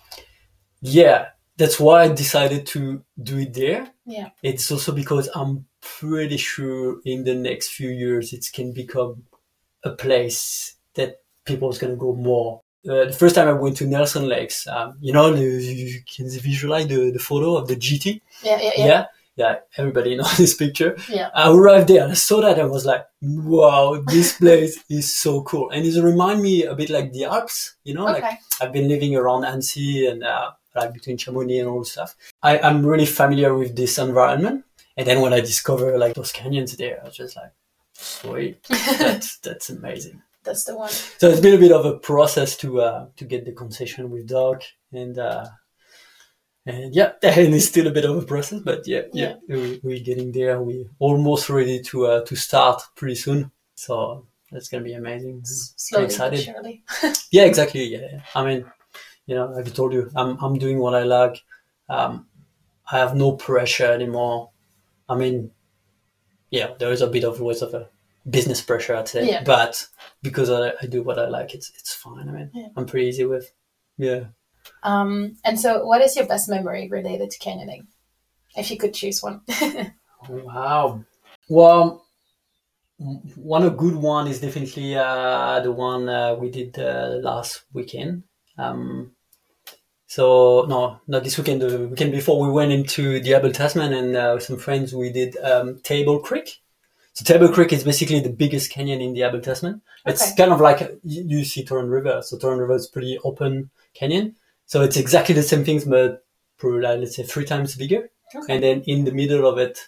Yeah, 0.82 1.30
that's 1.58 1.80
why 1.80 2.04
I 2.04 2.08
decided 2.08 2.66
to 2.68 3.04
do 3.22 3.40
it 3.40 3.54
there. 3.54 3.92
Yeah. 4.06 4.30
It's 4.42 4.72
also 4.72 4.94
because 4.94 5.30
I'm 5.36 5.66
pretty 5.82 6.38
sure 6.38 7.02
in 7.04 7.26
the 7.26 7.36
next 7.36 7.70
few 7.70 7.90
years 7.90 8.32
it 8.32 8.48
can 8.54 8.72
become 8.72 9.24
a 9.84 9.92
place 9.92 10.76
that 10.96 11.18
people 11.46 11.70
is 11.70 11.78
going 11.78 11.94
to 11.94 12.00
go 12.00 12.16
more. 12.16 12.62
Uh, 12.88 13.06
the 13.06 13.14
first 13.14 13.36
time 13.36 13.50
I 13.50 13.54
went 13.54 13.76
to 13.78 13.88
Nelson 13.88 14.26
Lakes, 14.26 14.66
um, 14.68 14.98
you 15.02 15.12
know, 15.12 15.34
you 15.34 16.00
can 16.16 16.30
visualize 16.30 16.88
the, 16.88 17.12
the 17.12 17.20
photo 17.20 17.58
of 17.58 17.68
the 17.68 17.76
GT. 17.76 18.22
Yeah, 18.42 18.60
yeah, 18.62 18.72
yeah. 18.78 18.86
yeah? 18.86 19.06
Yeah, 19.40 19.60
everybody 19.78 20.16
knows 20.18 20.36
this 20.36 20.54
picture. 20.54 20.98
Yeah. 21.08 21.30
I 21.34 21.50
arrived 21.50 21.88
there 21.88 22.04
and 22.04 22.12
I 22.12 22.16
saw 22.16 22.42
that 22.42 22.60
and 22.60 22.70
was 22.70 22.86
like, 22.86 23.06
wow, 23.22 24.04
this 24.06 24.38
place 24.38 24.84
is 24.90 25.16
so 25.16 25.44
cool. 25.44 25.70
And 25.70 25.86
it 25.86 26.02
remind 26.02 26.42
me 26.42 26.66
a 26.66 26.76
bit 26.76 26.90
like 26.90 27.14
the 27.14 27.24
Alps, 27.24 27.76
you 27.86 27.94
know, 27.94 28.10
okay. 28.10 28.20
like 28.22 28.40
I've 28.60 28.74
been 28.74 28.90
living 28.90 29.16
around 29.16 29.46
Annecy 29.46 30.08
and 30.08 30.26
uh, 30.26 30.52
like 30.76 30.94
between 30.94 31.16
Chamonix 31.16 31.60
and 31.60 31.70
all 31.70 31.86
stuff. 31.86 32.18
I, 32.44 32.60
I'm 32.60 32.86
really 32.86 33.06
familiar 33.06 33.56
with 33.56 33.78
this 33.78 33.98
environment. 33.98 34.66
And 34.98 35.08
then 35.08 35.22
when 35.22 35.32
I 35.32 35.40
discover 35.40 35.98
like 35.98 36.16
those 36.16 36.34
canyons 36.34 36.76
there, 36.76 37.00
I 37.02 37.06
was 37.06 37.16
just 37.16 37.38
like, 37.38 37.54
sweet, 37.94 38.62
that's, 38.68 39.38
that's 39.38 39.70
amazing. 39.70 40.22
That's 40.44 40.66
the 40.66 40.76
one. 40.76 40.90
So 40.90 41.30
it's 41.30 41.40
been 41.40 41.56
a 41.56 41.60
bit 41.60 41.72
of 41.72 41.86
a 41.86 41.98
process 41.98 42.58
to, 42.58 42.82
uh, 42.82 43.06
to 43.16 43.24
get 43.24 43.46
the 43.46 43.54
concession 43.54 44.10
with 44.10 44.28
DOC 44.28 44.64
and, 44.92 45.18
uh, 45.18 45.46
and 46.70 46.96
yeah, 46.96 47.14
and 47.24 47.54
it's 47.54 47.68
still 47.68 47.88
a 47.88 47.92
bit 47.92 48.06
of 48.06 48.18
a 48.18 48.22
process, 48.22 48.62
but 48.62 48.88
yeah, 48.88 49.04
yeah, 49.14 49.36
yeah. 49.48 49.78
We, 49.84 49.96
are 49.96 50.04
getting 50.04 50.32
there. 50.32 50.62
We're 50.62 50.86
almost 51.00 51.50
ready 51.50 51.82
to 51.84 52.06
uh, 52.08 52.22
to 52.26 52.36
start 52.36 52.82
pretty 52.96 53.16
soon. 53.16 53.52
So 53.76 54.26
that's 54.52 54.70
gonna 54.70 54.84
be 54.84 54.94
amazing. 54.94 55.42
Slowly, 55.44 56.06
excited. 56.06 56.42
Surely. 56.42 56.84
yeah, 57.32 57.44
exactly. 57.44 57.84
Yeah, 57.86 58.22
I 58.36 58.46
mean, 58.46 58.66
you 59.26 59.36
know, 59.36 59.48
like 59.48 59.68
I 59.68 59.70
told 59.70 59.94
you, 59.94 60.10
I'm 60.16 60.38
I'm 60.44 60.58
doing 60.58 60.80
what 60.80 60.96
I 60.96 61.04
like. 61.04 61.44
Um, 61.90 62.28
I 62.92 62.98
have 62.98 63.16
no 63.16 63.34
pressure 63.34 63.92
anymore. 63.92 64.50
I 65.08 65.16
mean, 65.16 65.52
yeah, 66.50 66.72
there 66.80 66.92
is 66.92 67.02
a 67.02 67.08
bit 67.08 67.24
of 67.24 67.42
always 67.42 67.62
of 67.62 67.74
a 67.74 67.90
business 68.30 68.62
pressure, 68.62 68.96
I'd 68.96 69.08
say, 69.08 69.28
yeah. 69.28 69.44
but 69.44 69.88
because 70.22 70.50
I, 70.50 70.74
I 70.82 70.86
do 70.86 71.04
what 71.04 71.18
I 71.20 71.28
like, 71.28 71.54
it's 71.54 71.72
it's 71.78 71.94
fine. 71.94 72.30
I 72.30 72.32
mean, 72.32 72.52
yeah. 72.54 72.68
I'm 72.76 72.86
pretty 72.86 73.08
easy 73.08 73.26
with. 73.26 73.52
Yeah. 73.98 74.26
Um, 74.84 75.38
and 75.44 75.60
so, 75.60 75.86
what 75.86 76.02
is 76.02 76.16
your 76.16 76.26
best 76.26 76.50
memory 76.50 76.88
related 76.90 77.32
to 77.32 77.40
canyoning, 77.40 77.88
if 78.56 78.72
you 78.72 78.78
could 78.78 78.94
choose 78.94 79.22
one? 79.22 79.42
wow. 80.30 81.04
Well, 81.50 82.06
one 82.98 83.64
a 83.64 83.70
good 83.70 83.96
one 83.96 84.28
is 84.28 84.42
definitely 84.42 84.96
uh, 84.96 85.60
the 85.62 85.72
one 85.72 86.10
uh, 86.10 86.36
we 86.36 86.50
did 86.50 86.78
uh, 86.78 87.20
last 87.22 87.64
weekend. 87.74 88.24
Um, 88.58 89.12
so 90.08 90.66
no, 90.68 91.00
not 91.08 91.24
this 91.24 91.38
weekend. 91.38 91.62
The 91.62 91.88
weekend 91.88 92.12
before, 92.12 92.42
we 92.42 92.52
went 92.52 92.72
into 92.72 93.20
the 93.20 93.34
Abel 93.34 93.52
Tasman 93.52 93.94
and 93.94 94.16
uh, 94.16 94.32
with 94.36 94.44
some 94.44 94.58
friends 94.58 94.94
we 94.94 95.12
did 95.12 95.38
um, 95.38 95.80
Table 95.82 96.20
Creek. 96.20 96.62
So 97.14 97.24
Table 97.24 97.50
Creek 97.50 97.74
is 97.74 97.84
basically 97.84 98.20
the 98.20 98.30
biggest 98.30 98.72
canyon 98.72 99.02
in 99.02 99.14
the 99.14 99.24
Abel 99.24 99.40
Tasman. 99.40 99.82
It's 100.06 100.32
okay. 100.32 100.36
kind 100.36 100.52
of 100.52 100.62
like 100.62 101.00
you 101.04 101.44
see 101.46 101.64
Torrent 101.64 101.90
River. 101.90 102.22
So 102.22 102.38
Torrent 102.38 102.62
River 102.62 102.76
is 102.76 102.88
pretty 102.88 103.18
open 103.24 103.70
canyon. 103.94 104.36
So 104.70 104.84
it's 104.84 104.98
exactly 104.98 105.34
the 105.34 105.42
same 105.42 105.66
things, 105.66 105.84
but 105.84 106.24
probably 106.60 106.82
let's 106.82 107.16
say 107.16 107.24
three 107.24 107.46
times 107.46 107.76
bigger. 107.76 108.12
Okay. 108.36 108.54
And 108.54 108.64
then 108.64 108.82
in 108.86 109.04
the 109.04 109.12
middle 109.12 109.48
of 109.48 109.58
it, 109.58 109.80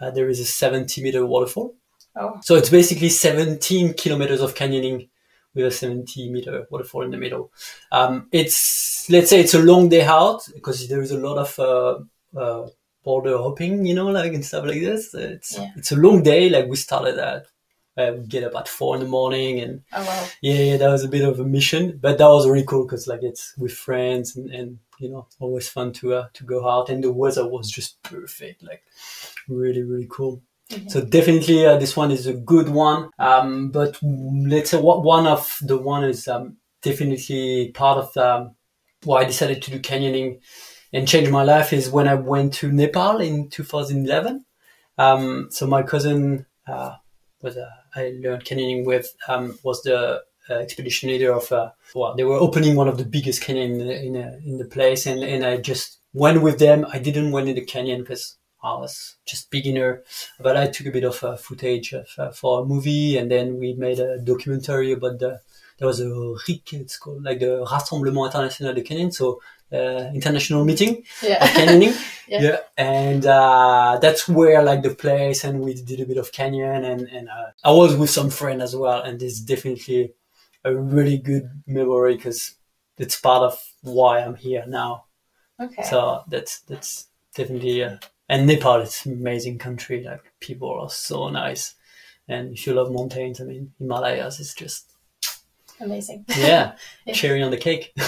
uh, 0.00 0.12
there 0.12 0.28
is 0.28 0.38
a 0.38 0.44
70 0.44 1.02
meter 1.02 1.26
waterfall. 1.26 1.74
Oh. 2.14 2.38
So 2.40 2.54
it's 2.54 2.70
basically 2.70 3.08
17 3.08 3.94
kilometers 3.94 4.40
of 4.40 4.54
canyoning 4.54 5.08
with 5.52 5.66
a 5.66 5.70
70 5.72 6.30
meter 6.30 6.64
waterfall 6.70 7.02
in 7.02 7.10
the 7.10 7.16
middle. 7.16 7.50
Um, 7.90 8.28
it's, 8.30 9.10
let's 9.10 9.30
say 9.30 9.40
it's 9.40 9.54
a 9.54 9.62
long 9.62 9.88
day 9.88 10.04
out 10.04 10.48
because 10.54 10.86
there 10.86 11.02
is 11.02 11.10
a 11.10 11.18
lot 11.18 11.36
of, 11.36 11.58
uh, 11.58 12.38
uh, 12.38 12.68
boulder 13.02 13.36
hopping, 13.36 13.84
you 13.84 13.96
know, 13.96 14.10
like 14.10 14.32
and 14.32 14.44
stuff 14.44 14.64
like 14.64 14.80
this. 14.80 15.12
It's, 15.12 15.58
yeah. 15.58 15.72
it's 15.74 15.90
a 15.90 15.96
long 15.96 16.22
day. 16.22 16.48
Like 16.48 16.68
we 16.68 16.76
started 16.76 17.18
at 17.18 17.46
uh, 17.96 18.12
get 18.28 18.44
up 18.44 18.54
at 18.56 18.68
four 18.68 18.94
in 18.94 19.02
the 19.02 19.08
morning 19.08 19.60
and 19.60 19.82
oh, 19.92 20.04
wow. 20.04 20.26
yeah, 20.42 20.54
yeah, 20.54 20.76
that 20.76 20.90
was 20.90 21.04
a 21.04 21.08
bit 21.08 21.24
of 21.24 21.40
a 21.40 21.44
mission, 21.44 21.98
but 22.00 22.18
that 22.18 22.28
was 22.28 22.48
really 22.48 22.64
cool 22.64 22.84
because 22.84 23.06
like 23.06 23.22
it's 23.22 23.54
with 23.58 23.72
friends 23.72 24.36
and, 24.36 24.50
and 24.50 24.78
you 24.98 25.08
know 25.08 25.26
always 25.38 25.68
fun 25.68 25.92
to 25.92 26.14
uh, 26.14 26.28
to 26.34 26.44
go 26.44 26.68
out 26.68 26.88
and 26.88 27.02
the 27.02 27.12
weather 27.12 27.46
was 27.46 27.70
just 27.70 28.02
perfect, 28.02 28.62
like 28.62 28.82
really 29.48 29.82
really 29.82 30.08
cool. 30.10 30.42
Mm-hmm. 30.70 30.88
So 30.88 31.04
definitely 31.04 31.66
uh, 31.66 31.78
this 31.78 31.96
one 31.96 32.10
is 32.10 32.26
a 32.26 32.34
good 32.34 32.68
one. 32.68 33.10
Um, 33.18 33.70
but 33.70 33.98
let's 34.02 34.70
say 34.70 34.80
what 34.80 35.02
one 35.02 35.26
of 35.26 35.58
the 35.60 35.76
one 35.76 36.04
is 36.04 36.28
um, 36.28 36.58
definitely 36.82 37.72
part 37.74 37.98
of 37.98 38.16
um, 38.16 38.54
why 39.04 39.22
I 39.22 39.24
decided 39.24 39.62
to 39.62 39.70
do 39.70 39.80
canyoning 39.80 40.40
and 40.92 41.08
change 41.08 41.28
my 41.28 41.42
life 41.42 41.72
is 41.72 41.90
when 41.90 42.08
I 42.08 42.14
went 42.14 42.54
to 42.54 42.72
Nepal 42.72 43.20
in 43.20 43.48
2011. 43.48 44.44
Um, 44.98 45.48
so 45.50 45.66
my 45.66 45.82
cousin 45.82 46.46
uh, 46.68 46.96
was 47.42 47.56
uh, 47.56 47.68
I 47.94 48.14
learned 48.22 48.44
canyoning 48.44 48.84
with 48.84 49.14
um, 49.28 49.58
was 49.62 49.82
the 49.82 50.22
uh, 50.48 50.54
expedition 50.54 51.08
leader 51.08 51.32
of 51.32 51.50
uh, 51.52 51.70
well 51.94 52.14
they 52.16 52.24
were 52.24 52.36
opening 52.36 52.76
one 52.76 52.88
of 52.88 52.98
the 52.98 53.04
biggest 53.04 53.42
canyon 53.42 53.80
in 53.80 53.86
the, 53.86 54.04
in, 54.04 54.16
uh, 54.16 54.40
in 54.44 54.58
the 54.58 54.64
place 54.64 55.06
and, 55.06 55.22
and 55.22 55.44
I 55.44 55.58
just 55.58 55.98
went 56.12 56.42
with 56.42 56.58
them. 56.58 56.86
I 56.92 56.98
didn't 56.98 57.30
went 57.30 57.48
in 57.48 57.54
the 57.54 57.64
canyon 57.64 58.00
because 58.00 58.36
I 58.62 58.74
was 58.74 59.16
just 59.26 59.50
beginner 59.50 60.02
but 60.40 60.56
I 60.56 60.66
took 60.66 60.86
a 60.86 60.90
bit 60.90 61.04
of 61.04 61.22
uh, 61.22 61.36
footage 61.36 61.92
of, 61.92 62.08
uh, 62.18 62.30
for 62.30 62.62
a 62.62 62.64
movie 62.64 63.16
and 63.16 63.30
then 63.30 63.58
we 63.58 63.74
made 63.74 64.00
a 64.00 64.18
documentary 64.18 64.92
about 64.92 65.18
the 65.18 65.40
there 65.78 65.88
was 65.88 66.00
a 66.00 66.08
RIC 66.08 66.72
it's 66.74 66.98
called 66.98 67.22
like 67.22 67.40
the 67.40 67.64
Rassemblement 67.64 68.26
International 68.26 68.74
de 68.74 68.82
Canyon. 68.82 69.10
So 69.12 69.40
uh, 69.72 70.10
international 70.14 70.64
meeting 70.64 71.04
yeah. 71.22 71.42
of 71.44 71.50
canyoning. 71.50 71.96
yeah. 72.28 72.40
yeah. 72.42 72.56
And 72.76 73.26
uh, 73.26 73.98
that's 74.00 74.28
where 74.28 74.62
like 74.62 74.82
the 74.82 74.94
place 74.94 75.44
and 75.44 75.60
we 75.60 75.74
did 75.74 76.00
a 76.00 76.06
bit 76.06 76.16
of 76.16 76.32
canyon 76.32 76.84
and, 76.84 77.02
and 77.02 77.28
uh, 77.28 77.50
I 77.64 77.70
was 77.70 77.96
with 77.96 78.10
some 78.10 78.30
friend 78.30 78.62
as 78.62 78.74
well. 78.74 79.02
And 79.02 79.22
it's 79.22 79.40
definitely 79.40 80.14
a 80.64 80.74
really 80.74 81.18
good 81.18 81.50
memory 81.66 82.16
because 82.16 82.56
it's 82.98 83.20
part 83.20 83.42
of 83.42 83.58
why 83.82 84.20
I'm 84.20 84.34
here 84.34 84.64
now. 84.66 85.04
Okay. 85.60 85.82
So 85.82 86.22
that's, 86.28 86.60
that's 86.60 87.06
definitely, 87.34 87.84
uh, 87.84 87.98
and 88.28 88.46
Nepal, 88.46 88.80
it's 88.80 89.06
an 89.06 89.12
amazing 89.14 89.58
country. 89.58 90.02
Like 90.04 90.32
people 90.40 90.80
are 90.80 90.90
so 90.90 91.28
nice. 91.28 91.74
And 92.28 92.52
if 92.52 92.66
you 92.66 92.74
love 92.74 92.92
mountains, 92.92 93.40
I 93.40 93.44
mean, 93.44 93.72
Himalayas 93.78 94.38
is 94.38 94.54
just 94.54 94.89
amazing. 95.80 96.24
Yeah, 96.28 96.72
yeah. 97.06 97.14
cherry 97.14 97.42
on 97.42 97.50
the 97.50 97.56
cake. 97.56 97.92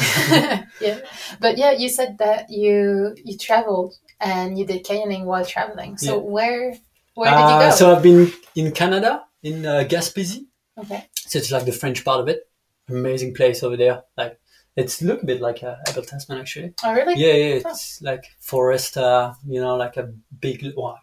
yeah, 0.81 1.01
but 1.41 1.59
yeah, 1.59 1.73
you 1.73 1.89
said 1.89 2.19
that 2.19 2.51
you 2.51 3.15
you 3.25 3.37
traveled 3.37 3.95
and 4.21 4.59
you 4.59 4.67
did 4.67 4.85
canyoning 4.85 5.25
while 5.25 5.45
traveling. 5.45 5.99
So 5.99 6.17
yeah. 6.17 6.23
where 6.23 6.75
where 7.15 7.31
did 7.31 7.39
you 7.39 7.45
uh, 7.45 7.71
go? 7.71 7.77
so 7.77 7.95
I've 7.95 8.03
been 8.03 8.33
in 8.55 8.73
Canada 8.73 9.25
in 9.43 9.67
uh, 9.67 9.85
Gaspésie. 9.89 10.47
Okay. 10.79 11.07
So 11.15 11.39
it's 11.39 11.51
like 11.51 11.65
the 11.65 11.73
French 11.73 12.05
part 12.05 12.21
of 12.21 12.29
it. 12.29 12.49
Amazing 12.89 13.35
place 13.35 13.63
over 13.63 13.77
there. 13.77 14.03
Like 14.17 14.39
It's 14.75 15.03
look 15.03 15.23
a 15.23 15.27
bit 15.27 15.41
like 15.41 15.63
a 15.63 15.79
Abel 15.89 16.03
Tasman 16.03 16.39
actually. 16.39 16.73
Oh, 16.83 16.95
really? 16.95 17.15
Yeah, 17.15 17.35
yeah, 17.35 17.71
it's 17.71 18.01
like 18.01 18.25
forest, 18.41 18.97
uh, 18.97 19.35
you 19.47 19.61
know, 19.61 19.77
like 19.77 19.97
a 19.99 20.13
big 20.41 20.65
well, 20.77 20.99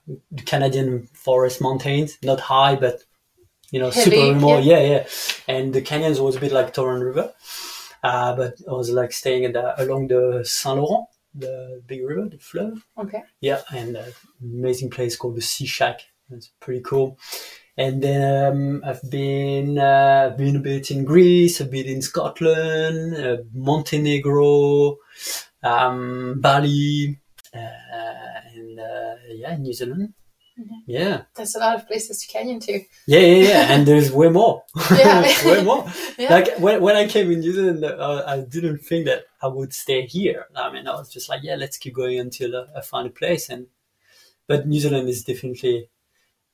Canadian 0.46 1.08
forest 1.14 1.62
mountains, 1.62 2.18
not 2.24 2.40
high, 2.40 2.76
but 2.76 3.04
you 3.72 3.80
know, 3.80 3.90
Heavy, 3.90 4.12
super 4.12 4.34
remote. 4.34 4.64
Yeah. 4.64 4.80
yeah, 4.80 5.08
And 5.48 5.74
the 5.74 5.82
canyons 5.82 6.20
was 6.20 6.36
a 6.36 6.40
bit 6.40 6.52
like 6.52 6.74
Torrent 6.74 7.04
River, 7.04 7.34
uh, 8.04 8.36
but 8.36 8.56
I 8.68 8.74
was 8.74 8.90
like 8.90 9.12
staying 9.12 9.46
at 9.46 9.54
the, 9.54 9.82
along 9.82 10.08
the 10.08 10.44
Saint 10.44 10.78
Laurent, 10.78 11.08
the 11.36 11.82
big 11.86 12.04
river, 12.04 12.28
the 12.30 12.38
fleuve. 12.38 12.86
Okay. 12.98 13.24
Yeah, 13.42 13.62
and 13.72 13.96
an 13.96 14.14
amazing 14.42 14.90
place 14.90 15.16
called 15.16 15.36
the 15.36 15.42
Sea 15.42 15.66
Shack. 15.66 16.02
It's 16.32 16.52
pretty 16.60 16.82
cool. 16.82 17.18
And 17.78 18.04
then 18.04 18.54
um, 18.54 18.84
I've 18.86 19.10
been 19.10 19.80
uh, 19.80 20.36
been 20.38 20.58
a 20.58 20.60
bit 20.60 20.92
in 20.92 21.06
Greece, 21.06 21.62
a 21.62 21.66
bit 21.66 21.86
in 21.86 22.02
Scotland, 22.02 23.16
uh, 23.16 23.38
Montenegro, 23.54 24.98
um, 25.64 26.40
Bali, 26.42 27.18
uh, 27.54 27.58
and 28.54 28.80
uh, 28.80 29.16
yeah, 29.30 29.56
New 29.56 29.74
Zealand. 29.74 30.14
Mhm. 30.60 30.82
Yeah, 30.88 31.22
That's 31.36 31.56
a 31.56 31.60
lot 31.60 31.76
of 31.76 31.88
places 31.88 32.20
to 32.22 32.28
canyon 32.28 32.60
to. 32.62 32.74
yeah, 33.08 33.20
yeah, 33.20 33.44
yeah. 33.50 33.74
and 33.74 33.88
there's 33.88 34.12
way 34.12 34.30
more. 34.30 34.64
Yeah. 34.92 35.22
way 35.46 35.64
more. 35.64 35.86
Yeah. 36.18 36.34
Like 36.34 36.58
when, 36.60 36.82
when 36.82 36.96
I 36.98 37.08
came 37.08 37.32
in 37.32 37.40
New 37.40 37.54
Zealand, 37.54 37.84
uh, 37.86 38.24
I 38.28 38.42
didn't 38.42 38.80
think 38.80 39.06
that 39.06 39.22
I 39.42 39.48
would 39.48 39.74
stay 39.74 40.06
here. 40.06 40.48
I 40.56 40.70
mean, 40.74 40.86
I 40.88 40.96
was 40.96 41.10
just 41.10 41.30
like, 41.30 41.42
yeah, 41.44 41.56
let's 41.56 41.78
keep 41.78 41.94
going 41.96 42.20
until 42.20 42.56
uh, 42.56 42.66
I 42.76 42.82
find 42.82 43.08
a 43.08 43.12
place. 43.12 43.48
And 43.50 43.68
but 44.48 44.68
New 44.68 44.80
Zealand 44.82 45.08
is 45.08 45.24
definitely 45.24 45.90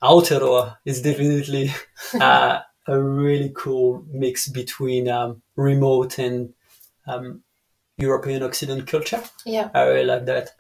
Aotearoa 0.04 0.78
is 0.86 1.02
definitely 1.02 1.72
uh, 2.20 2.60
a 2.88 3.00
really 3.00 3.52
cool 3.56 4.06
mix 4.12 4.48
between 4.48 5.08
um, 5.10 5.42
remote 5.56 6.20
and 6.20 6.54
um, 7.08 7.42
European 7.98 8.44
Occident 8.44 8.86
culture. 8.88 9.24
yeah. 9.46 9.70
I 9.74 9.82
really 9.84 10.06
like 10.06 10.26
that. 10.26 10.52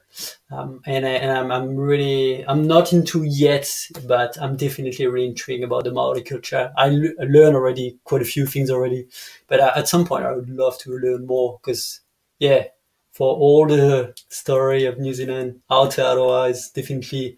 Um, 0.51 0.81
and 0.85 1.05
I, 1.05 1.09
and 1.11 1.31
I'm, 1.31 1.51
I'm 1.51 1.75
really 1.75 2.45
I'm 2.47 2.67
not 2.67 2.93
into 2.93 3.23
yet, 3.23 3.69
but 4.07 4.37
I'm 4.41 4.55
definitely 4.55 5.07
really 5.07 5.27
intrigued 5.27 5.63
about 5.63 5.83
the 5.83 5.91
Maori 5.91 6.21
culture. 6.21 6.71
I 6.77 6.89
l- 6.89 7.27
learn 7.27 7.55
already 7.55 7.97
quite 8.03 8.21
a 8.21 8.25
few 8.25 8.45
things 8.45 8.69
already, 8.69 9.07
but 9.47 9.59
uh, 9.59 9.71
at 9.75 9.87
some 9.87 10.05
point 10.05 10.25
I 10.25 10.31
would 10.33 10.49
love 10.49 10.77
to 10.79 10.91
learn 10.97 11.25
more 11.25 11.59
because 11.61 12.01
yeah, 12.39 12.65
for 13.11 13.35
all 13.35 13.65
the 13.67 14.13
story 14.29 14.85
of 14.85 14.99
New 14.99 15.13
Zealand, 15.13 15.61
Aotearoa 15.69 16.51
is 16.51 16.69
definitely 16.69 17.37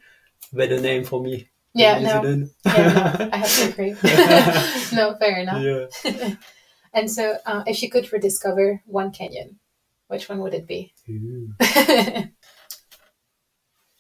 a 0.52 0.56
better 0.56 0.80
name 0.80 1.04
for 1.04 1.22
me. 1.22 1.50
Yeah, 1.74 2.00
no. 2.00 2.48
Yeah, 2.66 3.16
no, 3.20 3.30
I 3.32 3.38
have 3.38 3.56
to 3.56 3.70
agree. 3.70 3.96
no, 4.94 5.16
fair 5.20 5.40
enough. 5.40 5.64
yeah. 6.04 6.36
And 6.94 7.12
so, 7.12 7.38
uh, 7.46 7.64
if 7.68 7.84
you 7.84 7.92
could 7.92 8.12
rediscover 8.12 8.82
one 8.88 9.12
canyon, 9.12 9.60
which 10.08 10.30
one 10.30 10.40
would 10.40 10.56
it 10.56 10.66
be? 10.66 10.94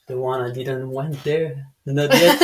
The 0.07 0.17
one 0.17 0.41
I 0.41 0.53
didn't 0.53 0.89
went 0.89 1.23
there. 1.23 1.67
Not 1.85 2.13
yet. 2.13 2.39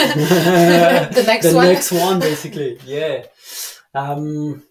The 1.13 1.23
next 1.23 1.49
the 1.49 1.55
one? 1.55 1.65
next 1.67 1.91
one, 1.91 2.19
basically. 2.19 2.77
Yeah. 2.85 3.25
Um, 3.93 4.63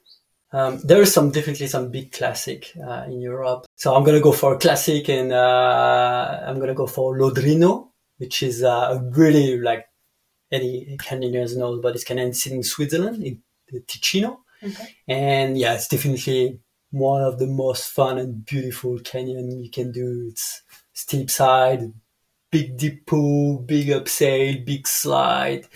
um, 0.52 0.80
there 0.84 1.00
is 1.00 1.12
some 1.12 1.30
definitely 1.30 1.66
some 1.66 1.90
big 1.90 2.12
classic 2.12 2.70
uh, 2.86 3.04
in 3.06 3.20
Europe. 3.20 3.66
So 3.76 3.94
I'm 3.94 4.04
gonna 4.04 4.20
go 4.20 4.32
for 4.32 4.54
a 4.54 4.58
classic, 4.58 5.08
and 5.08 5.32
uh, 5.32 6.42
I'm 6.46 6.58
gonna 6.58 6.74
go 6.74 6.86
for 6.86 7.18
Lodrino, 7.18 7.88
which 8.18 8.42
is 8.42 8.62
uh, 8.62 8.98
a 8.98 9.10
really 9.10 9.58
like 9.58 9.86
any 10.50 10.96
Canadians 10.98 11.56
know, 11.56 11.80
but 11.80 11.94
it's 11.94 12.04
Canadian 12.04 12.34
city 12.34 12.56
in 12.56 12.62
Switzerland, 12.62 13.22
in 13.24 13.42
Ticino. 13.86 14.38
Okay. 14.62 14.96
And 15.08 15.58
yeah, 15.58 15.74
it's 15.74 15.88
definitely 15.88 16.60
one 16.90 17.22
of 17.22 17.38
the 17.38 17.46
most 17.46 17.90
fun 17.90 18.18
and 18.18 18.44
beautiful 18.44 18.98
canyon 19.00 19.50
you 19.50 19.70
can 19.70 19.90
do. 19.90 20.28
It's 20.30 20.62
steep 20.92 21.30
side, 21.30 21.92
big 22.52 22.76
deep 22.76 23.06
pool, 23.06 23.58
big 23.58 23.88
abseil, 23.88 24.64
big 24.64 24.86
slide, 24.86 25.66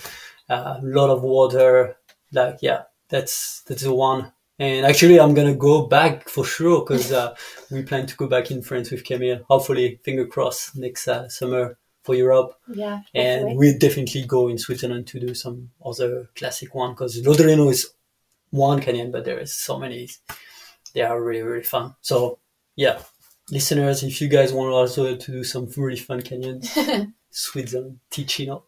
a 0.49 0.79
lot 0.83 1.11
of 1.11 1.25
water. 1.25 1.97
Like 2.33 2.59
yeah, 2.63 2.83
that's 3.09 3.63
that's 3.63 3.83
the 3.83 3.93
one. 3.93 4.33
And 4.59 4.87
actually, 4.87 5.19
I'm 5.19 5.35
gonna 5.35 5.57
go 5.57 5.87
back 5.87 6.29
for 6.29 6.45
sure 6.45 6.81
because 6.81 7.11
uh, 7.11 7.35
we 7.73 7.83
plan 7.83 8.07
to 8.07 8.17
go 8.17 8.29
back 8.29 8.53
in 8.53 8.63
France 8.63 8.93
with 8.93 9.05
Camille. 9.05 9.45
Hopefully, 9.49 10.01
finger 10.05 10.27
crossed 10.27 10.77
next 10.77 11.09
uh, 11.09 11.29
summer 11.29 11.77
for 12.07 12.15
Europe. 12.15 12.55
Yeah. 12.73 13.01
And 13.15 13.57
we'll 13.59 13.79
definitely 13.79 14.25
go 14.25 14.49
in 14.49 14.59
Switzerland 14.59 15.09
to 15.09 15.21
do 15.21 15.35
some 15.35 15.71
other 15.85 16.31
classic 16.37 16.75
one 16.75 16.93
because 16.93 17.21
Lodrino 17.21 17.71
is 17.71 17.91
one 18.51 18.81
canyon, 18.81 19.11
but 19.11 19.25
there 19.25 19.41
is 19.41 19.53
so 19.55 19.79
many. 19.79 20.09
They 20.95 21.03
are 21.03 21.21
really, 21.21 21.43
really 21.43 21.65
fun. 21.65 21.97
So, 22.01 22.39
yeah, 22.77 23.01
listeners, 23.51 24.03
if 24.03 24.21
you 24.21 24.29
guys 24.29 24.53
want 24.53 24.73
also 24.73 25.17
to 25.17 25.33
do 25.33 25.45
some 25.45 25.69
really 25.77 25.97
fun 25.97 26.23
canyons, 26.23 26.77
Switzerland, 27.31 28.01
Ticino 28.11 28.63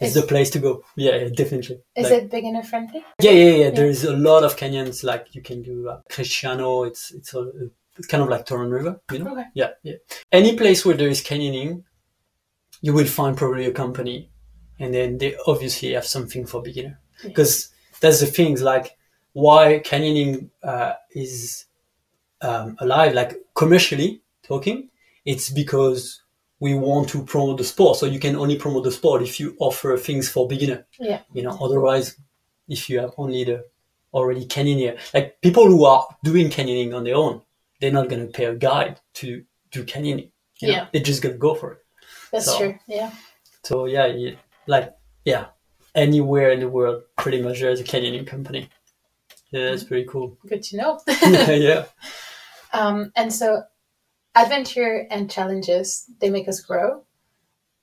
is 0.00 0.08
Is- 0.16 0.22
the 0.22 0.26
place 0.26 0.50
to 0.50 0.58
go. 0.58 0.84
Yeah, 0.96 1.16
yeah, 1.16 1.28
definitely. 1.28 1.80
Is 1.96 2.10
Like- 2.10 2.22
it 2.24 2.30
beginner 2.30 2.62
friendly? 2.62 3.04
yeah, 3.20 3.30
yeah, 3.30 3.50
yeah. 3.64 3.70
There 3.70 3.86
is 3.86 4.04
a 4.04 4.16
lot 4.16 4.44
of 4.44 4.56
canyons. 4.56 5.04
Like 5.04 5.34
you 5.34 5.42
can 5.42 5.62
do 5.62 5.88
uh, 5.88 6.00
Cresciano. 6.10 6.86
It's 6.86 7.12
it's 7.12 7.34
a, 7.34 7.50
it's 7.96 8.06
kind 8.06 8.22
of 8.22 8.28
like 8.28 8.46
Torrent 8.46 8.72
River, 8.72 9.00
you 9.12 9.18
know. 9.20 9.32
Okay. 9.32 9.44
Yeah, 9.54 9.70
yeah. 9.82 9.94
Any 10.32 10.56
place 10.56 10.84
where 10.84 10.96
there 10.96 11.08
is 11.08 11.22
canyoning, 11.22 11.82
you 12.80 12.92
will 12.94 13.06
find 13.06 13.36
probably 13.36 13.66
a 13.66 13.72
company, 13.72 14.30
and 14.78 14.94
then 14.94 15.18
they 15.18 15.36
obviously 15.46 15.92
have 15.92 16.06
something 16.06 16.46
for 16.46 16.62
beginner. 16.62 17.00
Yeah. 17.22 17.28
Because 17.28 17.68
that's 18.00 18.20
the 18.20 18.26
things 18.26 18.62
like 18.62 18.96
why 19.32 19.80
canyoning 19.84 20.50
uh, 20.62 20.94
is 21.10 21.66
um, 22.40 22.76
alive, 22.80 23.14
like 23.14 23.36
commercially 23.54 24.22
talking. 24.42 24.88
It's 25.24 25.50
because 25.50 26.22
we 26.60 26.74
want 26.74 27.08
to 27.10 27.22
promote 27.24 27.58
the 27.58 27.64
sport. 27.64 27.98
So 27.98 28.06
you 28.06 28.18
can 28.18 28.34
only 28.36 28.56
promote 28.56 28.84
the 28.84 28.92
sport 28.92 29.22
if 29.22 29.38
you 29.38 29.56
offer 29.60 29.96
things 29.96 30.28
for 30.28 30.48
beginner. 30.48 30.86
Yeah. 30.98 31.20
You 31.32 31.42
know, 31.42 31.56
otherwise, 31.60 32.16
if 32.68 32.88
you 32.90 32.98
have 33.00 33.12
only 33.18 33.44
the 33.44 33.64
already 34.12 34.46
canyoneer, 34.46 34.98
like 35.14 35.40
people 35.42 35.66
who 35.66 35.84
are 35.84 36.06
doing 36.24 36.48
canyoning 36.48 36.94
on 36.94 37.04
their 37.04 37.14
own, 37.16 37.42
they're 37.80 37.92
not 37.92 38.08
going 38.08 38.26
to 38.26 38.32
pay 38.32 38.46
a 38.46 38.54
guide 38.54 39.00
to 39.14 39.44
do 39.70 39.84
canyoning. 39.84 40.30
you 40.60 40.68
know? 40.68 40.74
Yeah. 40.74 40.86
They're 40.92 41.02
just 41.02 41.22
going 41.22 41.34
to 41.34 41.38
go 41.38 41.54
for 41.54 41.72
it. 41.72 41.78
That's 42.32 42.46
So- 42.46 42.58
true. 42.58 42.78
Yeah. 42.86 43.10
So 43.64 43.84
yeah, 43.86 44.30
like 44.66 44.94
yeah, 45.24 45.46
anywhere 45.94 46.52
in 46.52 46.60
the 46.60 46.68
world, 46.68 47.02
pretty 47.18 47.42
much 47.42 47.60
there's 47.60 47.80
a 47.80 47.84
canyoning 47.84 48.26
company. 48.26 48.68
Yeah, 49.50 49.70
that's 49.70 49.84
pretty 49.84 50.06
cool. 50.08 50.36
Good 50.46 50.62
to 50.64 50.76
know. 50.76 51.00
yeah. 51.08 51.86
um, 52.72 53.12
and 53.16 53.32
so, 53.32 53.62
adventure 54.34 55.06
and 55.10 55.30
challenges 55.30 56.04
they 56.20 56.30
make 56.30 56.48
us 56.48 56.60
grow. 56.60 57.04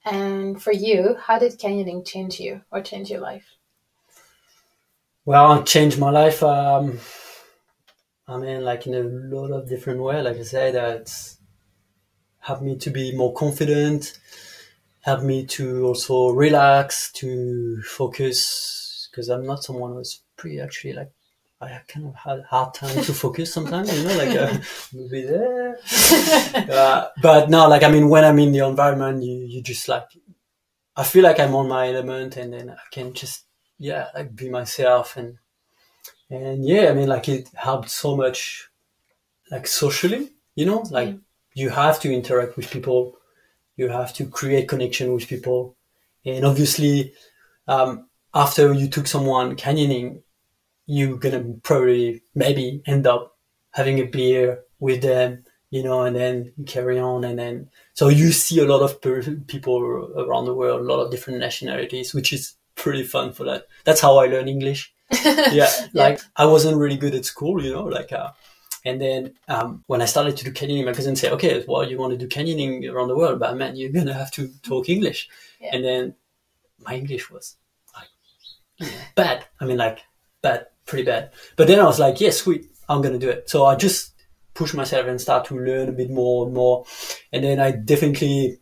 And 0.06 0.62
for 0.62 0.72
you, 0.72 1.18
how 1.20 1.40
did 1.40 1.60
canyoning 1.60 2.06
change 2.06 2.40
you 2.40 2.62
or 2.72 2.82
change 2.82 3.10
your 3.10 3.22
life? 3.22 3.56
Well, 5.26 5.60
it 5.60 5.66
changed 5.66 5.98
my 5.98 6.12
life. 6.12 6.44
Um, 6.44 7.00
I 8.28 8.38
mean, 8.38 8.64
like 8.64 8.86
in 8.86 8.94
a 8.94 9.02
lot 9.02 9.52
of 9.52 9.68
different 9.68 10.02
way. 10.02 10.22
Like 10.22 10.38
I 10.38 10.44
said, 10.44 10.76
it's 10.76 11.38
helped 12.40 12.62
me 12.62 12.76
to 12.78 12.92
be 12.92 13.16
more 13.16 13.34
confident. 13.34 14.20
Helped 15.02 15.24
me 15.24 15.46
to 15.46 15.86
also 15.86 16.30
relax, 16.30 17.12
to 17.14 17.82
focus, 17.84 19.08
because 19.10 19.30
I'm 19.30 19.46
not 19.46 19.64
someone 19.64 19.94
who's 19.94 20.22
pretty 20.38 20.60
actually 20.60 20.94
like. 20.94 21.12
I 21.74 21.82
kind 21.88 22.08
of 22.08 22.16
had 22.16 22.40
a 22.40 22.44
hard 22.44 22.74
time 22.74 23.02
to 23.04 23.14
focus 23.14 23.54
sometimes, 23.54 23.92
you 23.98 24.08
know, 24.08 24.18
like 24.18 24.36
uh, 24.36 24.58
maybe 24.94 25.24
there. 25.24 25.78
uh, 26.70 27.08
but 27.22 27.50
no, 27.50 27.68
like 27.68 27.84
I 27.84 27.90
mean, 27.92 28.10
when 28.10 28.24
I'm 28.24 28.40
in 28.40 28.52
the 28.52 28.66
environment, 28.68 29.24
you 29.24 29.46
you 29.46 29.62
just 29.62 29.88
like, 29.88 30.08
I 30.96 31.04
feel 31.04 31.24
like 31.24 31.40
I'm 31.40 31.56
on 31.56 31.68
my 31.70 31.90
element, 31.90 32.38
and 32.38 32.54
then 32.54 32.70
I 32.72 32.78
can 32.92 33.14
just 33.14 33.46
yeah, 33.80 34.08
like 34.16 34.36
be 34.36 34.50
myself, 34.50 35.18
and 35.18 35.38
and 36.30 36.66
yeah, 36.66 36.90
I 36.90 36.94
mean, 36.94 37.08
like 37.10 37.30
it 37.30 37.50
helped 37.56 37.90
so 37.90 38.16
much, 38.16 38.70
like 39.52 39.68
socially, 39.68 40.34
you 40.56 40.66
know, 40.66 40.84
like 40.92 41.10
Mm. 41.10 41.22
you 41.56 41.70
have 41.70 42.00
to 42.02 42.14
interact 42.14 42.58
with 42.58 42.72
people, 42.72 43.18
you 43.78 43.90
have 43.90 44.14
to 44.16 44.28
create 44.28 44.70
connection 44.70 45.14
with 45.14 45.28
people, 45.28 45.76
and 46.26 46.46
obviously, 46.46 47.14
um, 47.68 48.10
after 48.34 48.74
you 48.74 48.90
took 48.90 49.08
someone 49.08 49.56
canyoning, 49.58 50.24
you're 50.86 51.18
gonna 51.18 51.44
probably 51.64 52.22
maybe 52.34 52.82
end 52.86 53.08
up 53.08 53.38
having 53.72 54.00
a 54.00 54.06
beer 54.06 54.64
with 54.80 55.02
them, 55.02 55.44
you 55.70 55.84
know, 55.84 56.04
and 56.04 56.16
then 56.16 56.54
you 56.58 56.66
carry 56.66 57.00
on, 57.00 57.24
and 57.24 57.40
then 57.40 57.70
so 57.94 58.08
you 58.10 58.32
see 58.32 58.60
a 58.60 58.66
lot 58.66 58.82
of 58.82 59.02
per- 59.02 59.22
people 59.48 59.78
around 60.18 60.46
the 60.46 60.54
world, 60.54 60.82
a 60.82 60.84
lot 60.84 61.02
of 61.02 61.12
different 61.12 61.40
nationalities, 61.40 62.14
which 62.14 62.32
is 62.32 62.56
pretty 62.76 63.04
fun 63.04 63.34
for 63.34 63.44
that. 63.46 63.68
That's 63.84 64.02
how 64.02 64.18
I 64.18 64.28
learn 64.28 64.48
English. 64.48 64.94
yeah, 65.52 65.70
like 65.94 66.20
I 66.36 66.46
wasn't 66.46 66.78
really 66.78 66.98
good 66.98 67.16
at 67.16 67.26
school, 67.26 67.64
you 67.64 67.74
know, 67.74 67.84
like, 67.84 68.12
uh, 68.12 68.32
and 68.86 69.02
then 69.02 69.34
um, 69.48 69.84
when 69.88 70.02
I 70.02 70.06
started 70.06 70.38
to 70.38 70.46
do 70.46 70.52
canyoning, 70.52 70.86
my 70.86 70.94
cousin 70.94 71.16
said, 71.16 71.34
"Okay, 71.34 71.64
well, 71.68 71.90
you 71.90 71.98
want 71.98 72.12
to 72.12 72.18
do 72.18 72.28
canyoning 72.28 72.90
around 72.92 73.08
the 73.08 73.18
world, 73.18 73.40
but 73.40 73.58
man, 73.58 73.76
you're 73.76 73.92
gonna 73.92 74.14
have 74.14 74.32
to 74.32 74.50
talk 74.62 74.90
English." 74.90 75.28
Yeah. 75.60 75.70
And 75.74 75.84
then 75.84 76.16
my 76.80 76.96
English 76.96 77.32
was 77.32 77.58
like 77.96 78.92
bad. 79.16 79.46
I 79.60 79.66
mean, 79.66 79.78
like 79.78 80.00
bad, 80.42 80.68
pretty 80.86 81.06
bad. 81.06 81.32
But 81.56 81.68
then 81.68 81.80
I 81.80 81.86
was 81.86 82.00
like, 82.00 82.20
"Yeah, 82.22 82.32
sweet, 82.32 82.68
I'm 82.88 83.02
gonna 83.02 83.20
do 83.20 83.30
it." 83.30 83.50
So 83.50 83.66
I 83.66 83.76
just 83.76 84.14
push 84.54 84.74
myself 84.74 85.08
and 85.08 85.20
start 85.20 85.46
to 85.46 85.60
learn 85.60 85.90
a 85.90 85.92
bit 85.92 86.10
more 86.10 86.46
and 86.46 86.54
more. 86.54 86.86
And 87.32 87.44
then 87.44 87.60
I 87.60 87.72
definitely 87.72 88.60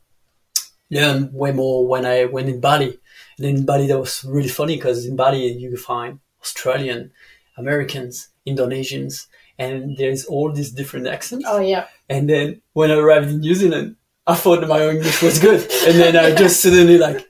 learn 0.89 1.31
way 1.31 1.51
more 1.51 1.87
when 1.87 2.05
I 2.05 2.25
went 2.25 2.49
in 2.49 2.59
Bali. 2.59 2.99
And 3.37 3.47
in 3.47 3.65
Bali, 3.65 3.87
that 3.87 3.99
was 3.99 4.23
really 4.23 4.49
funny 4.49 4.75
because 4.75 5.05
in 5.05 5.15
Bali, 5.15 5.51
you 5.51 5.77
find 5.77 6.19
Australian, 6.41 7.11
Americans, 7.57 8.29
Indonesians, 8.47 9.27
and 9.57 9.95
there's 9.97 10.25
all 10.25 10.51
these 10.51 10.71
different 10.71 11.07
accents. 11.07 11.45
Oh, 11.47 11.59
yeah. 11.59 11.87
And 12.09 12.29
then 12.29 12.61
when 12.73 12.91
I 12.91 12.95
arrived 12.95 13.29
in 13.29 13.39
New 13.39 13.55
Zealand, 13.55 13.95
I 14.25 14.35
thought 14.35 14.67
my 14.67 14.89
English 14.89 15.21
was 15.21 15.39
good. 15.39 15.61
And 15.87 15.99
then 15.99 16.15
I 16.15 16.33
just 16.35 16.61
suddenly 16.61 16.97
like, 16.97 17.25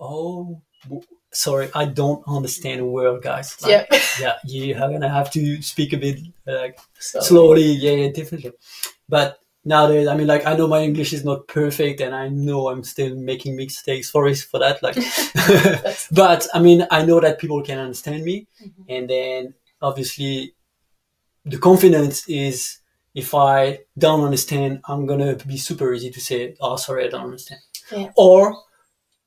oh, 0.00 0.62
sorry, 1.36 1.68
I 1.74 1.84
don't 1.84 2.22
understand 2.26 2.80
a 2.80 2.86
word, 2.86 3.22
guys. 3.22 3.56
Like, 3.62 3.88
yeah. 3.90 4.00
yeah, 4.20 4.36
you're 4.44 4.78
gonna 4.78 5.08
have 5.08 5.30
to 5.32 5.60
speak 5.62 5.92
a 5.92 5.98
bit 5.98 6.20
like 6.46 6.78
slowly. 6.98 7.72
Yeah, 7.72 7.92
yeah, 7.92 8.12
definitely. 8.12 8.52
But 9.08 9.38
nowadays, 9.64 10.08
I 10.08 10.16
mean, 10.16 10.26
like, 10.26 10.46
I 10.46 10.56
know 10.56 10.66
my 10.66 10.82
English 10.82 11.12
is 11.12 11.24
not 11.24 11.46
perfect 11.48 12.00
and 12.00 12.14
I 12.14 12.28
know 12.28 12.68
I'm 12.68 12.84
still 12.84 13.14
making 13.14 13.56
mistakes. 13.56 14.12
Sorry 14.12 14.34
for 14.34 14.58
that. 14.60 14.82
Like, 14.82 14.96
but 16.12 16.46
I 16.54 16.60
mean, 16.60 16.86
I 16.90 17.04
know 17.04 17.20
that 17.20 17.38
people 17.38 17.62
can 17.62 17.78
understand 17.78 18.24
me. 18.24 18.46
Mm-hmm. 18.62 18.82
And 18.88 19.10
then 19.10 19.54
obviously 19.82 20.54
the 21.44 21.58
confidence 21.58 22.28
is 22.28 22.78
if 23.14 23.34
I 23.34 23.80
don't 23.98 24.24
understand, 24.24 24.80
I'm 24.88 25.06
going 25.06 25.20
to 25.20 25.46
be 25.46 25.56
super 25.56 25.92
easy 25.92 26.10
to 26.10 26.20
say, 26.20 26.56
oh, 26.60 26.76
sorry, 26.76 27.06
I 27.06 27.08
don't 27.08 27.24
understand. 27.24 27.60
Yeah. 27.90 28.10
Or 28.16 28.54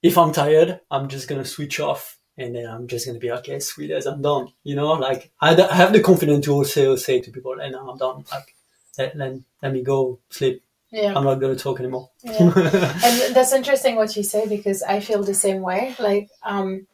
if 0.01 0.17
I'm 0.17 0.31
tired, 0.31 0.79
I'm 0.89 1.07
just 1.07 1.27
going 1.27 1.41
to 1.41 1.49
switch 1.49 1.79
off 1.79 2.19
and 2.37 2.55
then 2.55 2.65
I'm 2.65 2.87
just 2.87 3.05
going 3.05 3.15
to 3.15 3.19
be 3.19 3.31
okay, 3.31 3.59
sweet 3.59 3.91
as 3.91 4.05
I'm 4.05 4.21
done. 4.21 4.47
You 4.63 4.75
know, 4.75 4.93
like 4.93 5.31
I 5.41 5.53
have 5.53 5.93
the 5.93 6.01
confidence 6.01 6.45
to 6.45 6.53
also 6.53 6.95
say 6.95 7.19
to 7.19 7.31
people, 7.31 7.59
and 7.59 7.75
I'm 7.75 7.97
done. 7.97 8.23
Like, 8.31 8.55
let, 8.97 9.15
let, 9.17 9.33
let 9.61 9.73
me 9.73 9.83
go 9.83 10.19
sleep. 10.29 10.63
Yeah. 10.91 11.13
I'm 11.15 11.23
not 11.23 11.35
going 11.35 11.55
to 11.55 11.61
talk 11.61 11.79
anymore. 11.79 12.09
Yeah. 12.23 12.33
and 12.55 13.35
that's 13.35 13.53
interesting 13.53 13.95
what 13.95 14.15
you 14.15 14.23
say 14.23 14.47
because 14.47 14.81
I 14.81 15.01
feel 15.01 15.21
the 15.21 15.33
same 15.33 15.61
way. 15.61 15.95
Like, 15.99 16.29
um, 16.43 16.87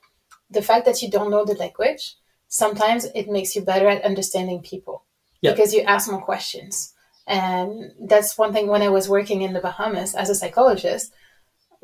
the 0.50 0.62
fact 0.62 0.86
that 0.86 1.02
you 1.02 1.10
don't 1.10 1.32
know 1.32 1.46
the 1.46 1.54
language, 1.54 2.16
sometimes 2.48 3.06
it 3.16 3.30
makes 3.30 3.56
you 3.56 3.62
better 3.62 3.88
at 3.88 4.04
understanding 4.04 4.62
people 4.62 5.06
yeah. 5.42 5.52
because 5.52 5.74
you 5.74 5.82
ask 5.82 6.12
more 6.12 6.22
questions. 6.22 6.94
And 7.28 7.92
that's 8.00 8.38
one 8.38 8.54
thing 8.54 8.68
when 8.68 8.82
I 8.82 8.90
was 8.90 9.10
working 9.10 9.42
in 9.42 9.54
the 9.54 9.62
Bahamas 9.62 10.14
as 10.14 10.30
a 10.30 10.36
psychologist. 10.36 11.14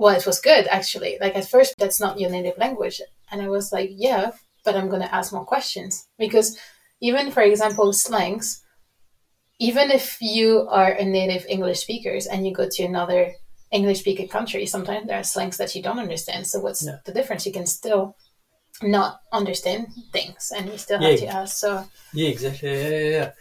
Well, 0.02 0.16
it 0.16 0.26
was 0.26 0.40
good 0.40 0.66
actually. 0.66 1.20
Like 1.22 1.36
at 1.36 1.48
first, 1.48 1.76
that's 1.78 2.00
not 2.00 2.20
your 2.20 2.32
native 2.32 2.58
language. 2.58 3.00
And 3.32 3.40
I 3.40 3.50
was 3.50 3.72
like, 3.72 3.92
yeah, 3.94 4.32
but 4.66 4.76
I'm 4.76 4.90
going 4.90 5.04
to 5.04 5.14
ask 5.14 5.32
more 5.32 5.46
questions 5.46 6.08
because 6.18 6.58
even, 7.02 7.30
for 7.30 7.44
example, 7.44 7.94
slangs, 7.94 8.64
even 9.60 9.92
if 9.92 10.18
you 10.20 10.68
are 10.72 10.92
a 10.92 11.06
native 11.06 11.46
English 11.48 11.82
speakers 11.82 12.26
and 12.26 12.48
you 12.48 12.52
go 12.52 12.68
to 12.68 12.84
another 12.84 13.34
English 13.72 14.00
speaking 14.00 14.28
country, 14.28 14.66
sometimes 14.66 15.06
there 15.06 15.20
are 15.20 15.24
slangs 15.24 15.58
that 15.58 15.76
you 15.76 15.84
don't 15.84 16.00
understand. 16.00 16.48
So 16.48 16.62
what's 16.62 16.84
yeah. 16.84 16.98
the 17.06 17.14
difference? 17.14 17.46
You 17.46 17.54
can 17.54 17.68
still 17.68 18.16
not 18.82 19.22
understand 19.32 19.90
things 20.12 20.52
and 20.58 20.68
you 20.68 20.80
still 20.80 21.00
have 21.00 21.20
to 21.20 21.28
ask. 21.28 21.58
So 21.58 21.86
yeah, 22.12 22.30
exactly. 22.30 22.72
Yeah, 22.72 22.90
yeah, 22.90 23.10
yeah. 23.10 23.32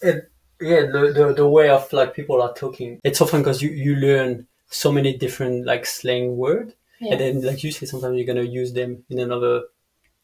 And 0.00 0.22
yeah, 0.58 0.80
the, 0.90 1.12
the 1.14 1.34
the 1.34 1.48
way 1.48 1.68
of 1.68 1.92
like 1.92 2.14
people 2.14 2.40
are 2.40 2.54
talking, 2.54 2.98
it's 3.04 3.20
often 3.20 3.42
because 3.42 3.60
you 3.60 3.68
you 3.68 3.94
learn 3.94 4.46
so 4.68 4.92
many 4.92 5.16
different 5.16 5.66
like 5.66 5.86
slang 5.86 6.36
word, 6.36 6.74
yeah. 7.00 7.12
and 7.12 7.20
then 7.20 7.42
like 7.42 7.64
you 7.64 7.72
say, 7.72 7.86
sometimes 7.86 8.16
you're 8.16 8.26
gonna 8.26 8.42
use 8.42 8.72
them 8.72 9.04
in 9.08 9.18
another 9.18 9.64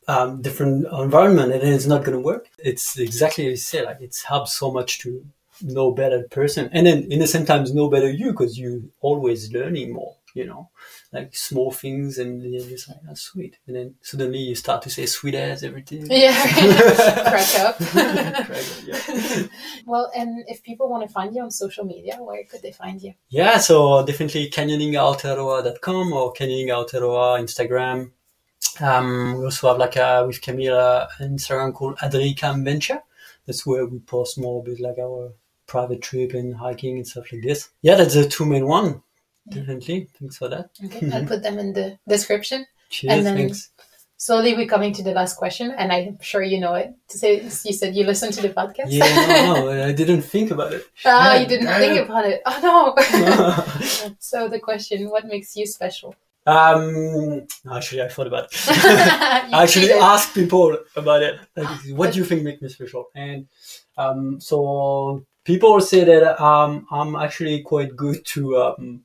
um, 0.09 0.43
different 0.43 0.87
environment, 0.93 1.53
and 1.53 1.63
then 1.63 1.73
it's 1.73 1.87
not 1.87 2.05
gonna 2.05 2.21
work. 2.21 2.49
It's 2.59 2.99
exactly 2.99 3.47
as 3.47 3.51
you 3.51 3.57
say. 3.57 3.85
Like 3.85 4.01
it's 4.01 4.23
helps 4.23 4.55
so 4.55 4.71
much 4.71 4.99
to 5.01 5.25
know 5.63 5.93
better 5.93 6.25
person, 6.31 6.69
and 6.73 6.87
then 6.87 7.11
in 7.11 7.19
the 7.19 7.27
same 7.27 7.47
time 7.47 7.65
know 7.75 7.89
better 7.89 8.11
you 8.11 8.31
because 8.33 8.59
you 8.59 8.91
always 9.01 9.53
learning 9.53 9.93
more. 9.93 10.17
You 10.35 10.47
know 10.47 10.71
like 11.13 11.35
small 11.37 11.71
things 11.71 12.19
and 12.19 12.43
you're 12.43 12.69
just 12.69 12.89
like 12.89 12.99
that's 13.07 13.21
sweet 13.21 13.57
and 13.69 13.77
then 13.77 13.95
suddenly 14.03 14.41
you 14.41 14.57
start 14.57 14.83
to 14.83 14.91
say 14.91 15.07
sweet 15.07 15.37
as 15.37 15.63
everything 15.63 16.07
yeah 16.11 16.35
crack 17.31 17.55
up, 17.61 17.77
crack 17.79 18.35
up 18.35 18.51
yeah. 18.85 19.47
well 19.87 20.11
and 20.17 20.45
if 20.49 20.61
people 20.65 20.91
want 20.91 21.07
to 21.07 21.13
find 21.13 21.37
you 21.37 21.41
on 21.41 21.53
social 21.53 21.85
media 21.85 22.17
where 22.17 22.43
could 22.51 22.63
they 22.63 22.73
find 22.73 23.01
you 23.01 23.15
yeah 23.29 23.59
so 23.59 24.05
definitely 24.05 24.51
canyoningaotearoa.com 24.51 26.13
or 26.13 26.33
canyoningaotearoa 26.33 27.41
instagram 27.41 28.11
um, 28.81 29.39
we 29.39 29.45
also 29.45 29.69
have 29.69 29.79
like 29.79 29.97
a, 29.97 30.25
with 30.27 30.41
Camila 30.41 31.09
an 31.19 31.37
Instagram 31.37 31.73
called 31.73 31.97
Adricam 31.99 32.65
Venture. 32.65 33.03
That's 33.47 33.67
where 33.67 33.87
we 33.87 33.99
post 34.01 34.39
more 34.39 34.63
about 34.63 34.81
like 34.81 34.99
our 34.99 35.33
private 35.67 36.03
trip 36.03 36.35
and 36.35 36.57
hiking 36.57 36.97
and 36.97 37.07
stuff 37.07 37.31
like 37.33 37.43
this. 37.43 37.71
Yeah, 37.83 37.95
that's 37.95 38.15
the 38.15 38.29
two 38.29 38.47
main 38.47 38.67
one. 38.67 39.03
Definitely. 39.49 40.09
Thanks 40.19 40.39
for 40.39 40.49
that. 40.49 40.71
Okay. 40.85 41.11
I'll 41.13 41.27
put 41.27 41.43
them 41.43 41.59
in 41.59 41.73
the 41.73 41.99
description. 42.09 42.67
Cheers. 42.91 43.13
And 43.13 43.27
then 43.27 43.37
thanks. 43.37 43.71
slowly 44.17 44.55
we're 44.57 44.67
coming 44.67 44.93
to 44.95 45.03
the 45.03 45.13
last 45.13 45.37
question, 45.37 45.71
and 45.73 45.93
I'm 45.93 46.19
sure 46.21 46.43
you 46.43 46.61
know 46.61 46.75
it. 46.75 46.95
So 47.09 47.27
you 47.27 47.51
said 47.51 47.95
you 47.95 48.05
listened 48.05 48.33
to 48.35 48.43
the 48.43 48.51
podcast. 48.51 48.87
Yeah, 48.89 49.53
no, 49.55 49.71
I 49.85 49.93
didn't 49.93 50.23
think 50.23 50.51
about 50.51 50.73
it. 50.73 50.87
Ah, 51.05 51.37
you 51.37 51.47
didn't 51.47 51.67
think 51.67 52.01
about 52.01 52.25
it. 52.27 52.43
Oh 52.47 52.95
no. 52.97 54.15
so 54.19 54.49
the 54.49 54.61
question: 54.61 55.11
What 55.11 55.27
makes 55.27 55.57
you 55.57 55.67
special? 55.67 56.15
Um, 56.47 57.47
actually, 57.71 58.03
I 58.03 58.09
thought 58.09 58.27
about 58.27 58.45
it. 58.45 58.51
I 58.69 59.63
actually 59.63 59.91
asked 59.93 60.35
people 60.35 60.77
about 60.95 61.23
it. 61.23 61.41
Like, 61.57 61.69
what 61.93 62.13
do 62.13 62.19
you 62.19 62.25
think 62.25 62.43
makes 62.43 62.61
me 62.61 62.69
special? 62.69 63.07
And 63.15 63.47
um, 63.97 64.41
so 64.41 65.25
people 65.45 65.81
say 65.81 66.05
that 66.05 66.41
um, 66.41 66.87
I'm 66.91 67.17
actually 67.17 67.63
quite 67.63 67.97
good 67.97 68.25
to 68.27 68.59
um, 68.59 69.04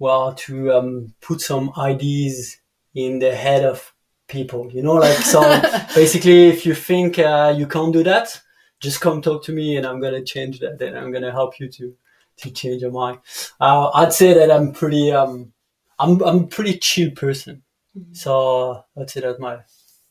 well 0.00 0.34
to 0.34 0.72
um, 0.72 1.14
put 1.20 1.40
some 1.40 1.70
ideas 1.78 2.56
in 2.94 3.20
the 3.20 3.32
head 3.36 3.64
of 3.64 3.94
people 4.26 4.68
you 4.72 4.82
know 4.82 4.94
like 4.94 5.18
so 5.18 5.40
basically 5.94 6.48
if 6.48 6.66
you 6.66 6.74
think 6.74 7.18
uh, 7.18 7.54
you 7.56 7.66
can't 7.66 7.92
do 7.92 8.02
that 8.02 8.40
just 8.80 9.00
come 9.00 9.20
talk 9.20 9.44
to 9.44 9.52
me 9.52 9.76
and 9.76 9.86
i'm 9.86 10.00
gonna 10.00 10.22
change 10.22 10.58
that 10.60 10.80
and 10.82 10.98
i'm 10.98 11.12
gonna 11.12 11.30
help 11.30 11.60
you 11.60 11.68
to 11.68 11.94
to 12.36 12.50
change 12.50 12.80
your 12.80 12.90
mind. 12.90 13.18
Uh, 13.60 13.90
i'd 13.94 14.12
say 14.12 14.32
that 14.32 14.50
i'm 14.50 14.72
pretty 14.72 15.12
um 15.12 15.52
i'm 15.98 16.20
i'm 16.22 16.48
pretty 16.48 16.78
chill 16.78 17.10
person. 17.10 17.62
Mm-hmm. 17.96 18.14
so 18.14 18.84
i'd 18.98 19.10
say 19.10 19.20
that 19.20 19.40
my 19.40 19.58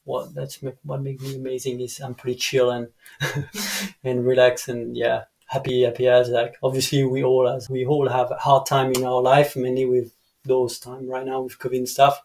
what 0.03 0.33
that's 0.35 0.61
what 0.83 1.01
makes 1.01 1.23
me 1.23 1.35
amazing 1.35 1.79
is 1.79 1.99
i'm 1.99 2.15
pretty 2.15 2.35
chill 2.35 2.71
and 2.71 2.87
and 4.03 4.25
relax 4.25 4.67
and 4.67 4.97
yeah 4.97 5.23
happy 5.49 5.81
happy 5.83 6.07
as 6.07 6.29
like 6.29 6.55
obviously 6.61 7.03
we 7.03 7.23
all 7.23 7.47
as 7.49 7.69
we 7.69 7.85
all 7.85 8.07
have 8.07 8.31
a 8.31 8.35
hard 8.35 8.65
time 8.65 8.91
in 8.91 9.03
our 9.03 9.21
life 9.21 9.55
mainly 9.55 9.85
with 9.85 10.13
those 10.45 10.79
time 10.79 11.07
right 11.07 11.25
now 11.25 11.41
with 11.41 11.57
covid 11.59 11.77
and 11.77 11.89
stuff 11.89 12.21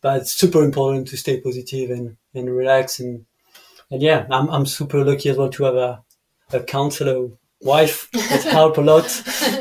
but 0.00 0.22
it's 0.22 0.32
super 0.32 0.64
important 0.64 1.06
to 1.06 1.16
stay 1.16 1.40
positive 1.40 1.90
and 1.90 2.16
and 2.34 2.54
relax 2.54 2.98
and 2.98 3.26
and 3.90 4.02
yeah 4.02 4.26
i'm, 4.30 4.48
I'm 4.48 4.66
super 4.66 5.04
lucky 5.04 5.28
as 5.28 5.36
well 5.36 5.50
to 5.50 5.64
have 5.64 5.76
a, 5.76 6.02
a 6.52 6.60
counselor 6.60 7.28
wife 7.60 8.10
that 8.12 8.42
help 8.58 8.78
a 8.78 8.80
lot 8.80 9.04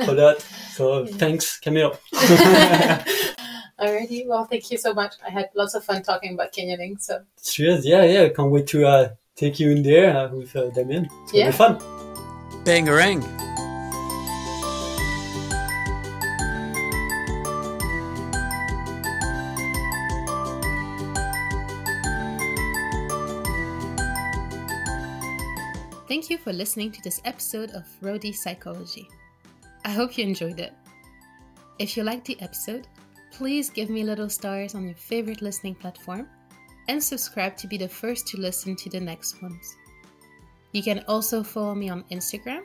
for 0.05 0.15
that 0.15 0.45
so 0.71 1.05
thanks 1.05 1.59
camille 1.59 1.99
Alrighty, 3.77 4.25
well, 4.25 4.45
thank 4.45 4.71
you 4.71 4.77
so 4.77 4.93
much. 4.93 5.15
I 5.25 5.29
had 5.29 5.49
lots 5.53 5.75
of 5.75 5.83
fun 5.83 6.01
talking 6.01 6.33
about 6.33 6.53
canyoning. 6.53 7.01
So 7.01 7.21
cheers, 7.43 7.85
yeah, 7.85 8.05
yeah. 8.05 8.29
Can't 8.29 8.49
wait 8.49 8.67
to 8.67 8.87
uh, 8.87 9.09
take 9.35 9.59
you 9.59 9.71
in 9.71 9.83
there 9.83 10.15
uh, 10.15 10.29
with 10.29 10.55
uh, 10.55 10.69
Damien. 10.69 11.09
It's 11.23 11.33
yeah, 11.33 11.47
be 11.47 11.51
fun. 11.51 12.04
Bangarang. 12.65 13.21
Thank 26.07 26.31
you 26.31 26.39
for 26.39 26.51
listening 26.51 26.91
to 26.91 27.01
this 27.03 27.21
episode 27.23 27.69
of 27.71 27.83
Roadie 28.01 28.33
Psychology. 28.33 29.07
I 29.83 29.91
hope 29.91 30.17
you 30.17 30.23
enjoyed 30.23 30.59
it. 30.59 30.73
If 31.77 31.95
you 31.95 32.01
liked 32.01 32.25
the 32.25 32.41
episode, 32.41 32.87
please 33.31 33.69
give 33.69 33.91
me 33.91 34.03
little 34.03 34.29
stars 34.29 34.73
on 34.73 34.85
your 34.85 34.95
favorite 34.95 35.43
listening 35.43 35.75
platform 35.75 36.27
and 36.87 37.03
subscribe 37.03 37.57
to 37.57 37.67
be 37.67 37.77
the 37.77 37.87
first 37.87 38.25
to 38.29 38.41
listen 38.41 38.75
to 38.77 38.89
the 38.89 38.99
next 38.99 39.39
ones. 39.43 39.75
You 40.75 40.83
can 40.83 41.05
also 41.07 41.41
follow 41.41 41.73
me 41.73 41.87
on 41.87 42.03
Instagram 42.11 42.63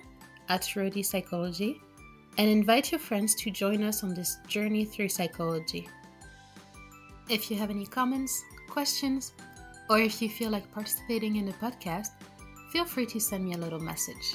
at 0.48 0.62
Roadie 0.74 1.06
Psychology 1.06 1.80
and 2.38 2.50
invite 2.50 2.90
your 2.90 2.98
friends 2.98 3.36
to 3.36 3.52
join 3.52 3.84
us 3.84 4.02
on 4.02 4.14
this 4.14 4.38
journey 4.48 4.84
through 4.84 5.11
psychology. 5.11 5.88
If 7.28 7.52
you 7.52 7.56
have 7.58 7.70
any 7.70 7.86
comments, 7.86 8.42
questions, 8.68 9.32
or 9.88 10.00
if 10.00 10.20
you 10.20 10.28
feel 10.28 10.50
like 10.50 10.68
participating 10.72 11.36
in 11.36 11.46
the 11.46 11.52
podcast, 11.52 12.08
feel 12.72 12.84
free 12.84 13.06
to 13.06 13.20
send 13.20 13.44
me 13.44 13.54
a 13.54 13.58
little 13.58 13.78
message. 13.78 14.34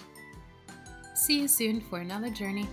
See 1.13 1.41
you 1.41 1.49
soon 1.49 1.82
for 1.82 1.99
another 1.99 2.30
journey. 2.30 2.69